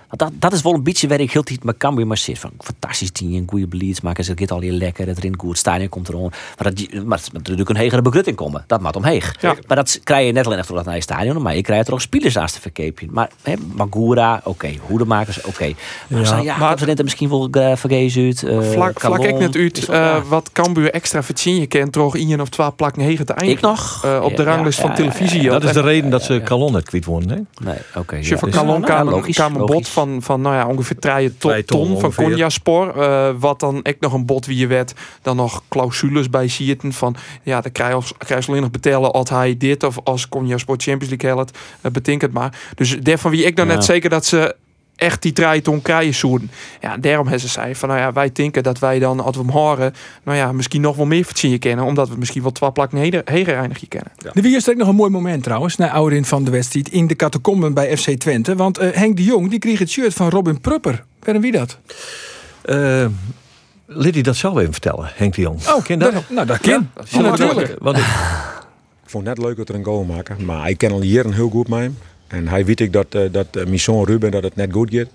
Want 0.07 0.31
dat, 0.31 0.31
dat 0.33 0.53
is 0.53 0.61
wel 0.61 0.73
een 0.73 0.83
beetje 0.83 1.07
waar 1.07 1.19
ik 1.19 1.31
heel 1.31 1.43
tijd 1.43 1.63
met 1.63 1.77
Cambuur 1.77 2.07
maar 2.07 2.17
zit. 2.17 2.39
Van, 2.39 2.51
fantastisch 2.59 3.11
team, 3.11 3.33
een 3.33 3.47
goede 3.49 3.67
beleid 3.67 4.01
maken. 4.01 4.23
Ze 4.23 4.33
gaat 4.35 4.51
al 4.51 4.59
heel 4.59 4.73
lekker, 4.73 5.07
het 5.07 5.17
erin 5.17 5.35
goed, 5.37 5.57
stadion 5.57 5.89
komt 5.89 6.09
erom. 6.09 6.29
Maar, 6.29 6.73
dat, 6.73 7.03
maar 7.05 7.19
er 7.19 7.29
natuurlijk 7.33 7.69
een 7.69 7.77
hegere 7.77 8.01
begrutting 8.01 8.35
komen. 8.35 8.63
Dat 8.67 8.81
maakt 8.81 8.95
omheeg. 8.95 9.35
Ja. 9.41 9.55
Maar 9.67 9.77
dat 9.77 9.99
krijg 10.03 10.25
je 10.25 10.31
net 10.31 10.45
alleen 10.45 10.57
echt 10.57 10.67
dat 10.67 10.85
naar 10.85 10.95
je 10.95 11.01
stadion. 11.01 11.41
Maar 11.41 11.55
je 11.55 11.61
krijgt 11.61 11.87
er 11.87 11.93
ook 11.93 12.01
spelers 12.01 12.33
naast 12.33 12.55
de 12.55 12.61
verkeepje. 12.61 13.07
Maar 13.09 13.29
he, 13.41 13.53
Magura, 13.73 14.35
oké. 14.37 14.49
Okay. 14.49 14.79
Hoedemakers, 14.87 15.37
oké. 15.37 15.47
Okay. 15.49 15.75
Maar 16.07 16.21
ja, 16.21 16.41
ja, 16.41 16.57
maar 16.57 16.79
ze 16.79 16.85
net 16.85 17.03
misschien 17.03 17.29
wel 17.29 17.47
uh, 17.51 17.75
vergezen 17.75 18.23
uit. 18.23 18.41
Uh, 18.41 18.61
vlak, 18.61 18.99
vlak 18.99 19.23
ik 19.23 19.37
net 19.37 19.55
uit 19.55 19.89
uh, 19.89 20.17
wat 20.27 20.49
Cambuur 20.51 20.91
extra 20.91 21.23
verdienen 21.23 21.61
je 21.61 21.67
kent. 21.67 21.91
Toch 21.91 22.15
in 22.15 22.41
of 22.41 22.49
twee 22.49 22.71
plakken 22.71 23.01
hegen 23.01 23.25
te 23.25 23.33
eindigen. 23.33 23.57
Ik 23.57 23.65
nog? 23.65 24.01
Uh, 24.05 24.19
op 24.23 24.35
de 24.37 24.43
ranglist 24.43 24.79
van 24.79 24.95
televisie. 24.95 25.49
Dat 25.49 25.63
is 25.63 25.73
de 25.73 25.81
reden 25.81 26.09
dat 26.09 26.23
ze 26.23 26.41
Calon 26.43 26.73
het 26.73 26.85
kwijt 26.85 27.05
wonen. 27.05 27.47
Nee, 27.63 27.75
oké. 27.89 27.99
Okay, 27.99 28.21
ja. 28.23 28.37
Voor 28.37 28.49
Calon 28.49 28.81
kwam 28.81 29.55
een 29.55 29.65
bot 29.65 29.87
van, 29.95 30.21
van 30.21 30.41
nou 30.41 30.55
ja, 30.55 30.67
ongeveer 30.67 30.99
3 30.99 31.37
ton, 31.37 31.63
ton 31.65 31.99
van 31.99 32.13
Konjaspor. 32.13 32.97
Uh, 32.97 33.29
wat 33.39 33.59
dan 33.59 33.81
echt 33.81 33.99
nog 33.99 34.13
een 34.13 34.25
bot 34.25 34.45
wie 34.45 34.57
je 34.57 34.67
werd. 34.67 34.93
Dan 35.21 35.35
nog 35.35 35.63
clausules 35.69 36.29
bij 36.29 36.47
zitten 36.47 36.93
van 36.93 37.15
ja, 37.43 37.61
dan 37.61 37.71
krijg 37.71 38.07
je 38.27 38.47
alleen 38.47 38.61
nog 38.61 38.71
betalen 38.71 39.11
als 39.11 39.29
hij 39.29 39.57
dit 39.57 39.83
of 39.83 39.99
als 40.03 40.29
Konjaspor 40.29 40.75
Champions 40.77 41.13
League 41.13 41.29
helpt. 41.29 41.57
Uh, 41.81 41.91
betekent 41.91 42.21
het 42.21 42.33
maar. 42.33 42.59
Dus 42.75 42.99
daarvan 42.99 43.31
wie 43.31 43.43
ik 43.43 43.55
dan 43.55 43.67
ja. 43.67 43.73
net 43.73 43.85
zeker 43.85 44.09
dat 44.09 44.25
ze 44.25 44.55
echt 44.95 45.21
die 45.21 45.33
draai 45.33 45.61
ton 45.61 45.81
krijgen 45.81 46.13
zoen. 46.13 46.49
Ja, 46.81 46.97
daarom 46.97 47.27
hebben 47.27 47.47
ze 47.47 47.47
zei 47.47 47.75
van 47.75 47.89
nou 47.89 48.01
ja, 48.01 48.13
wij 48.13 48.31
denken 48.31 48.63
dat 48.63 48.79
wij 48.79 48.99
dan 48.99 49.19
als 49.19 49.35
we 49.35 49.41
hem 49.41 49.51
horen, 49.51 49.93
nou 50.23 50.37
ja, 50.37 50.51
misschien 50.51 50.81
nog 50.81 50.95
wel 50.95 51.05
meer 51.05 51.25
je 51.33 51.59
kennen, 51.59 51.85
omdat 51.85 52.09
we 52.09 52.15
misschien 52.17 52.41
wel 52.41 52.51
twee 52.51 52.71
plakken 52.71 52.97
heger 53.25 53.57
eindigje 53.57 53.87
kennen. 53.87 54.11
Ja. 54.17 54.31
De 54.33 54.41
wie 54.41 54.55
is 54.55 54.65
nog 54.65 54.87
een 54.87 54.95
mooi 54.95 55.11
moment 55.11 55.43
trouwens, 55.43 55.75
na 55.75 55.91
ouderin 55.91 56.25
van 56.25 56.43
de 56.43 56.51
wedstrijd 56.51 56.89
in 56.89 57.07
de 57.07 57.15
catacomben 57.15 57.73
bij 57.73 57.97
FC 57.97 58.09
Twente, 58.09 58.55
want 58.55 58.81
uh, 58.81 58.91
Henk 58.91 59.17
de 59.17 59.23
Jong 59.23 59.49
die 59.49 59.59
kreeg 59.59 59.79
het 59.79 59.89
shirt 59.89 60.13
van 60.13 60.29
Robin 60.29 60.61
Prupper. 60.61 61.03
Weet 61.19 61.39
wie 61.39 61.51
dat? 61.51 61.77
Uh, 62.65 63.05
Liddy 63.85 64.21
dat 64.21 64.35
zelf 64.35 64.57
even 64.57 64.71
vertellen, 64.71 65.11
Henk 65.15 65.35
de 65.35 65.41
Jong. 65.41 65.67
Oh, 65.67 65.83
ken 65.83 65.99
dat? 65.99 66.29
nou, 66.29 66.47
dat 66.47 66.59
ken. 66.59 66.91
Ja, 67.09 67.21
natuurlijk. 67.21 67.75
Want 67.79 67.97
ik... 67.97 68.03
ik 69.03 69.09
vond 69.09 69.27
het 69.27 69.37
net 69.37 69.45
leuk 69.45 69.57
dat 69.57 69.69
er 69.69 69.75
een 69.75 69.83
goal 69.83 70.03
maken, 70.03 70.45
maar 70.45 70.69
ik 70.69 70.77
ken 70.77 70.91
al 70.91 71.01
jaren 71.01 71.33
heel 71.33 71.49
goed 71.49 71.67
hem. 71.67 71.97
En 72.27 72.47
hij 72.47 72.65
weet 72.65 72.79
ik 72.79 72.93
dat, 72.93 73.15
uh, 73.15 73.21
dat 73.31 73.47
uh, 73.51 73.65
Mission 73.65 74.05
Ruben 74.05 74.31
dat 74.31 74.43
het 74.43 74.55
net 74.55 74.71
goed 74.71 74.93
gaat. 74.93 75.07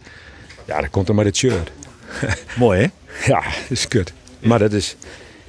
Ja, 0.67 0.81
dan 0.81 0.91
komt 0.91 1.09
er 1.09 1.15
maar 1.15 1.25
het 1.25 1.37
shirt. 1.37 1.71
Mooi 2.59 2.81
hè? 2.81 2.87
Ja, 3.27 3.41
dat 3.43 3.71
is 3.71 3.89
kut. 3.89 4.13
Maar 4.39 4.59
dat 4.59 4.73
is, 4.73 4.97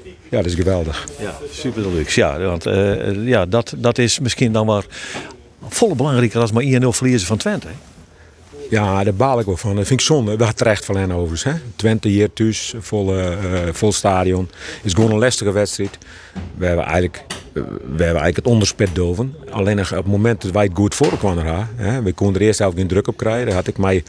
ja, 0.03 0.37
dat 0.37 0.45
is 0.45 0.53
geweldig. 0.53 1.07
Ja, 1.19 1.37
super 1.51 1.93
luxe. 1.93 2.19
Ja, 2.19 2.39
want 2.39 2.67
uh, 2.67 3.27
ja, 3.27 3.45
dat, 3.45 3.73
dat 3.77 3.97
is 3.97 4.19
misschien 4.19 4.51
dan 4.51 4.65
maar 4.65 4.85
volle 5.67 5.95
belangrijker 5.95 6.41
als 6.41 6.51
maar 6.51 6.63
1-0 6.63 6.67
verliezen 6.87 7.27
van 7.27 7.37
Twente. 7.37 7.67
Hè? 7.67 7.73
Ja, 8.71 9.03
daar 9.03 9.13
baal 9.13 9.39
ik 9.39 9.45
wel 9.45 9.57
van. 9.57 9.75
Dat 9.75 9.87
vind 9.87 9.99
ik 9.99 10.05
zonde. 10.05 10.35
Dat 10.35 10.57
terecht 10.57 10.85
van 10.85 10.97
hen 10.97 11.11
overigens. 11.11 11.43
Hè? 11.43 11.53
Twente 11.75 12.07
hier 12.07 12.33
thuis, 12.33 12.73
vol, 12.79 13.17
uh, 13.17 13.31
vol 13.71 13.91
stadion. 13.91 14.49
is 14.83 14.93
gewoon 14.93 15.11
een 15.11 15.17
lastige 15.17 15.51
wedstrijd. 15.51 15.97
We 16.55 16.65
hebben 16.65 16.85
eigenlijk, 16.85 17.23
we 17.53 17.61
hebben 17.79 17.99
eigenlijk 17.99 18.35
het 18.35 18.45
onderspit 18.45 18.95
doven. 18.95 19.35
Alleen 19.49 19.79
op 19.79 19.89
het 19.89 20.05
moment 20.05 20.41
dat 20.41 20.51
wij 20.51 20.63
het 20.63 20.71
goed 20.73 20.95
voor 20.95 21.17
kwamen, 21.17 21.67
hè, 21.75 22.01
we 22.01 22.13
konden 22.13 22.41
er 22.41 22.47
eerst 22.47 22.57
zelf 22.57 22.73
geen 22.73 22.87
druk 22.87 23.07
op 23.07 23.17
krijgen. 23.17 23.45
Dan 23.45 23.55
had 23.55 23.67
ik 23.67 23.77
mij 23.77 24.03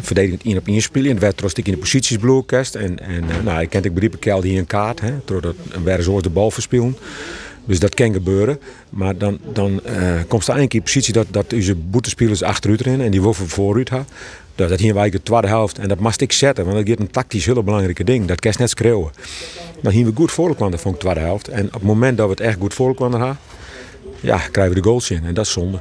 verdedigend 0.00 0.44
in 0.44 0.56
op 0.56 0.68
in 0.68 0.82
spelen. 0.82 1.10
En 1.10 1.18
werd 1.18 1.58
in 1.66 1.72
de 1.72 1.76
posities. 1.76 2.18
En, 2.74 2.98
en 2.98 3.24
nou, 3.44 3.60
ik 3.60 3.70
kent 3.70 3.84
ik 3.84 3.94
ik 3.94 4.40
die 4.40 4.58
een 4.58 4.66
kaart. 4.66 5.00
Hè, 5.00 5.12
doordat 5.24 5.54
werden 5.84 6.04
zo 6.04 6.20
de 6.20 6.30
bal 6.30 6.50
verspelen. 6.50 6.96
Dus 7.64 7.80
dat 7.80 7.94
kan 7.94 8.12
gebeuren. 8.12 8.60
Maar 8.90 9.18
dan, 9.18 9.38
dan 9.52 9.70
uh, 9.70 10.20
komt 10.28 10.42
er 10.42 10.48
eigenlijk 10.48 10.74
in 10.74 10.82
positie 10.82 11.12
dat, 11.12 11.26
dat 11.30 11.52
onze 11.52 11.74
boetespelers 11.74 12.42
achteruit 12.42 12.80
rennen 12.80 13.06
en 13.06 13.12
die 13.12 13.22
wolven 13.22 13.48
vooruit 13.48 13.88
gaan. 13.88 14.06
Dat, 14.54 14.68
dat 14.68 14.80
hier 14.80 14.94
wij 14.94 15.10
de 15.10 15.22
tweede 15.22 15.46
helft. 15.46 15.78
En 15.78 15.88
dat 15.88 15.98
moest 15.98 16.20
ik 16.20 16.32
zetten, 16.32 16.64
want 16.64 16.76
dat 16.76 16.86
is 16.86 16.94
een 16.98 17.10
tactisch 17.10 17.46
heel 17.46 17.62
belangrijk 17.62 18.06
ding. 18.06 18.26
Dat 18.26 18.40
kan 18.40 18.50
je 18.50 18.58
net 18.58 18.70
schreeuwen. 18.70 19.10
Dan 19.82 19.92
hier 19.92 20.06
we 20.06 20.12
goed 20.14 20.32
voorkwamen 20.32 20.78
van 20.78 20.92
de 20.92 20.98
tweede 20.98 21.20
helft. 21.20 21.48
En 21.48 21.66
op 21.66 21.72
het 21.72 21.82
moment 21.82 22.16
dat 22.16 22.26
we 22.26 22.32
het 22.32 22.42
echt 22.42 22.58
goed 22.58 22.74
voorkwamen, 22.74 23.38
ja, 24.20 24.38
krijgen 24.38 24.74
we 24.74 24.80
de 24.80 24.88
goals 24.88 25.10
in. 25.10 25.24
En 25.24 25.34
dat 25.34 25.46
is 25.46 25.52
zonde. 25.52 25.80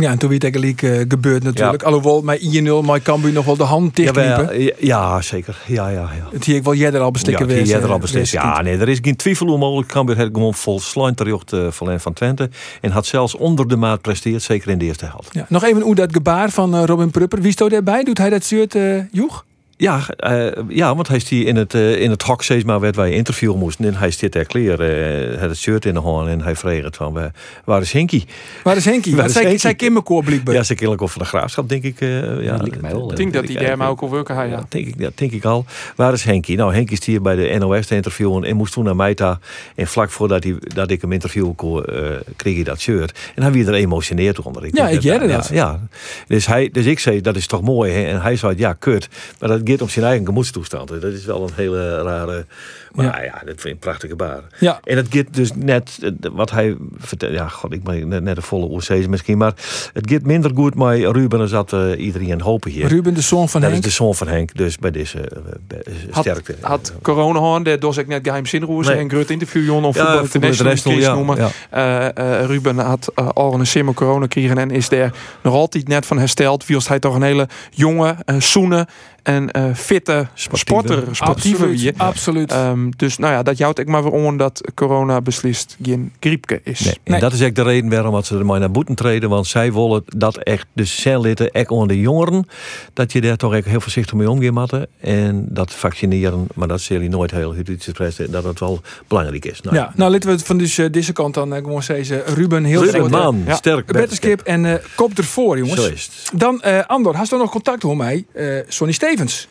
Ja, 0.00 0.10
en 0.10 0.18
toen 0.18 0.28
weer 0.28 0.42
eigenlijk 0.42 0.82
uh, 0.82 0.98
gebeurd 1.08 1.42
natuurlijk. 1.42 1.80
Ja. 1.80 1.86
Alhoewel, 1.86 2.22
met 2.22 2.60
1-0, 2.62 2.86
maar 2.86 3.00
Cambuur 3.00 3.32
nog 3.32 3.44
wel 3.44 3.56
de 3.56 3.62
hand 3.62 3.96
dichtkniepen. 3.96 4.62
Ja, 4.62 4.72
ja, 4.78 5.22
zeker. 5.22 5.56
Ja, 5.66 5.88
ja, 5.88 6.10
ja. 6.16 6.28
Het 6.32 6.44
hier 6.44 6.62
wel 6.62 6.74
jij 6.74 7.00
al 7.00 7.10
bestikken 7.10 7.48
ja, 7.48 7.62
jij 7.62 7.80
er 7.80 7.90
al 7.90 7.98
bestikken. 7.98 8.40
Ja, 8.40 8.62
nee, 8.62 8.76
er 8.76 8.88
is 8.88 8.98
geen 9.02 9.16
twijfel 9.16 9.46
om 9.46 9.58
mogelijk. 9.58 9.88
Cambuur 9.88 10.16
heeft 10.16 10.30
gewoon 10.32 10.54
vol 10.54 10.80
sluinterjocht 10.80 11.52
uh, 11.52 11.66
van 11.70 12.00
van 12.00 12.12
Twente. 12.12 12.50
En 12.80 12.90
had 12.90 13.06
zelfs 13.06 13.34
onder 13.34 13.68
de 13.68 13.76
maat 13.76 14.00
presteerd, 14.00 14.42
zeker 14.42 14.70
in 14.70 14.78
de 14.78 14.84
eerste 14.84 15.06
helft. 15.06 15.28
Ja, 15.32 15.46
nog 15.48 15.64
even 15.64 15.82
hoe 15.82 15.94
dat 15.94 16.12
gebaar 16.12 16.50
van 16.50 16.84
Robin 16.84 17.10
Prupper. 17.10 17.40
Wie 17.40 17.52
stond 17.52 17.70
daarbij? 17.70 18.04
Doet 18.04 18.18
hij 18.18 18.30
dat 18.30 18.44
shirt 18.44 18.74
uh, 18.74 19.02
joeg? 19.10 19.44
Ja, 19.80 20.00
eh, 20.16 20.46
ja, 20.68 20.94
want 20.94 21.08
hij 21.08 21.16
is 21.16 21.24
die 21.24 21.44
in 21.44 21.56
het, 21.56 21.74
eh, 21.74 22.00
in 22.00 22.10
het 22.10 22.22
hok 22.22 22.42
steeds 22.42 22.64
maar 22.64 22.80
werd 22.80 22.96
wij 22.96 23.12
interviewen 23.12 23.58
moesten. 23.58 23.84
En 23.84 23.94
hij 23.94 24.10
zit 24.10 24.34
er 24.34 24.46
kleer, 24.46 24.80
eh, 24.80 25.40
had 25.40 25.48
het 25.48 25.58
shirt 25.58 25.84
in 25.84 25.94
de 25.94 26.00
hand 26.00 26.28
en 26.28 26.40
hij 26.40 26.56
vreeg 26.56 26.82
het 26.84 26.96
van, 26.96 27.12
waar, 27.12 27.32
waar 27.64 27.80
is 27.80 27.92
Henkie? 27.92 28.24
Waar 28.62 28.76
is 28.76 28.84
Henkie? 28.84 29.16
Waar 29.16 29.26
is 29.26 29.32
zei, 29.32 29.58
zei 29.58 29.74
Kimmerkoor 29.74 30.24
blijkbaar. 30.24 30.54
Ja, 30.54 30.62
kennelijk 30.62 31.00
of 31.00 31.12
van 31.12 31.22
de 31.22 31.28
graafschap, 31.28 31.68
denk 31.68 31.82
ik. 31.82 32.00
eh, 32.00 32.42
ja, 32.42 32.56
lijkt 32.56 32.80
mij 32.80 32.90
wel, 32.90 33.10
Ik 33.10 33.16
denk 33.16 33.32
dat 33.32 33.48
hij 33.48 33.56
daar 33.66 33.76
maar 33.76 33.88
ook 33.88 34.00
al 34.00 34.10
werken 34.10 34.34
hij, 34.34 34.48
Ja, 34.48 34.56
ja. 34.56 34.64
denk 34.68 34.86
ik, 34.86 34.94
ja, 34.98 35.10
denk 35.14 35.32
ik 35.32 35.44
al. 35.44 35.64
Waar 35.96 36.12
is 36.12 36.24
Henkie? 36.24 36.56
Nou, 36.56 36.74
Henkie 36.74 36.98
is 36.98 37.06
hier 37.06 37.22
bij 37.22 37.36
de 37.36 37.56
NOS 37.58 37.86
te 37.86 37.94
interviewen 37.94 38.44
en 38.44 38.56
moest 38.56 38.72
toen 38.72 38.84
naar 38.84 38.96
mij 38.96 39.14
daar. 39.14 39.38
En 39.74 39.86
vlak 39.86 40.10
voordat 40.10 40.44
hij, 40.44 40.56
dat 40.58 40.90
ik 40.90 41.00
hem 41.00 41.12
interviewen 41.12 41.54
kon, 41.54 41.84
eh, 41.84 42.02
kreeg 42.36 42.54
hij 42.54 42.64
dat 42.64 42.80
shirt. 42.80 43.18
En 43.34 43.42
hij 43.42 43.52
weer 43.52 43.68
er 43.68 43.74
emotioneerd 43.74 44.40
onder. 44.40 44.68
Ja, 44.72 44.88
ik 44.88 45.02
ja, 45.02 45.18
dat. 45.18 45.48
Ja, 45.52 45.80
dus, 46.26 46.46
hij, 46.46 46.68
dus 46.72 46.84
ik 46.84 46.98
zei, 46.98 47.20
dat 47.20 47.36
is 47.36 47.46
toch 47.46 47.62
mooi. 47.62 47.92
Hè? 47.92 48.02
En 48.04 48.22
hij 48.22 48.36
zei, 48.36 48.54
ja, 48.56 48.72
kut. 48.72 49.08
Maar 49.38 49.48
dat 49.48 49.66
gaat 49.68 49.82
om 49.82 49.88
zijn 49.88 50.04
eigen 50.04 50.26
gemoedstoestand. 50.26 50.88
Dat 50.88 51.02
is 51.02 51.24
wel 51.24 51.42
een 51.42 51.52
hele 51.54 52.02
rare... 52.02 52.46
Maar 52.92 53.24
ja, 53.24 53.32
dat 53.32 53.44
vind 53.44 53.64
ik 53.64 53.70
een 53.70 53.78
prachtige 53.78 54.16
baar. 54.16 54.40
Ja. 54.60 54.80
En 54.84 54.96
het 54.96 55.06
gaat 55.10 55.26
dus 55.30 55.50
net, 55.54 55.98
wat 56.32 56.50
hij 56.50 56.76
vertelt, 56.98 57.32
ja, 57.32 57.48
god, 57.48 57.72
ik 57.72 57.82
ben 57.82 58.08
net, 58.08 58.22
net 58.22 58.36
een 58.36 58.42
volle 58.42 58.66
OC's 58.66 59.06
misschien, 59.06 59.38
maar 59.38 59.52
het 59.92 60.10
gaat 60.10 60.22
minder 60.22 60.50
goed 60.54 60.74
met 60.74 60.98
Ruben 60.98 61.48
zat 61.48 61.72
eh, 61.72 61.98
iedereen 61.98 62.40
hopen 62.40 62.70
hier. 62.70 62.86
Ruben, 62.86 63.14
de 63.14 63.20
zoon 63.20 63.48
van 63.48 63.60
dat 63.60 63.70
Henk. 63.70 63.84
is 63.84 63.90
de 63.90 63.96
zoon 63.96 64.14
van 64.14 64.28
Henk, 64.28 64.54
dus 64.56 64.78
bij 64.78 64.90
deze 64.90 65.18
eh, 65.20 65.78
eh, 65.78 65.86
Had, 66.10 66.24
sterkte. 66.24 66.54
had 66.60 66.92
corona 67.02 67.38
gehad, 67.38 67.64
daar 67.64 67.78
was 67.78 67.96
ik 67.96 68.06
net 68.06 68.20
geheimzinnig 68.22 68.68
Nee. 68.68 68.98
een 68.98 69.10
groot 69.10 69.30
interview 69.30 69.64
Jon 69.64 69.84
of 69.84 69.96
Ja, 69.96 70.24
Voetbal 70.24 70.50
International, 70.50 71.14
noemen. 71.14 71.36
ja, 71.70 72.12
eh, 72.12 72.44
Ruben 72.46 72.78
had 72.78 73.12
al 73.34 73.54
een 73.54 73.66
simmer 73.66 73.94
corona 73.94 74.22
gekregen 74.22 74.58
en 74.58 74.70
is 74.70 74.88
daar 74.88 75.12
nog 75.42 75.54
altijd 75.54 75.88
net 75.88 76.06
van 76.06 76.18
hersteld. 76.18 76.66
Wie 76.66 76.76
was 76.76 76.88
hij 76.88 76.98
toch 76.98 77.14
een 77.14 77.22
hele 77.22 77.48
jonge, 77.70 78.16
uh, 78.26 78.40
zoene 78.40 78.86
en 79.22 79.50
eh, 79.66 79.74
fitte 79.74 80.26
Sportieve. 80.34 80.82
sporter, 80.82 81.16
sportieve 81.16 81.56
Absoluut, 81.56 81.80
wie. 81.80 81.92
absoluut. 81.96 82.52
Ehm, 82.52 82.90
dus 82.96 83.18
nou 83.18 83.32
ja, 83.32 83.42
dat 83.42 83.58
jouwt 83.58 83.78
ik 83.78 83.88
maar 83.88 84.02
weer 84.02 84.12
om 84.12 84.36
dat 84.36 84.60
corona 84.74 85.20
beslist 85.20 85.76
geen 85.82 86.12
griepke 86.20 86.60
is. 86.64 86.80
Nee, 86.80 86.94
en 87.04 87.10
Nee. 87.12 87.20
dat 87.20 87.32
is 87.32 87.40
echt 87.40 87.54
de 87.56 87.62
reden 87.62 87.90
waarom 87.90 88.12
dat 88.12 88.26
ze 88.26 88.38
er 88.38 88.46
maar 88.46 88.58
naar 88.60 88.70
boeten 88.70 88.94
treden. 88.94 89.28
Want 89.28 89.46
zij 89.46 89.72
willen 89.72 90.02
dat 90.06 90.36
echt, 90.36 90.66
dus 90.72 91.00
zijn 91.00 91.20
litten, 91.20 91.50
echt 91.50 91.68
onder 91.70 91.88
de 91.88 92.00
jongeren, 92.00 92.46
dat 92.92 93.12
je 93.12 93.20
daar 93.20 93.36
toch 93.36 93.54
echt 93.54 93.64
heel 93.66 93.80
voorzichtig 93.80 94.14
mee 94.14 94.30
omgaan 94.30 94.52
moet. 94.52 94.86
En 95.00 95.46
dat 95.48 95.72
vaccineren, 95.72 96.46
maar 96.54 96.68
dat 96.68 96.80
zullen 96.80 97.10
nooit 97.10 97.30
heel 97.30 97.54
goed 97.54 97.68
expressen, 97.68 98.30
dat 98.30 98.44
het 98.44 98.60
wel 98.60 98.80
belangrijk 99.08 99.44
is. 99.44 99.60
Nou, 99.60 99.76
ja, 99.76 99.92
nou 99.96 100.10
laten 100.12 100.28
we 100.28 100.34
het 100.34 100.44
van 100.44 100.58
dus, 100.58 100.78
eh, 100.78 100.86
deze 100.90 101.12
kant 101.12 101.34
dan 101.34 101.54
eh, 101.54 101.62
gewoon 101.62 101.82
zeggen. 101.82 102.22
Ruben, 102.34 102.64
heel 102.64 102.84
Ruben, 102.84 103.10
man, 103.10 103.42
Ja. 103.46 103.54
sterk. 103.54 103.86
Betterskip 103.92 104.40
en 104.40 104.64
eh, 104.66 104.74
kop 104.94 105.18
ervoor, 105.18 105.58
jongens. 105.58 105.84
Zo 105.84 105.90
is 105.90 106.10
het. 106.22 106.40
Dan, 106.40 106.62
eh, 106.62 106.78
Andor, 106.86 107.16
hast 107.16 107.30
du 107.30 107.36
nog 107.36 107.50
contact 107.50 107.84
met 107.84 107.96
mij? 107.96 108.24
Eh 108.34 108.46
Sonny 108.68 108.92
Stevens. 108.92 109.47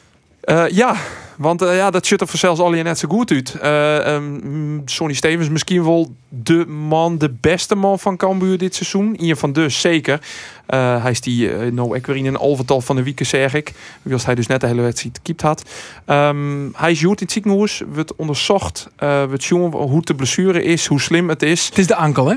Eh, 0.47 0.67
ja, 0.69 0.95
want 1.37 1.61
eh, 1.61 1.75
ja, 1.75 1.89
dat 1.89 2.05
ziet 2.05 2.21
er 2.21 2.27
voor 2.27 2.39
zelfs 2.39 2.59
al 2.59 2.73
je 2.73 2.83
net 2.83 2.99
zo 2.99 3.07
goed 3.07 3.31
uit. 3.31 3.55
Eh, 3.61 4.15
ehm, 4.15 4.79
Sonny 4.85 5.13
Stevens 5.13 5.49
misschien 5.49 5.83
wel 5.83 6.15
de 6.29 6.65
man, 6.65 7.17
de 7.17 7.29
beste 7.41 7.75
man 7.75 7.99
van 7.99 8.17
Cambuur 8.17 8.57
dit 8.57 8.75
seizoen. 8.75 9.15
Ian 9.15 9.37
van 9.37 9.53
Dus 9.53 9.81
zeker. 9.81 10.19
Hij 10.67 11.11
is 11.11 11.21
die, 11.21 11.49
nou 11.71 11.95
ik 11.95 12.05
weer 12.05 12.15
in 12.15 12.25
een 12.25 12.37
alvertal 12.37 12.81
van 12.81 12.95
de 12.95 13.03
weken 13.03 13.25
zeg 13.25 13.53
ik. 13.53 13.73
Wie 14.01 14.17
hij 14.25 14.35
dus 14.35 14.47
net 14.47 14.61
de 14.61 14.67
hele 14.67 14.81
wedstrijd 14.81 15.15
gekiept 15.15 15.41
had. 15.41 15.63
Ehm, 16.05 16.69
hij 16.73 16.91
is 16.91 16.99
goed 16.99 17.19
in 17.19 17.25
het 17.25 17.31
ziekenhuis. 17.31 17.81
Wordt 17.93 18.15
onderzocht. 18.15 18.89
wordt 18.97 19.43
zien 19.43 19.71
hoe 19.71 20.01
de 20.01 20.15
blessure 20.15 20.63
is, 20.63 20.85
hoe 20.85 21.01
slim 21.01 21.29
het 21.29 21.43
is. 21.43 21.65
Het 21.65 21.77
is 21.77 21.87
de 21.87 21.95
ankel, 21.95 22.27
hè? 22.27 22.35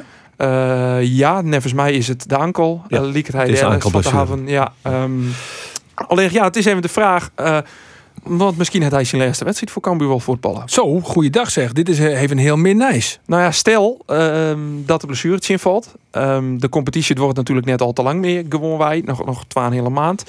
Ja, 0.99 1.41
nevens 1.41 1.73
mij 1.73 1.93
is 1.93 2.09
het 2.09 2.29
de 2.29 2.37
ankel. 2.37 2.83
Ja, 2.89 3.01
liek 3.01 3.27
het 3.27 3.37
hij 3.37 3.45
het 3.45 3.53
is 3.53 3.59
te 3.59 3.67
ankelblessure. 3.67 4.43
Ja, 4.47 4.73
ehm, 4.83 5.21
alleen 5.95 6.33
ja, 6.33 6.45
het 6.45 6.57
is 6.57 6.65
even 6.65 6.83
de 6.83 6.89
vraag. 6.89 7.31
Want 8.23 8.57
misschien 8.57 8.83
had 8.83 8.93
hij 8.93 9.05
zijn 9.05 9.23
laatste 9.23 9.45
wedstrijd 9.45 9.73
voor 9.73 9.83
Cambuur 9.83 10.09
wel 10.09 10.21
voetballen. 10.21 10.63
Zo, 10.69 11.01
goeiedag 11.01 11.51
zeg. 11.51 11.73
Dit 11.73 11.89
is 11.89 11.99
eh, 11.99 12.21
even 12.21 12.37
heel 12.37 12.57
meer 12.57 12.75
nice. 12.75 13.19
Nou 13.27 13.43
ja, 13.43 13.51
stel 13.51 14.03
ehm, 14.07 14.59
dat 14.87 15.01
de 15.01 15.07
blessure 15.07 15.35
het 15.35 15.49
invalt. 15.49 15.95
Ehm, 16.11 16.59
de 16.59 16.69
competitie 16.69 17.17
wordt 17.17 17.37
natuurlijk 17.37 17.67
net 17.67 17.83
al 17.83 17.93
te 17.93 18.03
lang 18.03 18.21
meer 18.21 18.45
gewoon 18.49 18.79
wij. 18.79 19.03
Nog, 19.05 19.25
nog 19.25 19.45
twaalf 19.47 19.73
hele 19.73 19.91
maand. 19.91 20.25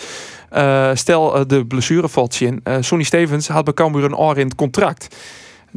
Eh, 0.49 0.89
stel 0.93 1.35
eh, 1.35 1.41
de 1.47 1.65
blessure 1.65 2.09
valt 2.09 2.39
in. 2.39 2.63
Sonny 2.79 3.03
Stevens 3.03 3.47
had 3.47 3.63
bij 3.63 3.73
Cambuur 3.73 4.03
een 4.03 4.15
oor 4.15 4.37
in 4.37 4.45
het 4.45 4.55
contract. 4.55 5.15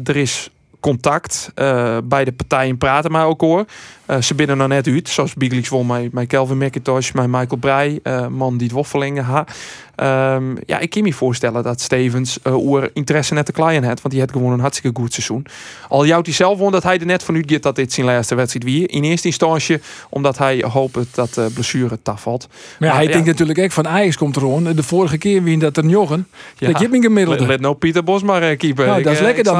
Er 0.04 0.16
is 0.16 0.50
contact. 0.84 1.50
eh 1.54 1.98
beide 2.04 2.32
partijen 2.32 2.78
praten 2.78 3.12
maar 3.12 3.26
ook 3.26 3.40
hoor. 3.40 3.64
Eh, 4.06 4.20
ze 4.20 4.34
binnen 4.34 4.56
nog 4.56 4.68
net 4.68 4.86
uit. 4.86 5.08
Zoals 5.08 5.34
Biglix 5.34 5.68
won 5.68 6.10
met 6.12 6.26
Kelvin 6.26 6.58
McIntosh, 6.58 7.12
met 7.12 7.26
Michael 7.26 7.56
Breij. 7.56 8.00
eh, 8.02 8.26
man 8.26 8.56
die 8.56 8.66
het 8.66 8.76
woffelingen 8.76 9.24
ha. 9.24 9.44
Ehm, 9.94 10.56
ja, 10.66 10.78
ik 10.78 10.90
kan 10.90 11.02
me 11.02 11.12
voorstellen 11.12 11.62
dat 11.62 11.80
Stevens 11.80 12.38
uh, 12.46 12.54
oer 12.56 12.90
interesse 12.92 13.34
net 13.34 13.46
te 13.46 13.52
klein 13.52 13.84
had. 13.84 14.00
Want 14.00 14.14
die 14.14 14.22
had 14.22 14.32
gewoon 14.32 14.52
een 14.52 14.60
hartstikke 14.60 15.00
goed 15.00 15.12
seizoen. 15.12 15.46
Al 15.88 16.06
jouwt 16.06 16.26
hij 16.26 16.34
zelf 16.34 16.58
won 16.58 16.72
dat 16.72 16.82
hij 16.82 16.98
er 16.98 17.06
net 17.06 17.22
van 17.22 17.34
uitgeeft 17.34 17.62
dat 17.62 17.76
dit 17.76 17.92
zijn 17.92 18.06
laatste 18.06 18.34
wedstrijd 18.34 18.64
weer. 18.64 18.90
In 18.90 19.04
eerste 19.04 19.26
instantie 19.26 19.80
omdat 20.08 20.38
hij 20.38 20.64
hoopt 20.68 21.14
dat 21.14 21.34
de 21.34 21.50
blessure 21.54 21.98
tafvalt. 22.02 22.48
Maar 22.78 22.88
ja, 22.88 22.94
hij 22.94 23.04
ja. 23.04 23.10
denkt 23.10 23.26
natuurlijk 23.26 23.58
ook 23.58 23.72
van 23.72 23.88
Ajax 23.88 24.16
komt 24.16 24.36
er 24.36 24.40
gewoon. 24.42 24.64
De 24.64 24.82
vorige 24.82 25.18
keer 25.18 25.42
wie 25.42 25.58
dat 25.58 25.76
er 25.76 25.86
jochen. 25.86 26.28
Ja. 26.58 26.70
Dat 26.70 26.80
je 26.80 26.88
hem 26.88 27.02
gemiddelde. 27.02 27.40
Let, 27.40 27.48
let 27.48 27.60
nou 27.60 27.74
Pieter 27.74 28.04
Bos 28.04 28.22
maar 28.22 28.50
uh, 28.50 28.58
keeper. 28.58 28.86
Nou, 28.86 29.02
dat 29.02 29.12
is 29.12 29.20
lekker 29.20 29.44
dan. 29.44 29.58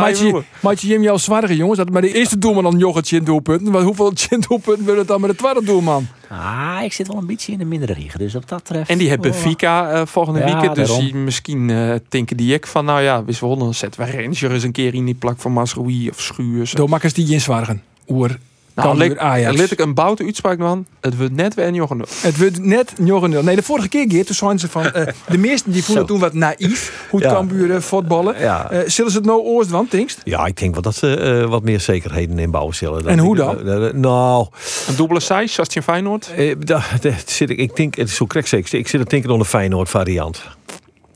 maatje 0.61 0.87
Jim 0.87 1.03
jouw 1.15 1.25
zwaarige 1.25 1.57
jongens. 1.57 1.79
Dat 1.79 1.91
maar 1.91 2.03
de 2.03 2.13
eerste 2.13 2.39
doelman 2.39 2.63
dan 2.63 2.79
jochetje 2.79 3.17
in 3.17 3.25
doelpunten. 3.25 3.73
Maar 3.73 3.83
hoeveel 3.83 4.13
doelpunten 4.49 4.85
wil 4.85 4.99
het 4.99 5.09
dan 5.09 5.21
met 5.21 5.31
de 5.31 5.37
tweede 5.37 5.65
doelman? 5.65 6.07
Ah, 6.29 6.81
ik 6.83 6.93
zit 6.93 7.07
wel 7.07 7.17
een 7.17 7.27
beetje 7.27 7.53
in 7.53 7.59
de 7.59 7.65
mindere 7.65 7.93
regen. 7.93 8.19
Dus 8.19 8.35
op 8.35 8.49
dat 8.49 8.65
treft... 8.65 8.91
En 8.91 8.99
die 8.99 9.09
hebben 9.09 9.35
Vika 9.35 9.93
uh, 9.93 10.07
volgende 10.07 10.39
Ja, 10.39 10.61
week. 10.61 10.75
Dus 10.75 10.89
daarom. 10.89 11.05
die, 11.05 11.15
misschien 11.15 11.69
uh, 11.69 11.95
denken 12.09 12.37
die 12.37 12.55
ik 12.55 12.67
van, 12.67 12.85
nou 12.85 13.01
ja, 13.01 13.25
wist 13.25 13.41
wel, 13.41 13.57
dan 13.57 13.75
zetten 13.75 14.05
we 14.05 14.11
Ranger 14.11 14.53
eens 14.53 14.63
een 14.63 14.73
keer 14.73 14.95
in 14.95 15.05
die 15.05 15.15
plak 15.15 15.39
van 15.39 15.53
Masroui 15.53 16.09
of 16.09 16.21
Schuurs. 16.21 16.73
Door 16.73 16.89
makkers 16.89 17.13
die 17.13 17.33
in 17.33 17.41
zwaargen. 17.41 17.83
Oer. 18.09 18.39
Nou, 18.75 18.97
let, 18.97 19.19
Ajax. 19.19 19.57
let 19.57 19.71
ik 19.71 19.79
een 19.81 19.95
boute 19.95 20.25
uitspraak 20.25 20.59
man. 20.59 20.87
Het 21.01 21.17
wordt 21.17 21.33
net 21.35 21.55
weer 21.55 21.67
een 21.67 21.75
jongen. 21.75 22.01
Het 22.21 22.39
wordt 22.39 22.59
net 22.65 22.93
0 22.99 23.21
Nee, 23.29 23.57
de 23.57 23.63
vorige 23.63 23.89
keer, 23.89 24.05
Geert, 24.09 24.39
toen 24.39 24.59
ze 24.59 24.69
van... 24.69 24.91
eh, 24.93 25.07
de 25.29 25.39
meesten 25.39 25.73
die 25.73 25.85
voelen 25.85 26.07
toen 26.07 26.19
wat 26.21 26.33
naïef. 26.33 27.07
Hoe 27.11 27.21
het 27.21 27.29
Ja. 27.31 27.35
Cambuur 27.35 27.75
eh, 27.75 27.81
voetballen. 27.81 28.39
Ja. 28.41 28.71
Eh, 28.71 28.81
zullen 28.87 29.11
ze 29.11 29.17
het 29.17 29.27
nou 29.27 29.41
oorst 29.43 29.71
want, 29.71 29.91
denkst? 29.91 30.21
Ja, 30.25 30.47
ik 30.47 30.57
denk 30.57 30.73
wel 30.73 30.83
dat 30.83 30.95
ze 30.95 31.17
eh, 31.17 31.49
wat 31.49 31.63
meer 31.63 31.81
zekerheden 31.81 32.39
inbouwen 32.39 32.75
zullen. 32.75 33.07
En 33.09 33.19
hoe 33.19 33.37
dan? 33.37 34.01
nou, 34.01 34.47
Een 34.89 34.97
dubbele 34.97 35.21
size, 35.21 35.47
zoals 35.55 35.69
je 35.73 35.77
in 35.77 35.83
Feyenoord. 35.83 36.33
eh, 36.37 36.55
da- 36.59 36.85
da- 37.01 37.15
zit 37.27 37.51
ik, 37.51 37.59
ik 37.59 37.77
denk, 37.77 37.95
het 37.97 38.09
is 38.09 38.15
zo 38.15 38.27
krek 38.27 38.47
zeker. 38.47 38.79
Ik 38.79 38.89
zit 38.89 39.01
te 39.01 39.07
denken 39.09 39.31
aan 39.31 39.39
de 39.39 39.45
Feyenoord 39.45 39.89
variant. 39.89 40.43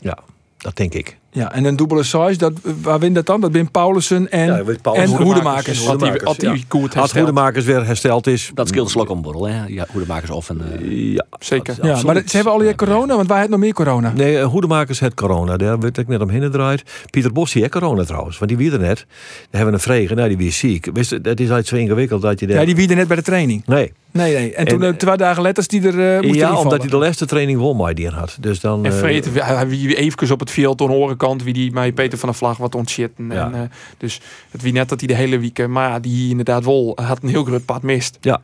Ja, 0.00 0.18
dat 0.58 0.76
denk 0.76 0.94
ik. 0.94 1.16
Ja, 1.38 1.53
en 1.53 1.64
een 1.64 1.77
dubbele 1.77 2.03
size, 2.03 2.37
dat, 2.37 2.53
waar 2.83 2.98
wint 2.98 3.14
dat 3.14 3.27
dan? 3.27 3.40
Dat 3.40 3.53
ben 3.53 3.70
Paulussen 3.70 4.31
en, 4.31 4.46
Ja, 4.46 4.64
weet 4.64 4.83
Paulus 4.83 5.03
en 5.03 5.09
Hoedemakers. 5.16 5.79
Hoedemakers. 5.87 5.88
Had 5.88 5.98
die, 5.98 6.09
Hoedemakers, 6.09 6.24
had 6.46 6.55
die 6.57 6.64
goed 6.68 6.83
Als 6.83 6.94
hersteld. 6.94 7.24
Hoedemakers 7.24 7.64
weer 7.64 7.87
hersteld 7.87 8.27
is. 8.27 8.51
Dat 8.55 8.68
scheelt 8.68 8.90
slok 8.90 9.09
om 9.09 9.22
borrel, 9.22 9.46
hè? 9.48 9.64
Ja, 9.66 9.87
hoe 9.92 10.01
de 10.01 10.07
makers 10.07 10.31
of 10.31 10.48
een... 10.48 10.61
eh, 10.81 11.12
Ja, 11.14 11.24
Zeker. 11.38 11.74
dat- 11.77 11.85
Ja, 11.85 11.92
absoluut. 11.92 12.14
maar 12.14 12.22
ze 12.27 12.37
hebben 12.37 12.53
al 12.53 12.62
je 12.62 12.74
corona, 12.74 13.14
want 13.16 13.29
wij 13.29 13.38
hebben 13.38 13.51
nog 13.59 13.64
meer 13.66 13.74
corona. 13.74 14.12
Nee, 14.14 14.38
eh, 14.38 14.46
Hoedemakers 14.46 15.01
het 15.01 15.14
corona. 15.14 15.57
Daar 15.57 15.79
werd 15.79 15.98
ik 15.98 16.09
net 16.09 16.20
omheen 16.20 16.42
gedraaid. 16.42 16.83
Pieter 17.11 17.33
Bos 17.33 17.53
die 17.53 17.61
heeft 17.62 17.74
corona 17.74 18.05
trouwens. 18.05 18.38
Want 18.38 18.51
die 18.51 18.59
wie 18.61 18.72
er 18.72 18.79
net. 18.79 18.96
Daar 18.98 19.07
hebben 19.51 19.66
we 19.68 19.72
een 19.72 19.81
vregen. 19.81 20.16
Nou, 20.16 20.29
die 20.29 20.37
wie 20.38 20.51
ziek. 20.53 20.88
Wist, 20.92 21.11
je, 21.11 21.16
het 21.16 21.27
is 21.27 21.35
eigenlijk 21.38 21.68
zo 21.68 21.77
ingewikkeld 21.77 22.22
dat 22.22 22.40
je 22.40 22.46
daar... 22.46 22.59
Ja, 22.61 22.64
die 22.64 22.77
wieden 22.77 22.96
net 22.96 23.07
bij 23.09 23.16
de 23.16 23.22
training. 23.22 23.62
Nee. 23.66 23.92
Nee, 24.12 24.34
nee. 24.34 24.54
En 24.54 24.66
toen 24.66 24.82
En- 24.82 24.92
eh, 24.92 24.96
twee 24.96 25.16
dagen 25.16 25.42
later 25.42 25.58
is 25.58 25.68
die 25.68 25.82
er 25.86 25.94
uh, 25.94 26.04
Ja, 26.20 26.20
invallen. 26.20 26.58
omdat 26.58 26.80
hij 26.80 26.90
de 26.90 26.96
laatste 26.96 27.26
training 27.26 27.58
wel 27.60 27.94
die 27.94 28.08
had. 28.08 28.36
Dus 28.40 28.60
dan... 28.60 28.84
En 28.84 28.92
eh, 28.92 28.98
Vreet, 28.98 29.32
wie 29.68 29.96
even 29.96 30.32
op 30.32 30.40
het 30.40 30.50
veld 30.50 30.80
aan 30.80 30.86
de 30.86 30.92
horenkant, 30.92 31.42
wie 31.42 31.52
die 31.52 31.72
mij 31.72 31.92
Peter 31.92 32.18
van 32.18 32.28
der 32.28 32.38
Vlag 32.38 32.56
wat 32.56 32.74
ontzitten. 32.74 33.30
Ja. 33.30 33.44
En, 33.46 33.54
eh, 33.54 33.60
dus 33.98 34.20
het 34.50 34.62
wie 34.62 34.72
net 34.72 34.88
dat 34.88 34.98
hij 34.98 35.08
de 35.08 35.14
hele 35.14 35.38
week, 35.38 35.58
eh, 35.58 35.66
maar 35.66 35.88
ja, 35.90 35.98
die 35.98 36.30
inderdaad 36.30 36.64
wel 36.64 36.92
had 37.02 37.22
een 37.22 37.28
heel 37.28 37.44
groot 37.44 37.64
pad 37.64 37.82
mist. 37.82 38.18
ja, 38.20 38.40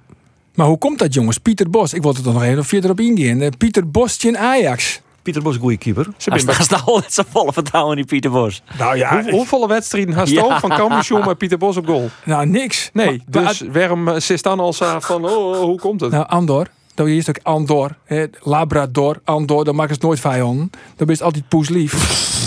Maar 0.54 0.66
hoe 0.66 0.78
komt 0.78 0.98
dat, 0.98 1.14
jongens? 1.14 1.38
Pieter 1.38 1.70
Bos, 1.70 1.94
ik 1.94 2.02
wil 2.02 2.14
er 2.14 2.22
toch 2.22 2.32
nog 2.34 2.42
even 2.42 2.64
verder 2.64 2.90
op 2.90 3.00
ingaan. 3.00 3.40
Eh, 3.40 3.48
Pieter 3.58 3.90
Bos 3.90 4.24
in 4.24 4.38
Ajax. 4.38 5.00
Pieter 5.24 5.42
Bos, 5.42 5.56
goede 5.56 5.76
keeper. 5.76 6.04
Ze 6.16 6.30
Hij 6.30 6.38
ben 6.38 6.46
bij- 6.46 6.64
staat 6.64 6.82
al 6.86 6.96
met 6.96 7.12
zijn 7.12 7.26
volle 7.30 7.52
vertrouwen 7.52 7.90
in 7.96 8.02
die 8.02 8.06
Pieter 8.06 8.30
Bos. 8.30 8.62
Nou 8.78 8.96
ja, 8.96 9.22
Hoe, 9.22 9.30
hoeveel 9.30 9.68
wedstrijden 9.68 10.14
had 10.14 10.28
je 10.28 10.34
Ja. 10.34 10.42
ook 10.42 10.58
van 10.58 10.70
Cambuur 10.70 11.24
met 11.26 11.38
Pieter 11.38 11.58
Bos 11.58 11.76
op 11.76 11.86
goal? 11.86 12.08
nou 12.24 12.46
niks. 12.46 12.90
Nee, 12.92 13.22
Maar- 13.30 13.42
dus 13.44 13.62
waarom 13.72 14.20
zit 14.20 14.42
dan 14.42 14.60
al 14.60 14.72
zo 14.72 14.96
van, 15.00 15.24
oh, 15.24 15.60
hoe 15.60 15.78
komt 15.80 16.00
het? 16.00 16.10
Nou, 16.10 16.26
Andor. 16.28 16.66
Dat 16.94 17.06
is 17.06 17.28
ook 17.28 17.38
Andor. 17.42 17.96
Hè, 18.04 18.24
Labrador, 18.40 19.20
Andor. 19.24 19.64
Dan 19.64 19.74
maken 19.74 19.94
ze 19.94 20.06
nooit 20.06 20.20
vijanden. 20.20 20.70
Dan 20.96 21.06
ben 21.06 21.16
je 21.18 21.24
altijd 21.24 21.48
poeslief. 21.48 21.92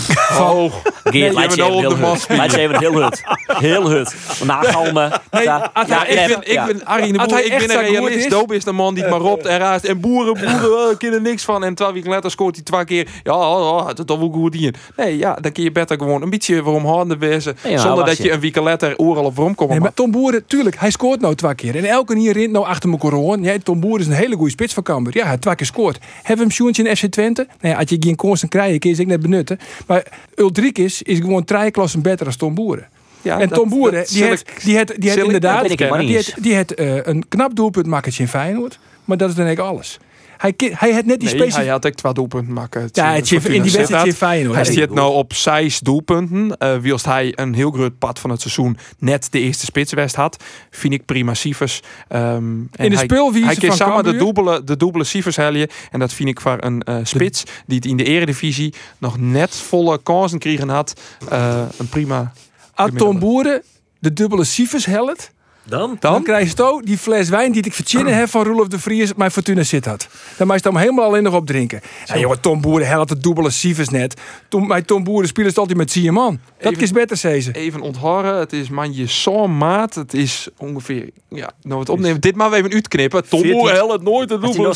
oh, 0.40 0.72
Geert, 1.04 1.26
je 1.26 1.32
laat 1.32 1.54
je 1.54 1.62
even 1.62 1.78
heel 1.78 1.96
hut. 1.96 2.26
Laat 2.28 2.50
je 2.52 2.58
even 2.58 2.78
heel 2.78 2.92
hut. 3.02 3.22
Heel 3.46 3.90
hut. 3.90 4.14
Nagalmen. 4.44 5.20
Nee, 5.30 5.42
Ja, 5.42 5.70
ik 5.76 5.88
ja, 5.88 6.04
ben, 6.06 6.40
ik 6.40 6.60
ben 6.66 7.12
de 7.12 7.26
Boer, 7.28 7.44
ik 7.44 7.66
ben 7.66 7.78
een 7.78 7.84
realist. 7.86 8.24
is- 8.24 8.28
Doop 8.28 8.52
is 8.52 8.64
de 8.64 8.72
man 8.72 8.94
die 8.94 9.02
het 9.02 9.12
maar 9.12 9.20
roept 9.20 9.46
en 9.46 9.58
raast. 9.58 9.84
En 9.84 10.00
boeren, 10.00 10.34
boeren, 10.34 10.90
ik 10.90 10.98
ken 10.98 11.12
er 11.12 11.20
niks 11.20 11.44
van. 11.44 11.64
En 11.64 11.74
twee 11.74 11.92
weken 11.92 12.10
later 12.10 12.30
scoort 12.30 12.54
hij 12.54 12.64
twee 12.64 12.84
keer. 12.84 13.08
Ja, 13.22 13.86
het 13.86 13.98
is 13.98 14.04
toch 14.04 14.18
wel 14.18 14.30
goed 14.30 14.54
hier. 14.54 14.74
Nee, 14.96 15.18
ja, 15.18 15.34
dan 15.34 15.52
kun 15.52 15.62
je 15.62 15.72
beter 15.72 15.98
gewoon 15.98 16.22
een 16.22 16.30
beetje 16.30 16.62
waarom 16.62 16.86
handen 16.86 17.18
wezen. 17.18 17.56
Ja, 17.64 17.78
zonder 17.78 18.04
dat 18.04 18.16
je. 18.16 18.22
je 18.22 18.32
een 18.32 18.40
week 18.40 18.56
later 18.56 18.96
op 18.96 19.14
waarom 19.14 19.54
komt. 19.54 19.70
Nee, 19.70 19.80
maar 19.80 19.94
Tom 19.94 20.10
Boeren, 20.10 20.46
tuurlijk, 20.46 20.76
hij 20.78 20.90
scoort 20.90 21.20
nou 21.20 21.34
twee 21.34 21.54
keer. 21.54 21.76
En 21.76 21.84
elke 21.84 22.18
hier 22.18 22.32
rint 22.32 22.52
nou 22.52 22.66
achter 22.66 22.88
me 22.88 22.96
corona. 22.96 23.52
Ja, 23.52 23.58
Tom 23.62 23.80
Boeren 23.80 24.00
is 24.00 24.06
een 24.06 24.12
hele 24.12 24.36
goede 24.38 24.52
spits 24.52 24.74
van 24.74 24.82
Cambuur. 24.82 25.14
Ja, 25.14 25.20
hij 25.20 25.30
heeft 25.30 25.42
twee 25.42 25.54
keer 25.54 25.66
scoort. 25.66 25.98
Hebben 26.22 26.46
hem 26.46 26.54
Sjoentje 26.54 26.82
in 26.88 26.96
FC 26.96 27.04
Twente? 27.06 27.46
Nou 27.60 27.74
ja, 27.74 27.80
als 27.80 27.90
je 27.90 27.96
geen 28.00 28.16
kansen 28.16 28.48
krijgt, 28.48 28.78
kun 28.78 28.90
je 28.90 28.96
ze 28.96 29.02
ook 29.02 29.08
net 29.08 29.20
benutten. 29.22 29.58
Maar 29.86 30.04
Ulrikis 30.34 31.02
is 31.02 31.18
gewoon 31.18 31.44
drie 31.44 31.70
klassen 31.70 32.02
beter 32.02 32.24
dan 32.26 32.36
Tom 32.36 32.54
Boeren. 32.54 32.88
Ja, 33.22 33.40
en 33.40 33.48
dat- 33.48 33.58
Tom 33.58 33.68
Boeren, 33.68 34.04
die 34.08 34.22
heeft, 34.24 34.40
ik- 34.48 34.60
die 34.64 34.76
heeft, 34.76 34.88
die 35.00 35.08
heeft 35.10 35.16
ik- 35.20 35.24
inderdaad 35.24 35.70
ik 35.70 35.78
die 36.06 36.14
heeft, 36.14 36.42
die 36.42 36.54
heeft 36.54 36.74
eh, 36.74 36.96
een 37.06 37.28
knap 37.28 37.54
doelpunt 37.56 37.86
maken 37.86 38.12
in 38.18 38.28
Feyenoord. 38.28 38.78
Maar 39.04 39.16
dat 39.16 39.28
is 39.28 39.34
dan 39.34 39.44
eigenlijk 39.46 39.76
alles. 39.76 39.98
Hij, 40.38 40.54
hij 40.56 40.92
had 40.92 41.04
net 41.04 41.20
die 41.20 41.28
Nee, 41.28 41.28
specifieke... 41.28 41.60
hij 41.60 41.68
had 41.68 41.86
ook 41.86 41.92
twee 41.94 42.12
doelpunten 42.12 42.52
maken. 42.52 42.88
Ja, 42.92 43.12
het 43.12 43.30
in 43.32 43.62
die 43.62 43.72
wedstrijd 43.72 44.16
Feyenoord. 44.16 44.54
Hij 44.54 44.64
zit 44.64 44.90
nou 44.94 45.12
op 45.14 45.32
zes 45.34 45.78
doelpunten. 45.80 46.56
eh 46.56 46.76
wilst 46.76 47.04
hij 47.04 47.32
een 47.34 47.54
heel 47.54 47.70
groot 47.70 47.98
pad 47.98 48.18
van 48.18 48.30
het 48.30 48.40
seizoen 48.40 48.76
net 48.98 49.28
de 49.30 49.40
eerste 49.40 49.64
spitswest 49.64 50.14
had. 50.14 50.44
Vind 50.70 50.92
ik 50.92 51.04
prima 51.04 51.34
cijfers. 51.34 51.80
Ehm, 52.08 52.58
In 52.60 52.68
de 52.72 52.84
hij- 52.86 52.96
speelwijze 52.96 53.46
Hij 53.46 53.54
kan 53.56 53.76
samen 53.76 54.04
de 54.04 54.16
dubbele, 54.16 54.64
de 54.64 54.76
dubbele 54.76 55.04
cijfers 55.04 55.36
helje. 55.36 55.68
En 55.90 55.98
dat 55.98 56.12
vind 56.12 56.28
ik 56.28 56.40
voor 56.40 56.56
een 56.60 56.82
eh, 56.82 56.96
spits 57.02 57.44
die 57.66 57.76
het 57.76 57.86
in 57.86 57.96
de 57.96 58.04
eredivisie 58.04 58.74
nog 58.98 59.18
net 59.18 59.54
volle 59.56 59.98
kansen 60.02 60.38
kregen 60.38 60.68
had. 60.68 61.00
eh, 61.30 61.62
een 61.78 61.88
prima... 61.88 62.32
Als 62.74 62.90
Tom 62.96 63.18
Boeren 63.18 63.62
de 63.98 64.12
dubbele 64.12 64.44
cijfers 64.44 64.84
helpt... 64.86 65.30
Dan? 65.68 65.96
Dan, 66.00 66.22
krijg 66.22 66.48
je 66.48 66.54
zo 66.56 66.80
die 66.80 66.98
fles 66.98 67.28
wijn 67.28 67.52
die 67.52 67.62
ik 67.64 67.74
verzinnen 67.74 68.16
heb 68.16 68.28
van 68.28 68.44
Roelof 68.44 68.68
de 68.68 68.78
Vries 68.78 69.14
mijn 69.14 69.30
Fortuna 69.30 69.62
zit 69.62 69.84
had. 69.84 70.08
Dan 70.36 70.46
mag 70.46 70.46
je 70.46 70.52
het 70.52 70.64
allemaal 70.64 70.82
helemaal 70.82 71.04
alleen 71.04 71.22
nog 71.22 71.34
op 71.34 71.46
drinken. 71.46 71.80
Ja, 72.04 72.18
jongen, 72.18 72.40
Tom 72.40 72.60
Boeren 72.60 72.88
helpt 72.88 73.08
de 73.08 73.18
dubbele 73.18 73.50
cijfers 73.50 73.88
net. 73.88 74.20
Tom, 74.48 74.68
bij 74.68 74.82
Tom 74.82 75.04
Boeren 75.04 75.28
spelen 75.28 75.52
ze 75.52 75.60
altijd 75.60 75.78
met 75.78 75.90
Sieman. 75.90 76.40
Dat 76.58 76.72
Even- 76.72 76.82
is 76.82 76.92
beter, 76.92 77.16
zei 77.16 77.40
ze. 77.40 77.52
Even 77.52 77.80
onthoren. 77.80 78.38
Het 78.38 78.52
is 78.52 78.68
manje 78.68 79.06
zo'n 79.06 79.56
maat. 79.56 79.94
Het 79.94 80.14
is 80.14 80.48
ongeveer... 80.56 81.10
Ja, 81.28 81.50
nou 81.62 81.80
het 81.80 81.88
opnemen. 81.88 82.20
Dit 82.20 82.34
maar 82.34 82.52
even 82.52 82.72
uitknippen. 82.72 83.28
Tom 83.28 83.40
14. 83.40 83.60
Boer 83.60 83.72
helpt 83.72 84.02
nooit 84.02 84.28
de 84.28 84.38
dubbele 84.38 84.74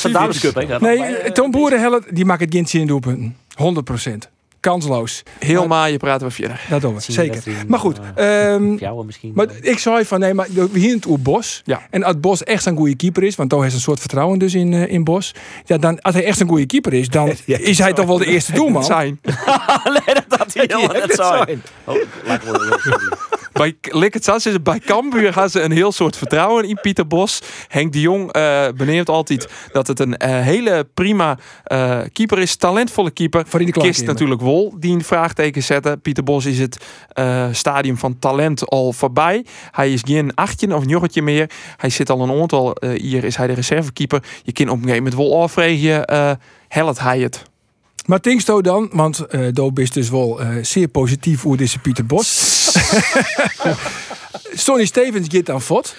hè? 0.53 0.79
Nee, 0.79 0.99
eh, 0.99 1.33
Tom 1.33 1.51
Boeren 1.51 1.81
helpt, 1.81 2.15
die 2.15 2.25
maakt 2.25 2.41
het 2.41 2.55
geen 2.55 2.67
zin 2.67 2.87
doelpunten. 2.87 3.37
100 3.55 3.91
Kansloos. 4.63 5.23
Heel 5.39 5.67
maaie 5.67 5.97
praten 5.97 6.27
we 6.27 6.33
verder. 6.33 6.61
Dat 6.71 6.81
doen 6.81 6.95
we, 6.95 7.01
zeker. 7.01 7.43
Maar 7.67 7.79
goed, 7.79 7.99
ehm, 8.15 8.75
Jouw 8.75 9.03
misschien. 9.03 9.33
maar 9.35 9.47
ik 9.61 9.79
zei 9.79 10.05
van 10.05 10.21
nee, 10.21 10.35
maar 10.35 10.47
we 10.51 10.79
hier 10.79 10.95
het 10.95 11.07
oer 11.07 11.21
Bos. 11.21 11.63
Ja. 11.65 11.83
En 11.91 12.03
als 12.03 12.21
Bos 12.21 12.43
echt 12.43 12.67
een 12.67 12.77
goede 12.77 12.97
keeper 12.97 13.23
is, 13.23 13.35
want 13.37 13.51
toch 13.51 13.63
heeft 13.63 13.75
een 13.75 13.81
soort 13.81 14.01
vertrouwen 14.01 14.39
dus 14.39 14.55
in, 14.55 14.73
eh, 14.73 14.93
in 14.93 15.05
Bos. 15.05 15.35
Ja, 15.65 15.79
dan, 15.79 16.01
als 16.01 16.15
hij 16.15 16.25
echt 16.25 16.41
een 16.41 16.49
goede 16.49 16.67
keeper 16.67 16.93
is, 16.93 17.09
dan 17.09 17.33
is 17.47 17.79
hij 17.79 17.93
toch 17.93 18.07
wel 18.07 18.19
de 18.19 18.27
eerste 18.27 18.53
doelman. 18.53 18.85
Zijn. 18.85 19.21
nee, 20.07 20.15
dat 20.15 20.39
had 20.39 20.55
hij 20.55 20.67
net 20.93 21.15
zijn. 21.15 21.63
Oh, 21.85 21.97
Bij 23.63 24.13
Zas 24.21 24.47
is 24.47 24.53
het 24.53 24.63
bij 24.63 24.79
Cambuur 24.79 25.33
gaan 25.33 25.51
ze 25.51 25.61
een 25.61 25.71
heel 25.71 25.93
soort 25.93 26.17
vertrouwen 26.17 26.69
in 26.69 26.79
Pieter 26.81 27.07
Bos. 27.07 27.41
Henk 27.69 27.93
de 27.93 28.01
Jong 28.01 28.33
beneemt 28.77 29.09
altijd 29.09 29.49
dat 29.73 29.87
het 29.87 30.01
een 30.01 30.17
eh, 30.17 30.41
hele 30.41 30.87
prima 30.95 31.39
eh, 31.65 32.01
keeper 32.13 32.39
is. 32.39 32.57
Talentvolle 32.57 33.11
keeper. 33.11 33.45
Voor 33.47 33.61
in 33.61 33.67
de 33.67 33.73
Kist 33.73 34.05
natuurlijk 34.05 34.41
Wol 34.41 34.75
die 34.79 34.95
een 34.95 35.05
vraagteken 35.05 35.63
zetten. 35.63 36.01
Pieter 36.01 36.25
Bos 36.25 36.47
is 36.47 36.59
het 36.59 36.85
stadium 37.53 37.97
van 37.97 38.19
talent 38.19 38.67
al 38.67 38.93
voorbij. 38.93 39.45
Hij 39.71 39.93
is 39.93 40.01
geen 40.05 40.35
achtje 40.35 40.77
of 40.77 40.83
joggetje 40.87 41.23
meer. 41.23 41.51
Hij 41.77 41.91
zit 41.91 42.11
al 42.11 42.21
een 42.21 42.41
aantal 42.41 42.77
hier 42.95 43.25
is 43.25 43.37
hij 43.37 43.47
de 43.47 43.53
reservekeeper. 43.53 44.23
Je 44.43 44.53
kan 44.53 44.69
op 44.69 44.77
een 44.77 44.83
gegeven 44.83 45.03
moment 45.03 45.23
wel 45.23 45.43
afvregen. 45.43 46.05
eh 46.05 46.33
helpt 46.69 47.01
hij 47.01 47.21
het? 47.21 47.43
Maar 48.07 48.21
Tinksto 48.21 48.61
dan, 48.61 48.91
want 48.93 49.27
eh 49.27 49.41
Doop 49.53 49.79
is 49.79 49.91
dus 49.91 50.11
wel 50.11 50.41
zeer 50.63 50.89
positief 50.89 51.47
over 51.47 51.59
deze 51.59 51.79
Pieter 51.79 52.07
Bos. 52.07 52.52
Sonny 54.55 54.85
Stevens 54.85 55.27
gaat 55.31 55.47
dan 55.47 55.61
fot. 55.63 55.95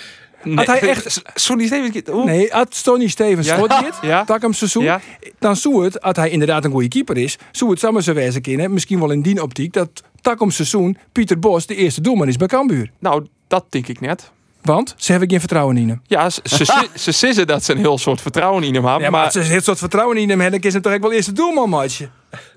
Had 0.55 0.65
hij 0.67 0.79
echt... 0.79 1.21
Sonny 1.35 1.65
Stevens... 1.65 2.09
Oeh. 2.09 2.25
Nee, 2.25 2.47
had 2.51 2.75
Sonny 2.75 3.07
Stevens 3.07 3.47
Ja. 3.47 3.57
fot 3.57 3.73
gaat, 3.73 3.99
Ja. 4.11 4.23
tak 4.25 4.41
hem 4.41 4.53
seizoen, 4.53 4.83
Ja. 4.83 5.01
dan 5.39 5.55
zou 5.55 5.83
het, 5.83 6.01
als 6.01 6.17
hij 6.17 6.29
inderdaad 6.29 6.65
een 6.65 6.71
goede 6.71 6.87
keeper 6.87 7.17
is, 7.17 7.37
zou 7.51 7.71
het 7.71 7.79
samen 7.79 8.03
zo 8.03 8.13
wezen 8.13 8.41
kunnen, 8.41 8.73
misschien 8.73 8.99
wel 8.99 9.11
in 9.11 9.21
die 9.21 9.41
optiek, 9.41 9.73
dat 9.73 9.89
tak 10.21 10.41
om 10.41 10.51
seizoen 10.51 10.97
Pieter 11.11 11.39
Bos 11.39 11.65
de 11.65 11.75
eerste 11.75 12.01
doelman 12.01 12.27
is 12.27 12.37
bij 12.37 12.47
Cambuur. 12.47 12.91
Nou, 12.99 13.25
dat 13.47 13.65
denk 13.69 13.87
ik 13.87 13.99
net. 13.99 14.31
Want 14.61 14.93
ze 14.97 15.11
hebben 15.11 15.29
geen 15.29 15.39
vertrouwen 15.39 15.77
in 15.77 15.89
hem. 15.89 16.01
Ja, 16.07 16.29
ze, 16.29 16.41
ze, 16.43 16.87
ze 16.95 17.11
sissen 17.11 17.47
dat 17.47 17.63
ze 17.63 17.71
een 17.71 17.77
heel 17.77 17.97
soort 17.97 18.21
vertrouwen 18.21 18.63
in 18.63 18.73
hem 18.73 18.83
hebben. 18.85 19.03
Ja, 19.03 19.09
maar 19.09 19.19
maar 19.19 19.23
als 19.35 19.45
ze 19.45 19.51
heel 19.51 19.61
soort 19.61 19.77
vertrouwen 19.77 20.17
in 20.17 20.29
hem 20.29 20.39
hebben, 20.41 20.59
dan 20.61 20.69
is 20.69 20.75
het 20.75 20.83
toch 20.83 20.97
wel 20.99 21.11
eerste 21.11 21.31
doelman, 21.31 21.69
maatje. 21.69 22.09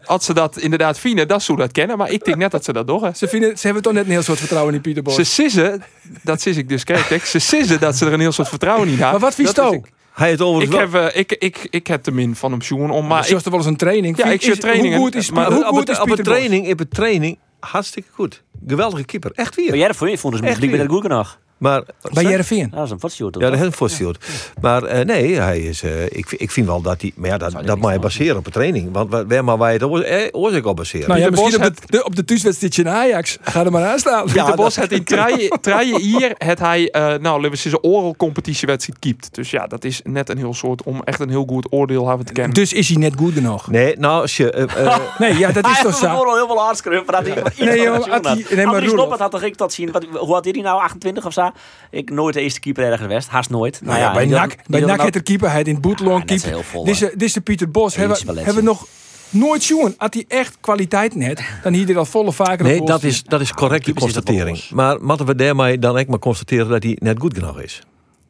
Als 0.04 0.24
ze 0.24 0.34
dat 0.34 0.56
inderdaad 0.58 0.98
vinden, 0.98 1.28
dat 1.28 1.42
zou 1.42 1.58
dat 1.58 1.72
kennen. 1.72 1.98
Maar 1.98 2.10
ik 2.10 2.24
denk 2.24 2.36
net 2.36 2.50
dat 2.50 2.64
ze 2.64 2.72
dat 2.72 2.86
doen. 2.86 3.14
Ze, 3.14 3.28
vinden, 3.28 3.58
ze 3.58 3.64
hebben 3.64 3.82
toch 3.82 3.92
net 3.92 4.04
een 4.04 4.10
heel 4.10 4.22
soort 4.22 4.38
vertrouwen 4.38 4.74
in 4.74 4.80
Pieter 4.80 5.02
Bos. 5.02 5.14
Ze 5.14 5.24
sissen, 5.24 5.82
dat 6.22 6.40
sis 6.40 6.56
ik 6.56 6.68
dus, 6.68 6.84
kijk, 6.84 7.06
kijk, 7.06 7.24
ze 7.24 7.38
sissen 7.38 7.80
dat 7.80 7.96
ze 7.96 8.06
er 8.06 8.12
een 8.12 8.20
heel 8.20 8.32
soort 8.32 8.48
vertrouwen 8.48 8.88
in 8.88 8.92
hebben. 8.94 9.10
maar 9.10 9.20
wat 9.20 9.34
vies 9.34 9.50
ik. 9.50 9.94
Hij 10.12 10.30
het 10.30 10.40
Ik 10.40 10.46
overigens 10.46 10.90
wel- 10.90 11.02
heb, 11.02 11.12
eh, 11.12 11.20
ik, 11.20 11.32
ik, 11.32 11.66
ik 11.70 11.86
heb 11.86 12.04
de 12.04 12.12
min 12.12 12.36
van 12.36 12.50
hem 12.50 12.62
zoen 12.62 12.90
om, 12.90 13.06
maar 13.06 13.08
Maar 13.08 13.30
ik, 13.30 13.44
er 13.44 13.50
wel 13.50 13.58
eens 13.58 13.68
een 13.68 13.76
training. 13.76 14.16
Ja, 14.16 14.24
ik 14.24 14.42
zie 14.42 14.56
trainingen, 14.58 14.96
Hoe 14.98 15.06
goed 15.06 15.14
is, 15.14 15.30
maar 15.30 15.52
hoe 15.52 15.62
op, 15.62 15.68
goed 15.68 15.78
het, 15.78 15.88
is 15.88 15.98
op 16.00 16.08
training, 16.16 16.72
op 16.72 16.80
een 16.80 16.88
training, 16.88 17.38
hartstikke 17.60 18.08
goed. 18.12 18.42
Geweldige 18.66 19.04
keeper, 19.04 19.30
echt 19.34 19.54
weer. 19.54 19.68
Maar 19.68 19.78
jij 19.78 19.94
vond 19.94 20.20
vond 20.20 20.32
dus 20.32 20.40
blijkbaar 20.42 20.78
dat 20.78 20.88
goed 20.88 21.02
genoeg. 21.02 21.38
Maar, 21.58 21.82
Bij 22.12 22.24
Jereveen. 22.24 22.58
Ja, 22.70 22.76
dat 22.76 22.84
is 22.84 22.90
een 22.90 22.98
fotshoot. 23.00 23.34
Ja, 23.38 23.50
dat 23.50 23.58
is 23.58 23.64
een 23.66 23.72
voorstel. 23.72 24.14
Maar 24.60 24.82
eh, 24.82 25.04
nee, 25.04 25.34
hij 25.40 25.58
is, 25.60 25.82
eh, 25.82 26.04
ik, 26.04 26.30
ik 26.32 26.50
vind 26.50 26.66
wel 26.66 26.80
dat 26.80 27.00
hij... 27.00 27.12
Maar 27.14 27.30
ja, 27.30 27.36
dat, 27.38 27.52
je 27.52 27.62
dat 27.62 27.78
moet 27.78 27.92
je 27.92 27.98
baseren 27.98 28.36
op 28.36 28.46
een 28.46 28.52
training. 28.52 28.88
Want 28.92 29.10
waar 29.10 29.26
waar 29.26 29.44
maar 29.44 29.58
wij 29.58 29.72
het 29.72 29.82
oor- 29.82 30.00
eh, 30.00 30.28
oorzaak 30.32 30.66
op 30.66 30.76
baseren. 30.76 31.08
Nou 31.08 31.20
ja, 31.20 31.30
misschien 31.30 31.64
op 31.64 31.76
de, 31.76 31.82
de- 31.86 32.04
op 32.04 32.16
de 32.16 32.24
thuiswedstrijdje 32.24 32.82
in 32.82 32.88
Ajax. 32.88 33.38
Ga 33.42 33.64
er 33.64 33.70
maar 33.72 33.84
aan 33.86 33.98
staan. 33.98 34.24
Pieter 34.24 34.54
Bos 34.54 34.76
het 34.76 34.92
in 34.92 35.04
treien 35.04 36.00
hier 36.00 36.34
het 36.38 36.58
hij, 36.58 36.90
eh 36.90 37.02
nou, 37.02 37.20
laten 37.22 37.50
we 37.50 37.56
zeggen, 37.56 37.82
oral 37.84 38.14
competitiewedstrijd 38.16 38.98
keept. 38.98 39.28
Dus 39.34 39.50
ja, 39.50 39.66
dat 39.66 39.84
is 39.84 40.00
net 40.04 40.28
een 40.28 40.38
heel 40.38 40.54
soort, 40.54 40.82
om 40.82 41.00
echt 41.04 41.20
een 41.20 41.30
heel 41.30 41.44
goed 41.48 41.66
oordeel 41.72 42.08
hebben 42.08 42.26
te 42.26 42.32
kennen. 42.32 42.54
Dus 42.54 42.72
is 42.72 42.88
hij 42.88 42.96
net 42.96 43.12
goed 43.16 43.32
genoeg? 43.32 43.70
Nee, 43.70 43.96
nou, 43.98 44.20
als 44.20 44.36
je... 44.36 44.68
Nee, 45.18 45.38
ja, 45.38 45.52
dat 45.52 45.66
is 45.66 45.80
toch 45.82 45.96
zo. 45.96 46.06
al 46.06 46.34
heel 46.36 46.46
veel 46.46 46.62
aardskruip. 46.66 47.10
Nee, 47.10 47.88
had 47.88 48.24
hij- 48.24 48.64
maar. 48.64 48.84
Roelof. 48.84 49.18
had 49.18 49.30
toch 49.30 49.42
ik 49.42 49.56
dat 49.58 49.72
zien. 49.72 49.90
Hoe 50.18 50.34
had 50.34 50.44
hij 50.44 50.52
nou? 50.62 50.80
28 50.80 51.26
of 51.26 51.32
zo? 51.32 51.45
Ik 51.90 52.10
nooit 52.10 52.34
de 52.34 52.40
eerste 52.40 52.60
keeper 52.60 52.82
ergens 52.84 53.02
geweest. 53.02 53.28
Haast 53.28 53.50
nooit. 53.50 53.80
Nou 53.82 53.98
ja, 53.98 54.12
bij 54.12 54.26
NAC, 54.26 54.54
bij 54.66 54.80
NAC 54.80 54.88
nou- 54.88 55.00
heeft 55.00 55.12
de 55.12 55.20
keeper, 55.20 55.50
hij 55.50 55.62
in 55.62 55.80
Boetlong 55.80 56.12
Ja, 56.14 56.20
zo 56.20 56.24
keeper. 56.26 56.48
heel 56.48 56.62
vol, 56.62 56.84
Deze, 56.84 57.12
deze 57.16 57.40
Pieter 57.40 57.70
Bos 57.70 57.96
hebben, 57.96 58.18
hebben 58.26 58.54
we 58.54 58.62
nog 58.62 58.86
nooit 59.30 59.64
jongen. 59.64 59.94
Had 59.96 60.14
hij 60.14 60.24
echt 60.28 60.56
kwaliteit 60.60 61.14
net, 61.14 61.42
dan 61.62 61.72
hier 61.72 61.86
dit 61.86 61.96
al 61.96 62.04
volle 62.04 62.32
vaker 62.32 62.64
nee, 62.64 62.82
dat 62.84 63.02
is, 63.02 63.22
dat 63.22 63.40
is 63.40 63.52
correcte 63.52 63.92
is 63.94 64.00
constatering. 64.00 64.70
Maar 64.70 65.00
moeten 65.00 65.26
we 65.26 65.34
daarmee 65.34 65.78
dan 65.78 65.98
echt 65.98 66.08
maar 66.08 66.18
constateren 66.18 66.68
dat 66.68 66.82
hij 66.82 66.96
net 67.00 67.20
goed 67.20 67.34
genoeg 67.34 67.60
is? 67.60 67.82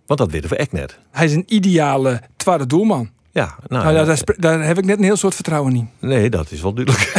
Want 0.06 0.20
dat 0.20 0.30
weten 0.30 0.50
we 0.50 0.56
echt 0.56 0.72
net. 0.72 0.98
Hij 1.10 1.24
is 1.24 1.32
een 1.32 1.44
ideale 1.46 2.22
tweede 2.36 2.66
doelman. 2.66 3.10
Ja, 3.32 3.56
nou, 3.66 3.84
Nou, 3.84 4.06
ja, 4.06 4.16
daar, 4.36 4.62
heb 4.62 4.78
ik 4.78 4.84
net 4.84 4.98
een 4.98 5.04
heel 5.04 5.16
soort 5.16 5.34
vertrouwen 5.34 5.74
in. 5.76 5.90
nee, 5.98 6.30
dat 6.30 6.50
is 6.50 6.60
wel 6.60 6.74
duidelijk. 6.74 7.12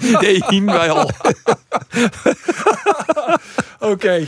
idee 0.16 0.42
zien 0.48 0.64
wij 0.64 0.90
al. 0.90 1.10
Oké, 3.92 4.24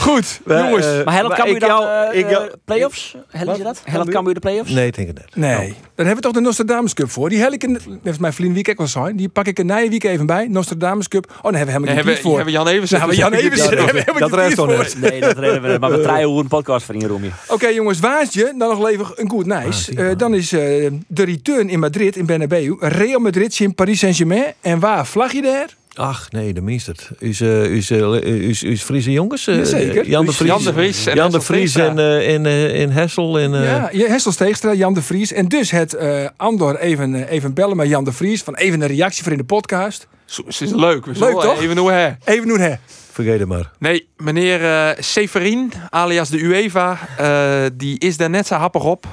goed. 0.00 0.40
Jongens. 0.46 0.86
eh, 0.86 1.04
Maar 1.04 1.14
helpt 1.14 1.34
Cambuur 1.34 1.60
dan 1.60 1.68
jou- 1.68 2.10
eh, 2.12 2.42
play-offs? 2.64 3.16
Helpt 3.28 3.56
je 3.56 3.62
dat? 3.62 3.82
Helpt 3.84 4.10
Cambuur? 4.10 4.34
De 4.34 4.40
play-offs? 4.40 4.70
nee, 4.70 4.86
ik 4.86 4.94
denk 4.94 5.08
het 5.08 5.16
net. 5.18 5.36
Nee, 5.36 5.66
dan 5.68 6.06
hebben 6.06 6.14
we 6.16 6.20
toch 6.20 6.32
de 6.32 6.40
Nostradamus 6.40 6.94
Cup 6.94 7.10
voor. 7.10 7.28
Die 7.28 7.40
heb 7.40 7.52
ik, 7.52 7.62
een- 7.62 8.00
heeft 8.02 8.20
mijn 8.20 8.32
vriend 8.32 8.54
Wiek 8.54 8.78
wel 8.78 8.86
zijn. 8.86 9.16
Die 9.16 9.28
pak 9.28 9.46
ik 9.46 9.58
een 9.58 9.66
nieuwe 9.66 9.88
week 9.88 10.04
even 10.04 10.26
bij. 10.26 10.46
Nostradamus 10.50 11.08
Cup. 11.08 11.24
Oh, 11.36 11.42
dan 11.42 11.54
hebben 11.54 11.74
we 11.74 11.90
helemaal 11.90 12.04
geen 12.14 12.22
voor. 12.22 12.36
hebben 12.36 12.52
Jan 12.54 12.66
even 12.68 12.88
Dan 12.88 12.98
hebben 12.98 13.16
we 13.16 13.22
Jan 13.22 13.32
even 13.32 13.56
Ja, 13.56 13.64
dat- 13.70 14.04
hebben 14.04 14.30
we 14.30 14.36
rest 14.36 14.56
toch 14.56 14.66
net. 14.68 15.10
Nee, 15.10 15.20
dat 15.20 15.38
redden 15.38 15.62
we. 15.72 15.78
Maar 15.78 15.90
we 15.90 16.00
draaien 16.08 16.28
hoe 16.28 16.40
een 16.40 16.48
podcast 16.48 16.84
voor 16.86 16.94
in 16.94 17.06
Roemie. 17.06 17.32
Oké 17.48 17.66
jongens, 17.68 18.00
waasje, 18.00 18.54
dan 18.58 18.68
nog 18.78 18.88
even 18.88 19.06
een 19.14 19.30
goed 19.30 19.46
nice. 19.46 19.94
Eh, 19.94 20.10
dan 20.16 20.34
is 20.34 20.52
eh, 20.52 20.60
de 21.06 21.24
return 21.24 21.68
in 21.68 21.78
Madrid, 21.78 22.16
in 22.16 22.26
Bernabeu. 22.26 22.76
Real 22.78 23.20
Madrid 23.20 23.60
in 23.60 23.74
Paris 23.74 23.98
Saint-Germain. 23.98 24.44
En 24.60 24.78
waar 24.78 25.06
vlag 25.06 25.32
je 25.32 25.42
daar? 25.42 25.66
Ach, 25.96 26.30
nee, 26.30 26.52
de 26.54 26.60
minst 26.60 26.86
het. 26.86 27.10
U's, 27.20 27.40
uh, 27.40 27.70
u's, 27.76 27.90
uh, 27.90 28.48
u's, 28.48 28.62
u's 28.62 28.82
Friese 28.82 29.12
jongens. 29.12 29.46
eh, 29.46 29.56
Jazeker. 29.56 30.06
Jan 30.08 30.26
de 30.26 30.32
Vries. 30.32 30.48
Jan 30.48 30.62
de 30.62 30.72
Vries 30.72 31.06
en 31.06 31.14
Jan 31.14 31.30
de 31.30 31.36
Hessel 31.36 31.54
Vries 31.54 31.74
en, 31.74 31.98
eh, 31.98 32.28
in, 32.34 32.46
eh, 32.46 32.80
in 32.80 32.90
Hessel. 32.90 33.38
En, 33.38 33.54
eh, 33.54 33.92
ja, 33.92 34.06
Hessel 34.06 34.32
Steegstra, 34.32 34.74
Jan 34.74 34.94
de 34.94 35.02
Vries. 35.02 35.32
En 35.32 35.48
dus 35.48 35.70
het 35.70 35.94
eh, 35.94 36.28
Andor 36.36 36.76
even, 36.78 37.14
eh, 37.14 37.32
even 37.32 37.54
bellen 37.54 37.76
met 37.76 37.88
Jan 37.88 38.04
de 38.04 38.12
Vries. 38.12 38.42
Van 38.42 38.54
even 38.54 38.80
een 38.80 38.86
reactie 38.88 39.22
voor 39.22 39.32
in 39.32 39.38
de 39.38 39.44
podcast. 39.44 40.06
Het 40.36 40.60
is 40.60 40.70
leuk. 40.70 41.06
We 41.06 41.18
Leuk, 41.18 41.40
toch? 41.40 41.60
Even 41.60 41.76
hoe 41.78 41.90
hè. 41.90 42.10
Even 42.24 42.48
doen 42.48 42.58
hè. 42.60 42.74
Vergeet 43.12 43.38
het 43.38 43.48
maar. 43.48 43.70
Nee, 43.78 44.08
meneer 44.16 44.64
eh 44.64 44.88
Severin, 45.02 45.72
alias 45.90 46.28
de 46.28 46.38
UEFA, 46.38 46.98
eh, 47.18 47.70
die 47.72 47.98
is 47.98 48.16
daar 48.16 48.30
net 48.30 48.46
zo 48.46 48.54
happig 48.54 48.84
op, 48.84 49.06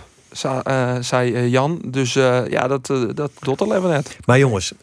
eh, 0.64 0.96
zei 1.02 1.34
eh, 1.34 1.52
Jan. 1.52 1.82
Dus 1.86 2.16
eh, 2.16 2.42
ja, 2.50 2.68
dat, 2.68 2.90
eh, 2.90 3.02
dat 3.14 3.32
doet 3.40 3.62
al 3.62 3.76
even 3.76 3.90
net. 3.90 4.18
Maar 4.26 4.38
jongens, 4.38 4.74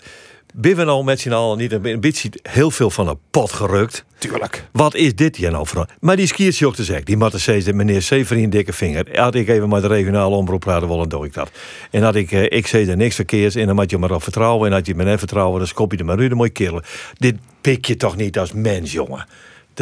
nou 0.55 1.05
met 1.05 1.21
z'n 1.21 1.33
allen 1.33 1.59
niet 1.59 1.73
een, 1.73 2.01
beetje 2.01 2.31
heel 2.43 2.71
veel 2.71 2.91
van 2.91 3.09
een 3.09 3.19
pot 3.31 3.53
gerukt? 3.53 4.05
Tuurlijk. 4.19 4.65
Wat 4.73 4.95
is 4.95 5.15
dit 5.15 5.37
hier 5.37 5.51
nou 5.51 5.67
voor? 5.67 5.87
Maar 6.01 6.17
die 6.17 6.27
skiert 6.27 6.63
ook 6.63 6.75
te 6.75 6.85
zeggen. 6.85 7.05
Die 7.05 7.17
matte 7.17 7.41
steeds 7.41 7.73
meneer 7.73 8.03
Severin 8.03 8.51
dikke 8.51 8.73
vinger. 8.73 9.21
Had 9.21 9.35
ik 9.35 9.49
even 9.49 9.69
met 9.69 9.83
de 9.83 9.89
regionale 9.89 10.35
omroep 10.37 10.61
praten, 10.61 10.89
wel, 10.89 10.97
dan 10.97 11.09
doe 11.09 11.25
ik 11.25 11.35
dat. 11.35 11.51
En 11.91 12.03
had 12.03 12.15
ik, 12.15 12.33
eh, 12.33 12.43
ik 12.43 12.67
zei 12.67 12.89
er 12.89 12.97
niks 12.97 13.15
verkeers. 13.15 13.55
En 13.55 13.67
dan 13.67 13.79
had 13.79 13.91
je 13.91 13.99
maar 13.99 14.11
op 14.11 14.23
vertrouwen. 14.23 14.69
En 14.69 14.75
had 14.75 14.87
je 14.87 14.95
me 14.95 15.05
net 15.05 15.19
vertrouwen, 15.19 15.59
dan 15.59 15.69
skop 15.69 15.93
je 15.93 15.99
er 15.99 16.05
maar 16.05 16.19
uit. 16.19 16.31
Een 16.31 16.37
mooie 16.37 16.51
kerel. 16.51 16.83
Dit 17.19 17.37
pik 17.61 17.87
je 17.87 17.97
toch 17.97 18.17
niet 18.17 18.39
als 18.39 18.53
mens, 18.53 18.93
jongen. 18.93 19.27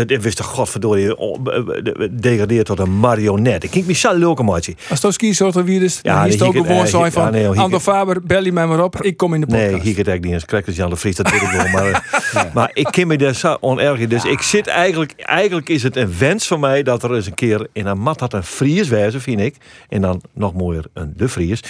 Dat 0.07 0.23
wist 0.23 0.37
toch 0.37 0.47
godverdorie 0.47 1.17
eh, 1.17 1.57
eh, 1.57 2.09
degradeerd 2.11 2.67
tot 2.67 2.79
een 2.79 2.99
marionet. 2.99 3.65
Ik 3.65 3.71
kijk 3.71 3.87
me 3.87 3.93
zo 3.93 4.15
leuke 4.15 4.43
maatje. 4.43 4.75
Als 4.91 5.15
skiën 5.15 5.35
zo 5.35 5.65
wie 5.65 5.79
dus, 5.81 5.99
Ja, 6.03 6.17
dan 6.19 6.27
is 6.27 6.33
het 6.33 6.43
ook 6.43 6.53
hier- 6.53 6.63
gewoon 6.65 6.85
eh, 6.85 7.11
van, 7.11 7.23
ja, 7.23 7.31
nee, 7.31 7.49
hier- 7.49 7.59
Ando 7.61 7.79
Faber, 7.81 8.23
bel 8.23 8.45
je 8.45 8.53
mij 8.53 8.67
maar 8.67 8.85
op, 8.85 9.03
ik 9.03 9.17
kom 9.17 9.35
in 9.35 9.41
de 9.41 9.47
podcast. 9.47 9.71
Nee, 9.71 9.81
hier 9.81 9.97
het 9.97 10.09
eigenlijk 10.09 10.25
niet 10.25 10.33
eens. 10.33 10.45
Krijg 10.45 10.77
Jan 10.77 10.91
de 10.91 10.97
Vries, 10.97 11.17
dat 11.17 11.31
weet 11.31 11.43
ik 11.43 11.51
wel. 11.51 11.69
Maar, 11.69 12.23
maar 12.55 12.71
ik 12.73 12.89
ken 12.91 13.07
me 13.07 13.17
daar 13.19 13.35
zo 13.35 13.57
onerg. 13.61 14.07
Dus 14.07 14.25
ik 14.25 14.43
zit 14.43 14.67
eigenlijk... 14.67 15.13
Eigenlijk 15.17 15.69
is 15.69 15.83
het 15.83 15.97
een 15.97 16.19
wens 16.19 16.47
van 16.47 16.61
mij 16.61 16.83
dat 16.83 17.03
er 17.03 17.15
eens 17.15 17.27
een 17.27 17.35
keer 17.35 17.67
in 17.73 17.87
een 17.87 17.99
mat 17.99 18.21
had 18.21 18.33
een 18.33 18.43
Fries 18.45 18.89
wezen, 18.89 19.21
vind 19.21 19.41
ik. 19.41 19.57
En 19.89 20.01
dan 20.01 20.23
nog 20.33 20.55
mooier 20.55 20.85
een 20.93 21.13
de 21.17 21.29
Fries. 21.29 21.61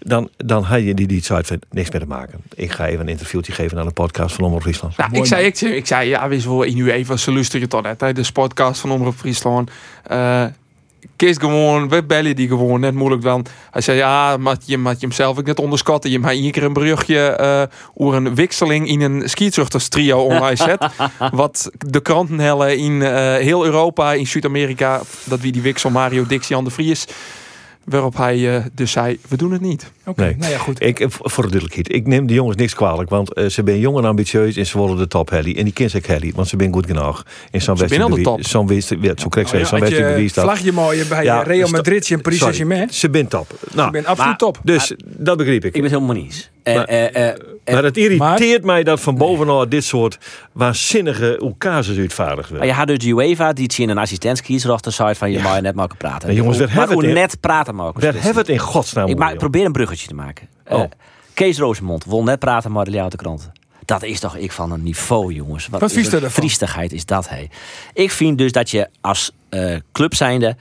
Dan, 0.00 0.28
dan 0.36 0.62
had 0.62 0.82
je 0.82 0.94
die 0.94 1.06
die 1.06 1.24
uit 1.32 1.46
vindt, 1.46 1.66
niks 1.70 1.90
meer 1.90 2.00
te 2.00 2.06
maken. 2.06 2.40
Ik 2.54 2.72
ga 2.72 2.86
even 2.86 3.00
een 3.00 3.08
interviewtje 3.08 3.52
geven 3.52 3.78
aan 3.78 3.86
de 3.86 3.92
podcast 3.92 4.34
van 4.34 4.44
Omroep 4.44 4.62
Friesland. 4.62 4.96
Nou, 4.96 5.10
ik, 5.12 5.26
zei, 5.26 5.46
ik, 5.46 5.56
zei- 5.56 5.72
ik 5.72 5.86
zei, 5.86 6.08
ja, 6.08 6.28
wist 6.28 6.44
wel, 6.44 6.62
in 6.62 6.74
nu 6.74 6.90
even, 6.90 7.18
ze 7.18 7.32
luisteren 7.32 7.68
net, 7.82 8.16
de 8.16 8.32
podcast 8.32 8.80
van 8.80 8.90
Omroep 8.90 9.16
Friesland. 9.16 9.70
Eh 10.02 10.44
Kies 11.16 11.36
gewoon, 11.36 11.88
we 11.88 12.04
bellen 12.04 12.36
die 12.36 12.48
gewoon, 12.48 12.80
net 12.80 12.94
moeilijk 12.94 13.22
dan. 13.22 13.46
Hij 13.70 13.80
zei, 13.80 13.96
ja, 13.96 14.36
maar 14.36 14.56
je 14.64 14.78
moet 14.78 14.92
je 14.92 15.06
hem 15.06 15.12
zelf 15.12 15.38
ook 15.38 15.46
net 15.46 15.60
onderschatten. 15.60 16.10
Je 16.10 16.18
maakt 16.18 16.34
één 16.34 16.50
keer 16.50 16.62
een 16.62 16.72
brugje 16.72 17.28
eh 17.28 17.62
over 17.94 18.16
een 18.16 18.34
wisseling 18.34 18.88
in 18.88 19.00
een 19.00 19.28
skietzuchterstrio 19.28 20.18
online 20.18 20.56
zet. 20.56 20.86
wat 21.32 21.70
de 21.78 22.00
kranten 22.00 22.38
hellen 22.38 22.78
in 22.78 23.02
eh, 23.02 23.34
heel 23.34 23.64
Europa, 23.64 24.12
in 24.12 24.26
Zuid-Amerika, 24.26 25.00
dat 25.24 25.40
wie 25.40 25.52
die 25.52 25.62
wissel 25.62 25.90
Mario 25.90 26.26
Dixie 26.26 26.56
aan 26.56 26.64
de 26.64 26.70
Vries. 26.70 27.06
Waarop 27.86 28.16
hij 28.16 28.56
eh, 28.56 28.64
dus 28.74 28.90
zei, 28.92 29.18
we 29.28 29.36
doen 29.36 29.52
het 29.52 29.60
niet. 29.60 29.90
Oké, 30.04 30.22
Nee. 30.22 30.36
nou 30.38 30.52
ja, 30.52 30.58
goed. 30.58 30.82
Ik, 30.82 31.00
eh, 31.00 31.06
voor 31.10 31.42
de 31.44 31.48
duidelijkheid, 31.50 31.92
ik 31.94 32.06
neem 32.06 32.26
die 32.26 32.36
jongens 32.36 32.56
niks 32.56 32.74
kwalijk, 32.74 33.10
want 33.10 33.32
eh, 33.32 33.44
ze 33.44 33.62
zijn 33.64 33.78
jong 33.78 33.98
en 33.98 34.04
ambitieus 34.04 34.56
en 34.56 34.66
ze 34.66 34.78
willen 34.80 34.96
de 34.96 35.08
top 35.08 35.30
helly. 35.30 35.54
En 35.56 35.64
die 35.64 35.72
kind 35.72 35.94
ik 35.94 36.06
helly, 36.06 36.32
want 36.34 36.48
ze 36.48 36.56
zijn 36.58 36.72
goed 36.72 36.86
genoeg. 36.86 37.24
En 37.50 37.62
zo'n 37.62 37.76
Ze 37.76 37.88
zijn 37.88 38.02
al 38.02 38.08
de 38.08 38.20
top. 38.20 38.44
Zo'n 38.44 38.66
wedstrijd, 38.66 39.02
ja, 39.02 39.12
zo 39.16 39.28
krijg 39.28 39.46
ik 39.52 39.58
ja, 39.58 39.64
zo'n 39.64 39.74
je 39.78 39.84
wedstrijd 39.84 40.12
bewijst 40.14 40.34
dat. 40.34 40.44
vlagje 40.44 40.72
mooie 40.72 41.04
bij 41.06 41.24
Ja, 41.24 41.42
Real 41.42 41.46
dus 41.60 41.60
dat- 41.60 41.70
Madrid 41.70 42.10
en 42.10 42.20
Paris 42.20 42.38
Saint-Germain. 42.38 42.90
Ze 42.90 43.10
bent 43.10 43.30
top. 43.30 43.46
Nou, 43.74 43.86
Ik 43.86 43.92
ben 43.92 44.00
absoluut 44.06 44.28
maar- 44.30 44.36
top. 44.38 44.58
dus 44.62 44.92
dat 45.04 45.36
begreep 45.36 45.64
ik. 45.64 45.74
Ik 45.74 45.82
ben 45.82 45.90
helemaal 45.90 46.14
niet 46.14 46.24
eens. 46.24 46.50
En, 46.62 46.74
Maar- 46.74 46.84
eh, 46.84 47.28
eh, 47.28 47.36
maar 47.74 47.84
het 47.84 47.96
irriteert 47.96 48.64
mij 48.64 48.82
dat 48.82 49.00
van 49.00 49.16
bovenaf 49.16 49.66
dit 49.66 49.84
soort 49.84 50.18
waanzinnige 50.52 51.38
oekazes 51.42 51.98
uitvaardigd 51.98 52.50
Maar 52.50 52.66
je 52.66 52.72
had 52.72 52.86
dus 52.86 52.98
de 52.98 53.08
UEFA, 53.08 53.52
die 53.52 53.72
zien 53.72 53.88
een 53.88 53.98
assistentskiesrechter 53.98 54.92
zei 54.92 55.14
van 55.14 55.30
je 55.30 55.38
mag 55.38 55.60
net 55.60 55.74
maken 55.74 55.96
praten. 55.96 56.26
Maar 56.28 56.36
jongens, 56.36 56.56
we 56.58 56.64
maar 56.64 56.72
hebben 56.74 56.92
hoe 56.94 57.04
het 57.04 57.14
in- 57.14 57.20
net 57.20 57.40
praten 57.40 57.74
Waar 57.76 58.02
hebben 58.02 58.32
we 58.32 58.38
het 58.38 58.48
in 58.48 58.58
godsnaam 58.58 59.08
Ik 59.08 59.38
probeer 59.38 59.64
een 59.64 59.72
bruggetje 59.72 60.08
te 60.08 60.14
maken. 60.14 60.48
Eh, 60.64 60.78
Oh. 60.78 60.84
Kees 61.34 61.58
Rosemond 61.58 62.04
wil 62.04 62.22
net 62.22 62.38
praten 62.38 62.72
maar 62.72 62.84
de 62.84 62.90
Leeuwarden 62.90 63.18
kranten. 63.18 63.52
Dat 63.84 64.02
is 64.02 64.20
toch 64.20 64.36
ik 64.36 64.52
van 64.52 64.72
een 64.72 64.82
niveau, 64.82 65.32
jongens. 65.32 65.66
Wat 65.66 65.82
is 65.90 66.04
er 66.12 66.20
daarvan? 66.20 66.30
Triestigheid 66.30 66.92
is 66.92 67.04
dat, 67.04 67.28
hé. 67.28 67.46
Ik 67.92 68.10
vind 68.10 68.38
dus 68.38 68.52
dat 68.52 68.70
je 68.70 68.88
als 69.00 69.30
eh, 69.48 69.76
club 69.92 70.14
zijnde... 70.14 70.56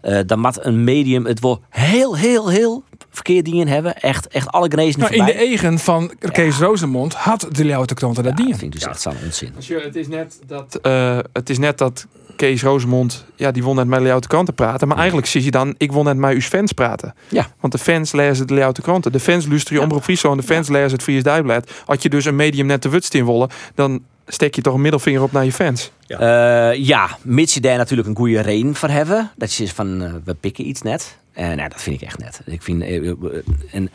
eh 0.00 0.18
dan 0.26 0.38
moet 0.40 0.64
een 0.64 0.84
medium 0.84 1.26
het 1.26 1.40
wel 1.40 1.60
heel, 1.70 2.16
heel, 2.16 2.48
heel 2.48 2.84
verkeerd 3.10 3.44
dingen 3.44 3.68
hebben. 3.68 3.96
Echt, 3.96 4.28
echt 4.28 4.48
alle 4.48 4.68
grenzen 4.68 5.00
Nou, 5.00 5.14
in 5.14 5.24
de 5.24 5.32
eigen 5.32 5.78
van 5.78 6.12
Kees 6.32 6.58
Rosemond 6.58 7.14
had 7.14 7.46
de 7.50 7.64
Leeuwarden 7.64 7.96
Kranten 7.96 8.22
dat 8.22 8.36
dat 8.36 8.46
ding. 8.46 8.58
vind 8.58 8.74
ik 8.74 8.80
dus 8.80 8.88
echt 8.88 9.00
zo'n 9.00 9.14
onzin. 9.24 9.52
Het 9.82 9.96
is 9.96 10.08
net 10.08 10.38
dat, 10.46 10.78
eh, 10.82 11.18
het 11.32 11.50
is 11.50 11.58
net 11.58 11.78
dat 11.78 12.06
Kees 12.38 12.62
Rosemond, 12.62 13.24
ja, 13.36 13.50
die 13.50 13.62
won 13.62 13.76
net 13.76 13.86
met 13.86 14.00
Leeuwarden 14.00 14.28
Kranten 14.28 14.54
praten. 14.54 14.88
Maar 14.88 14.96
eigenlijk 14.96 15.26
zie 15.26 15.44
je 15.44 15.50
dan, 15.50 15.74
ik 15.78 15.92
wil 15.92 16.02
net 16.02 16.16
met 16.16 16.32
uw 16.32 16.40
fans 16.40 16.72
praten. 16.72 17.14
Ja. 17.28 17.46
Want 17.60 17.72
de 17.72 17.78
fans 17.78 18.12
lezen 18.12 18.46
de 18.46 18.54
Leeuwarden 18.54 18.82
Kranten. 18.82 19.12
De 19.12 19.20
fans 19.20 19.46
luisteren 19.46 19.78
je 19.78 19.84
Omroep 19.84 20.02
Friesland. 20.02 20.40
De 20.40 20.46
fans 20.46 20.68
lezen 20.68 20.92
het 20.92 21.02
Fries 21.02 21.22
Dagblad. 21.22 21.70
Als 21.86 22.02
je 22.02 22.08
dus 22.08 22.24
een 22.24 22.36
medium 22.36 22.66
net 22.66 22.82
de 22.82 22.88
wutst 22.88 23.14
in 23.14 23.26
willen, 23.26 23.48
dan 23.74 24.02
steek 24.26 24.54
je 24.54 24.62
toch 24.62 24.74
een 24.74 24.80
middelvinger 24.80 25.22
op 25.22 25.32
naar 25.32 25.44
je 25.44 25.52
fans. 25.52 25.90
Ja, 26.06 26.70
ja 26.70 27.18
mits 27.22 27.54
je 27.54 27.60
daar 27.60 27.76
natuurlijk 27.76 28.08
een 28.08 28.16
goede 28.16 28.40
reden 28.40 28.74
voor 28.74 28.88
hebben. 28.88 29.30
Dat 29.36 29.54
je 29.54 29.62
zegt 29.64 29.76
van, 29.76 30.02
eh, 30.02 30.12
we 30.24 30.34
pikken 30.34 30.68
iets 30.68 30.82
net. 30.82 31.16
En 31.32 31.56
nou, 31.56 31.68
dat 31.68 31.82
vind 31.82 32.00
ik 32.00 32.06
echt 32.06 32.18
net. 32.18 32.40
Ik 32.46 32.62
vind... 32.62 32.82
eh, 32.82 33.08
eh, 33.08 33.14
en, 33.72 33.90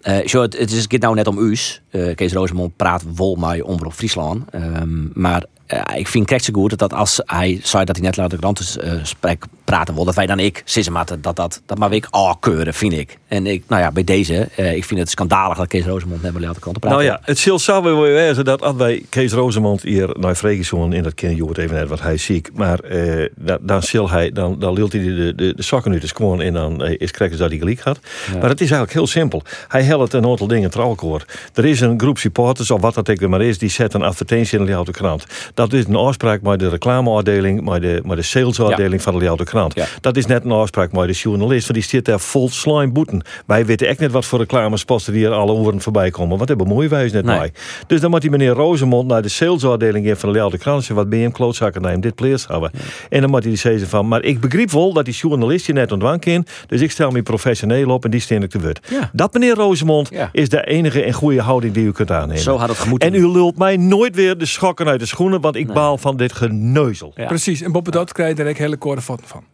eh, 0.00 0.26
zo, 0.26 0.42
het, 0.42 0.58
het 0.58 0.70
is 0.70 0.82
het 0.82 0.92
gaat 0.92 1.00
nou 1.00 1.14
net 1.14 1.26
om 1.26 1.38
u's. 1.38 1.80
Eh, 1.90 2.14
Kees 2.14 2.32
Rosemond 2.32 2.76
praat 2.76 3.04
vol 3.14 3.36
mij 3.36 3.60
Omroep 3.60 3.92
Friesland. 3.92 4.50
Ehm, 4.50 5.20
maar 5.20 5.44
eh, 5.66 5.98
ik 5.98 6.08
vind 6.08 6.30
het 6.30 6.44
zo 6.44 6.52
goed 6.52 6.78
dat 6.78 6.92
als 6.92 7.20
hij 7.24 7.60
zei 7.62 7.84
dat 7.84 7.96
hij 7.96 8.04
net 8.04 8.16
laat 8.16 8.76
eh, 8.76 8.92
sprek 9.02 9.44
praten 9.64 9.94
wil, 9.94 10.04
dat 10.04 10.14
wij 10.14 10.26
dan 10.26 10.38
ik, 10.38 10.62
Sissematen, 10.64 11.22
dat 11.22 11.36
dat, 11.36 11.62
dat 11.66 11.78
maar 11.78 11.92
ik 11.92 12.06
afkeuren, 12.10 12.74
vind 12.74 12.92
ik. 12.92 13.18
En 13.28 13.46
ik, 13.46 13.64
nou 13.68 13.82
ja, 13.82 13.92
bij 13.92 14.04
deze, 14.04 14.48
eh, 14.56 14.74
ik 14.74 14.84
vind 14.84 15.00
het 15.00 15.10
schandalig 15.10 15.56
dat 15.56 15.66
Kees 15.66 15.84
Rosemond 15.84 16.22
net 16.22 16.34
de 16.34 16.40
kranten 16.40 16.80
praat. 16.80 16.92
Nou 16.92 17.04
ja, 17.04 17.20
het 17.22 17.38
zal 17.38 17.58
zo 17.58 17.82
weer 17.82 18.12
wezen 18.12 18.44
dat 18.44 18.62
als 18.62 18.76
wij 18.76 19.02
Kees 19.08 19.32
Rosemond 19.32 19.82
hier 19.82 20.16
naar 20.18 20.34
Fregeson 20.34 20.92
in 20.92 21.02
dat 21.02 21.20
je 21.20 21.44
het 21.48 21.58
even 21.58 21.76
net, 21.76 21.88
want 21.88 22.02
hij 22.02 22.16
ziek. 22.16 22.50
Maar 22.54 22.80
eh, 22.80 23.28
dan, 23.36 23.58
dan 23.60 23.82
zal 23.82 24.10
hij, 24.10 24.32
dan, 24.32 24.58
dan 24.58 24.74
lult 24.74 24.92
hij 24.92 25.02
de, 25.02 25.34
de, 25.34 25.54
de 25.54 25.62
zakken 25.62 25.92
uit 25.92 26.00
de 26.00 26.08
gewoon 26.14 26.40
en 26.40 26.52
dan 26.52 26.84
is 26.84 27.10
Krekkers 27.10 27.40
dat 27.40 27.50
hij 27.50 27.58
gelijk 27.58 27.80
had. 27.80 27.98
Maar 28.32 28.48
het 28.48 28.60
is 28.60 28.70
eigenlijk 28.70 28.92
heel 28.92 29.06
simpel. 29.06 29.42
Hij 29.68 29.82
helpt 29.82 30.12
een 30.12 30.26
aantal 30.26 30.46
dingen 30.46 30.70
trouwkoor. 30.70 31.24
Er 31.54 31.64
is 31.64 31.80
een 31.80 32.00
groep 32.00 32.18
supporters, 32.18 32.70
of 32.70 32.80
wat 32.80 32.94
dat 32.94 33.08
weer 33.18 33.28
maar 33.28 33.42
is, 33.42 33.58
die 33.58 33.70
zetten 33.70 34.00
een 34.00 34.06
advertentie 34.06 34.58
in 34.58 34.64
de 34.64 34.90
krant. 34.90 35.26
Dat 35.54 35.72
is 35.72 35.86
een 35.86 35.94
afspraak 35.96 36.42
met 36.42 36.58
de 36.58 36.68
reclameafdeling, 36.68 37.64
met 37.70 37.82
de, 37.82 38.00
met 38.04 38.16
de 38.16 38.22
salesafdeling 38.22 39.02
van 39.02 39.12
de 39.12 39.18
Leeuwarden 39.18 39.46
krant. 39.46 39.74
Ja. 39.74 39.86
Dat 40.00 40.16
is 40.16 40.26
net 40.26 40.44
een 40.44 40.50
afspraak 40.50 40.92
met 40.92 41.06
de 41.06 41.12
journalist, 41.12 41.66
want 41.68 41.78
die 41.80 41.88
zit 41.88 42.04
daar 42.04 42.20
vol 42.20 42.48
slime 42.48 42.92
boeten. 42.92 43.22
Wij 43.46 43.66
weten 43.66 43.86
echt 43.88 43.98
net 43.98 44.12
wat 44.12 44.24
voor 44.24 44.38
reclamesposten 44.38 45.12
die 45.12 45.24
er 45.26 45.32
alle 45.32 45.52
oren 45.52 45.80
voorbij 45.80 46.10
komen, 46.10 46.36
want 46.36 46.48
daar 46.48 46.56
bemoeien 46.56 46.90
wij 46.90 47.02
ons 47.02 47.12
net 47.12 47.24
Nee. 47.24 47.38
mee. 47.38 47.52
Dus 47.86 48.00
dan 48.00 48.10
moet 48.10 48.20
die 48.20 48.30
meneer 48.30 48.52
Rosemond 48.52 49.08
naar 49.08 49.22
de 49.22 49.28
salesafdeling 49.28 50.06
in 50.06 50.16
van 50.16 50.28
de 50.28 50.32
Leeuwarden 50.34 50.60
krant 50.60 50.86
wat 50.88 51.08
ben 51.08 51.18
je 51.18 51.24
een 51.24 51.32
klootzakker 51.32 51.80
naar 51.80 51.90
hem 51.90 52.00
dit 52.00 52.14
pleers 52.14 52.46
hebben. 52.46 52.70
En 53.08 53.20
dan 53.20 53.30
moet 53.30 53.44
hij 53.44 53.56
zeggen 53.56 53.88
van, 53.88 54.08
maar 54.08 54.22
ik 54.22 54.40
begreep 54.40 54.70
wel 54.70 54.92
dat 54.92 55.04
die 55.04 55.14
journalist 55.14 55.66
je 55.66 55.72
net 55.72 55.92
ontwang 55.92 56.24
in, 56.24 56.46
dus 56.66 56.80
ik 56.80 56.90
stel 56.90 57.10
me 57.10 57.22
professioneel 57.22 57.88
op 57.90 58.04
en 58.04 58.10
die 58.10 58.20
steen 58.20 58.42
ik 58.42 58.50
te 58.50 58.60
word. 58.60 58.80
Dat 59.12 59.32
meneer 59.32 59.54
Rosemond 59.54 60.08
Ja. 60.10 60.28
is 60.32 60.48
de 60.48 60.64
enige 60.66 61.02
en 61.02 61.12
goede 61.12 61.40
houding 61.40 61.74
die 61.74 61.84
u 61.84 61.92
kunt 61.92 62.10
aannemen. 62.10 62.42
Zo 62.42 62.56
had 62.56 62.68
het 62.68 62.78
gemoeten. 62.78 63.08
En 63.12 63.14
u 63.20 63.28
lult 63.28 63.58
mij 63.58 63.76
nooit 63.76 64.14
weer 64.14 64.38
de 64.38 64.46
schokken 64.46 64.86
uit 64.88 65.00
de 65.00 65.06
schoenen, 65.06 65.40
want 65.44 65.56
ik 65.56 65.72
baal 65.72 65.98
van 65.98 66.16
dit 66.16 66.32
geneuzel. 66.32 67.12
Ja. 67.14 67.26
Precies, 67.26 67.60
en 67.60 67.72
Bob 67.72 67.92
dat 67.92 68.12
krijg 68.12 68.36
je 68.36 68.42
er 68.42 68.48
hele 68.56 68.76
korte 68.76 69.02
foto 69.02 69.22
van. 69.26 69.44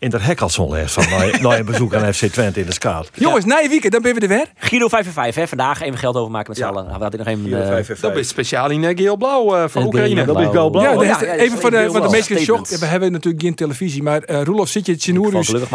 In 0.00 0.10
dat 0.10 0.20
hek 0.20 0.40
al 0.40 0.48
zo'n 0.50 0.70
les 0.70 0.92
van 0.92 1.04
na, 1.10 1.38
na 1.48 1.58
een 1.58 1.64
bezoek 1.64 1.94
aan 1.94 2.14
FC 2.14 2.24
Twente 2.26 2.60
in 2.60 2.66
de 2.66 2.72
skaat. 2.72 3.10
Jongens, 3.14 3.44
na 3.44 3.58
je 3.58 3.68
weekend, 3.68 3.92
dan 3.92 4.02
ben 4.02 4.14
we 4.14 4.20
er 4.20 4.28
weer. 4.28 4.44
Guido 4.58 4.88
5 4.88 5.06
en 5.06 5.12
5, 5.12 5.34
hè. 5.34 5.48
Vandaag 5.48 5.80
even 5.82 5.98
geld 5.98 6.16
overmaken 6.16 6.48
met 6.48 6.56
z'n 6.56 6.64
allen. 6.64 6.84
Nou, 6.84 6.96
we 6.96 7.02
hadden 7.02 7.18
nog 7.20 7.28
even... 7.28 7.96
eh, 7.96 8.00
Dat 8.00 8.16
is 8.16 8.28
speciaal 8.28 8.70
in 8.70 8.84
eh, 8.84 8.96
geel-blauw 8.96 9.56
eh, 9.56 9.64
van 9.68 9.82
Oekraïne. 9.84 10.24
geel- 10.24 10.34
Dat 10.34 10.42
is 10.42 10.48
wel 10.52 10.70
blauw. 10.70 11.02
Ja, 11.02 11.08
ja, 11.08 11.18
ja, 11.24 11.32
even 11.32 11.58
voor 11.58 11.70
de, 11.70 11.88
voor 11.90 12.00
de 12.00 12.08
meeste 12.08 12.38
shock. 12.38 12.68
We 12.68 12.86
hebben 12.86 13.12
natuurlijk 13.12 13.42
geen 13.42 13.54
televisie, 13.54 14.02
maar 14.02 14.22
eh 14.22 14.42
Roelof 14.42 14.68
zit 14.68 14.86
je 14.86 14.92
het 14.92 15.06
het 15.06 15.16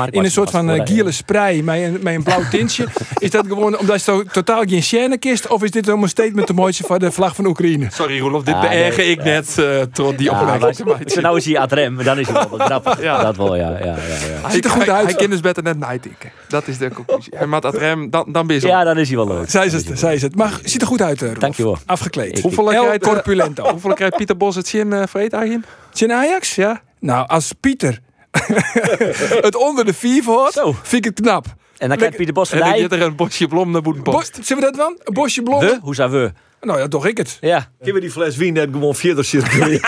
ik 0.07 0.13
in 0.13 0.23
een 0.23 0.31
soort 0.31 0.49
van 0.49 0.67
de- 0.67 0.81
giele 0.85 1.11
spray 1.11 1.61
met 1.61 1.81
een, 1.81 1.99
met 2.01 2.13
een 2.15 2.23
blauw 2.23 2.41
tintje. 2.51 2.87
is 3.17 3.29
dat 3.29 3.45
gewoon 3.47 3.77
omdat 3.79 3.99
je 4.05 4.11
to- 4.11 4.23
totaal 4.23 4.63
geen 4.65 4.83
scène 4.83 5.17
kist? 5.17 5.47
Of 5.47 5.63
is 5.63 5.71
dit 5.71 5.91
om 5.91 6.03
een 6.03 6.09
statement 6.09 6.47
te 6.47 6.53
mooiste 6.53 6.83
voor 6.83 6.99
de 6.99 7.11
vlag 7.11 7.35
van 7.35 7.45
Oekraïne? 7.45 7.87
Sorry 7.91 8.19
Roelof, 8.19 8.43
dit 8.43 8.53
Ah, 8.55 8.61
beërger 8.61 9.03
nee. 9.03 9.11
ik 9.11 9.23
net 9.23 9.55
uh, 9.59 9.81
tot 9.81 10.17
die 10.17 10.29
Ja, 10.31 10.39
opmerking. 10.41 11.21
nou 11.21 11.37
is 11.37 11.45
hij 11.45 11.55
aan 11.55 11.61
het 11.63 11.71
rem, 11.71 11.93
maar 11.93 12.03
dan 12.03 12.19
is 12.19 12.27
hij 12.27 12.47
wel 12.49 12.59
grappig. 12.59 13.01
Ja. 13.01 13.23
Dat 13.23 13.37
wel, 13.37 13.55
ja. 13.55 13.77
Ja. 14.19 14.41
Hij 14.41 14.51
Ziet 14.51 14.65
er 14.65 14.71
goed 14.71 14.85
hij- 14.85 14.95
uit. 14.95 15.05
Hij 15.05 15.15
kan 15.15 15.29
dus 15.29 15.39
beter 15.39 15.63
net 15.63 15.77
nadenken. 15.79 16.31
Dat 16.47 16.67
is 16.67 16.77
de 16.77 16.89
conclusie. 16.93 17.33
Hij 17.37 17.47
maakt 17.47 17.63
dat 17.63 17.75
rem, 17.75 18.09
dan, 18.09 18.25
dan 18.31 18.47
ben 18.47 18.55
je 18.55 18.61
zo. 18.61 18.67
Ja, 18.67 18.83
dan 18.83 18.97
is 18.97 19.07
hij 19.07 19.17
wel 19.17 19.27
leuk. 19.27 19.49
Zij 19.49 19.65
is 19.65 19.73
het, 19.73 19.99
zij 19.99 20.13
is 20.15 20.21
het. 20.21 20.35
Maar 20.35 20.59
ziet 20.63 20.81
er 20.81 20.87
goed 20.87 21.01
uit, 21.01 21.15
eh, 21.17 21.21
Roelof. 21.21 21.39
Dankjewel. 21.41 21.77
Afgekleed. 21.85 22.37
Ik- 22.37 22.43
Hoeveel 22.43 22.73
El 22.73 22.83
krijgt, 22.83 23.03
eh, 23.03 23.09
Corpulento. 23.11 23.63
Hoeveel 23.71 23.93
krijgt 23.93 24.15
Pieter 24.15 24.37
Bos 24.37 24.55
het 24.55 24.67
zin, 24.67 24.87
uh, 24.91 25.03
vreet 25.07 25.33
eigenlijk? 25.33 25.67
Zin 25.91 26.11
Ajax? 26.11 26.55
Ja? 26.55 26.81
Nou, 26.99 27.27
als 27.27 27.51
Pieter 27.59 27.99
het 29.47 29.55
onder 29.55 29.85
de 29.85 29.93
vier 29.93 30.23
hoort, 30.25 30.53
Zo. 30.53 30.75
vind 30.81 31.05
ik 31.05 31.15
het 31.15 31.21
knap. 31.25 31.45
En 31.83 31.89
dan 31.89 31.97
krijgt 31.97 32.15
Pieter 32.15 32.33
Bos 32.33 32.51
En 32.51 32.57
van 32.57 32.67
dan 32.67 32.77
Dijk. 32.77 32.91
zit 32.91 32.99
er 32.99 33.05
een 33.05 33.15
bosje 33.15 33.47
blom 33.47 33.71
naar 33.71 33.81
Bo 33.81 33.91
Boetenpost. 33.91 34.39
Zullen 34.41 34.63
we 34.63 34.69
dat 34.69 34.79
dan? 34.79 34.97
Een 35.03 35.13
bosje 35.13 35.43
bloemen? 35.43 35.67
We? 35.67 35.79
Hoe 35.81 35.95
zou 35.95 36.11
we? 36.11 36.31
Nou 36.61 36.79
ja, 36.79 36.87
toch 36.87 37.05
ik 37.05 37.17
het. 37.17 37.37
Ja. 37.41 37.67
Kunnen 37.77 37.93
we 37.95 38.01
die 38.01 38.11
fles 38.11 38.35
wien 38.35 38.53
net 38.53 38.69
gewoon 38.71 38.95
verder 38.95 39.25
circuleren? 39.25 39.79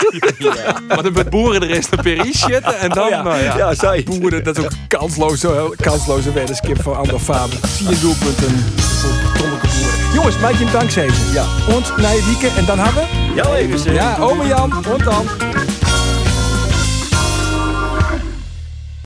Maar 0.88 1.02
dan 1.02 1.12
met 1.12 1.30
boeren 1.30 1.60
de 1.60 1.66
rest 1.66 1.92
een 1.92 2.02
Paris 2.02 2.40
zitten 2.40 2.78
en 2.78 2.88
dan, 2.88 3.04
Oh 3.04 3.10
ja. 3.10 3.22
nou 3.22 3.42
ja. 3.42 3.56
ja, 3.56 3.74
zij. 3.74 4.02
Boeren, 4.04 4.44
dat 4.44 4.58
is 4.58 4.64
ook 4.64 4.70
kansloze, 4.88 5.74
kansloze 5.76 6.32
weddenskip 6.32 6.82
van 6.82 6.96
Andor 6.96 7.20
Faber. 7.20 7.58
Zie 7.68 7.88
je 7.88 8.00
doelpunten 8.00 8.50
voor 8.76 9.32
betonlijke 9.32 9.66
boeren. 9.66 10.14
Jongens, 10.14 10.38
maak 10.38 10.52
je 10.52 10.64
een 10.64 10.72
dankzegen. 10.72 11.32
Ja. 11.32 11.44
Und 11.74 11.96
na 11.96 12.10
je 12.10 12.52
en 12.56 12.64
dan 12.64 12.78
hebben 12.78 13.02
we... 13.02 13.34
Ja, 13.34 13.54
even 13.54 13.92
Ja, 13.92 14.16
ome 14.20 14.46
Jan, 14.46 14.72
und 14.92 15.04
dan. 15.04 15.26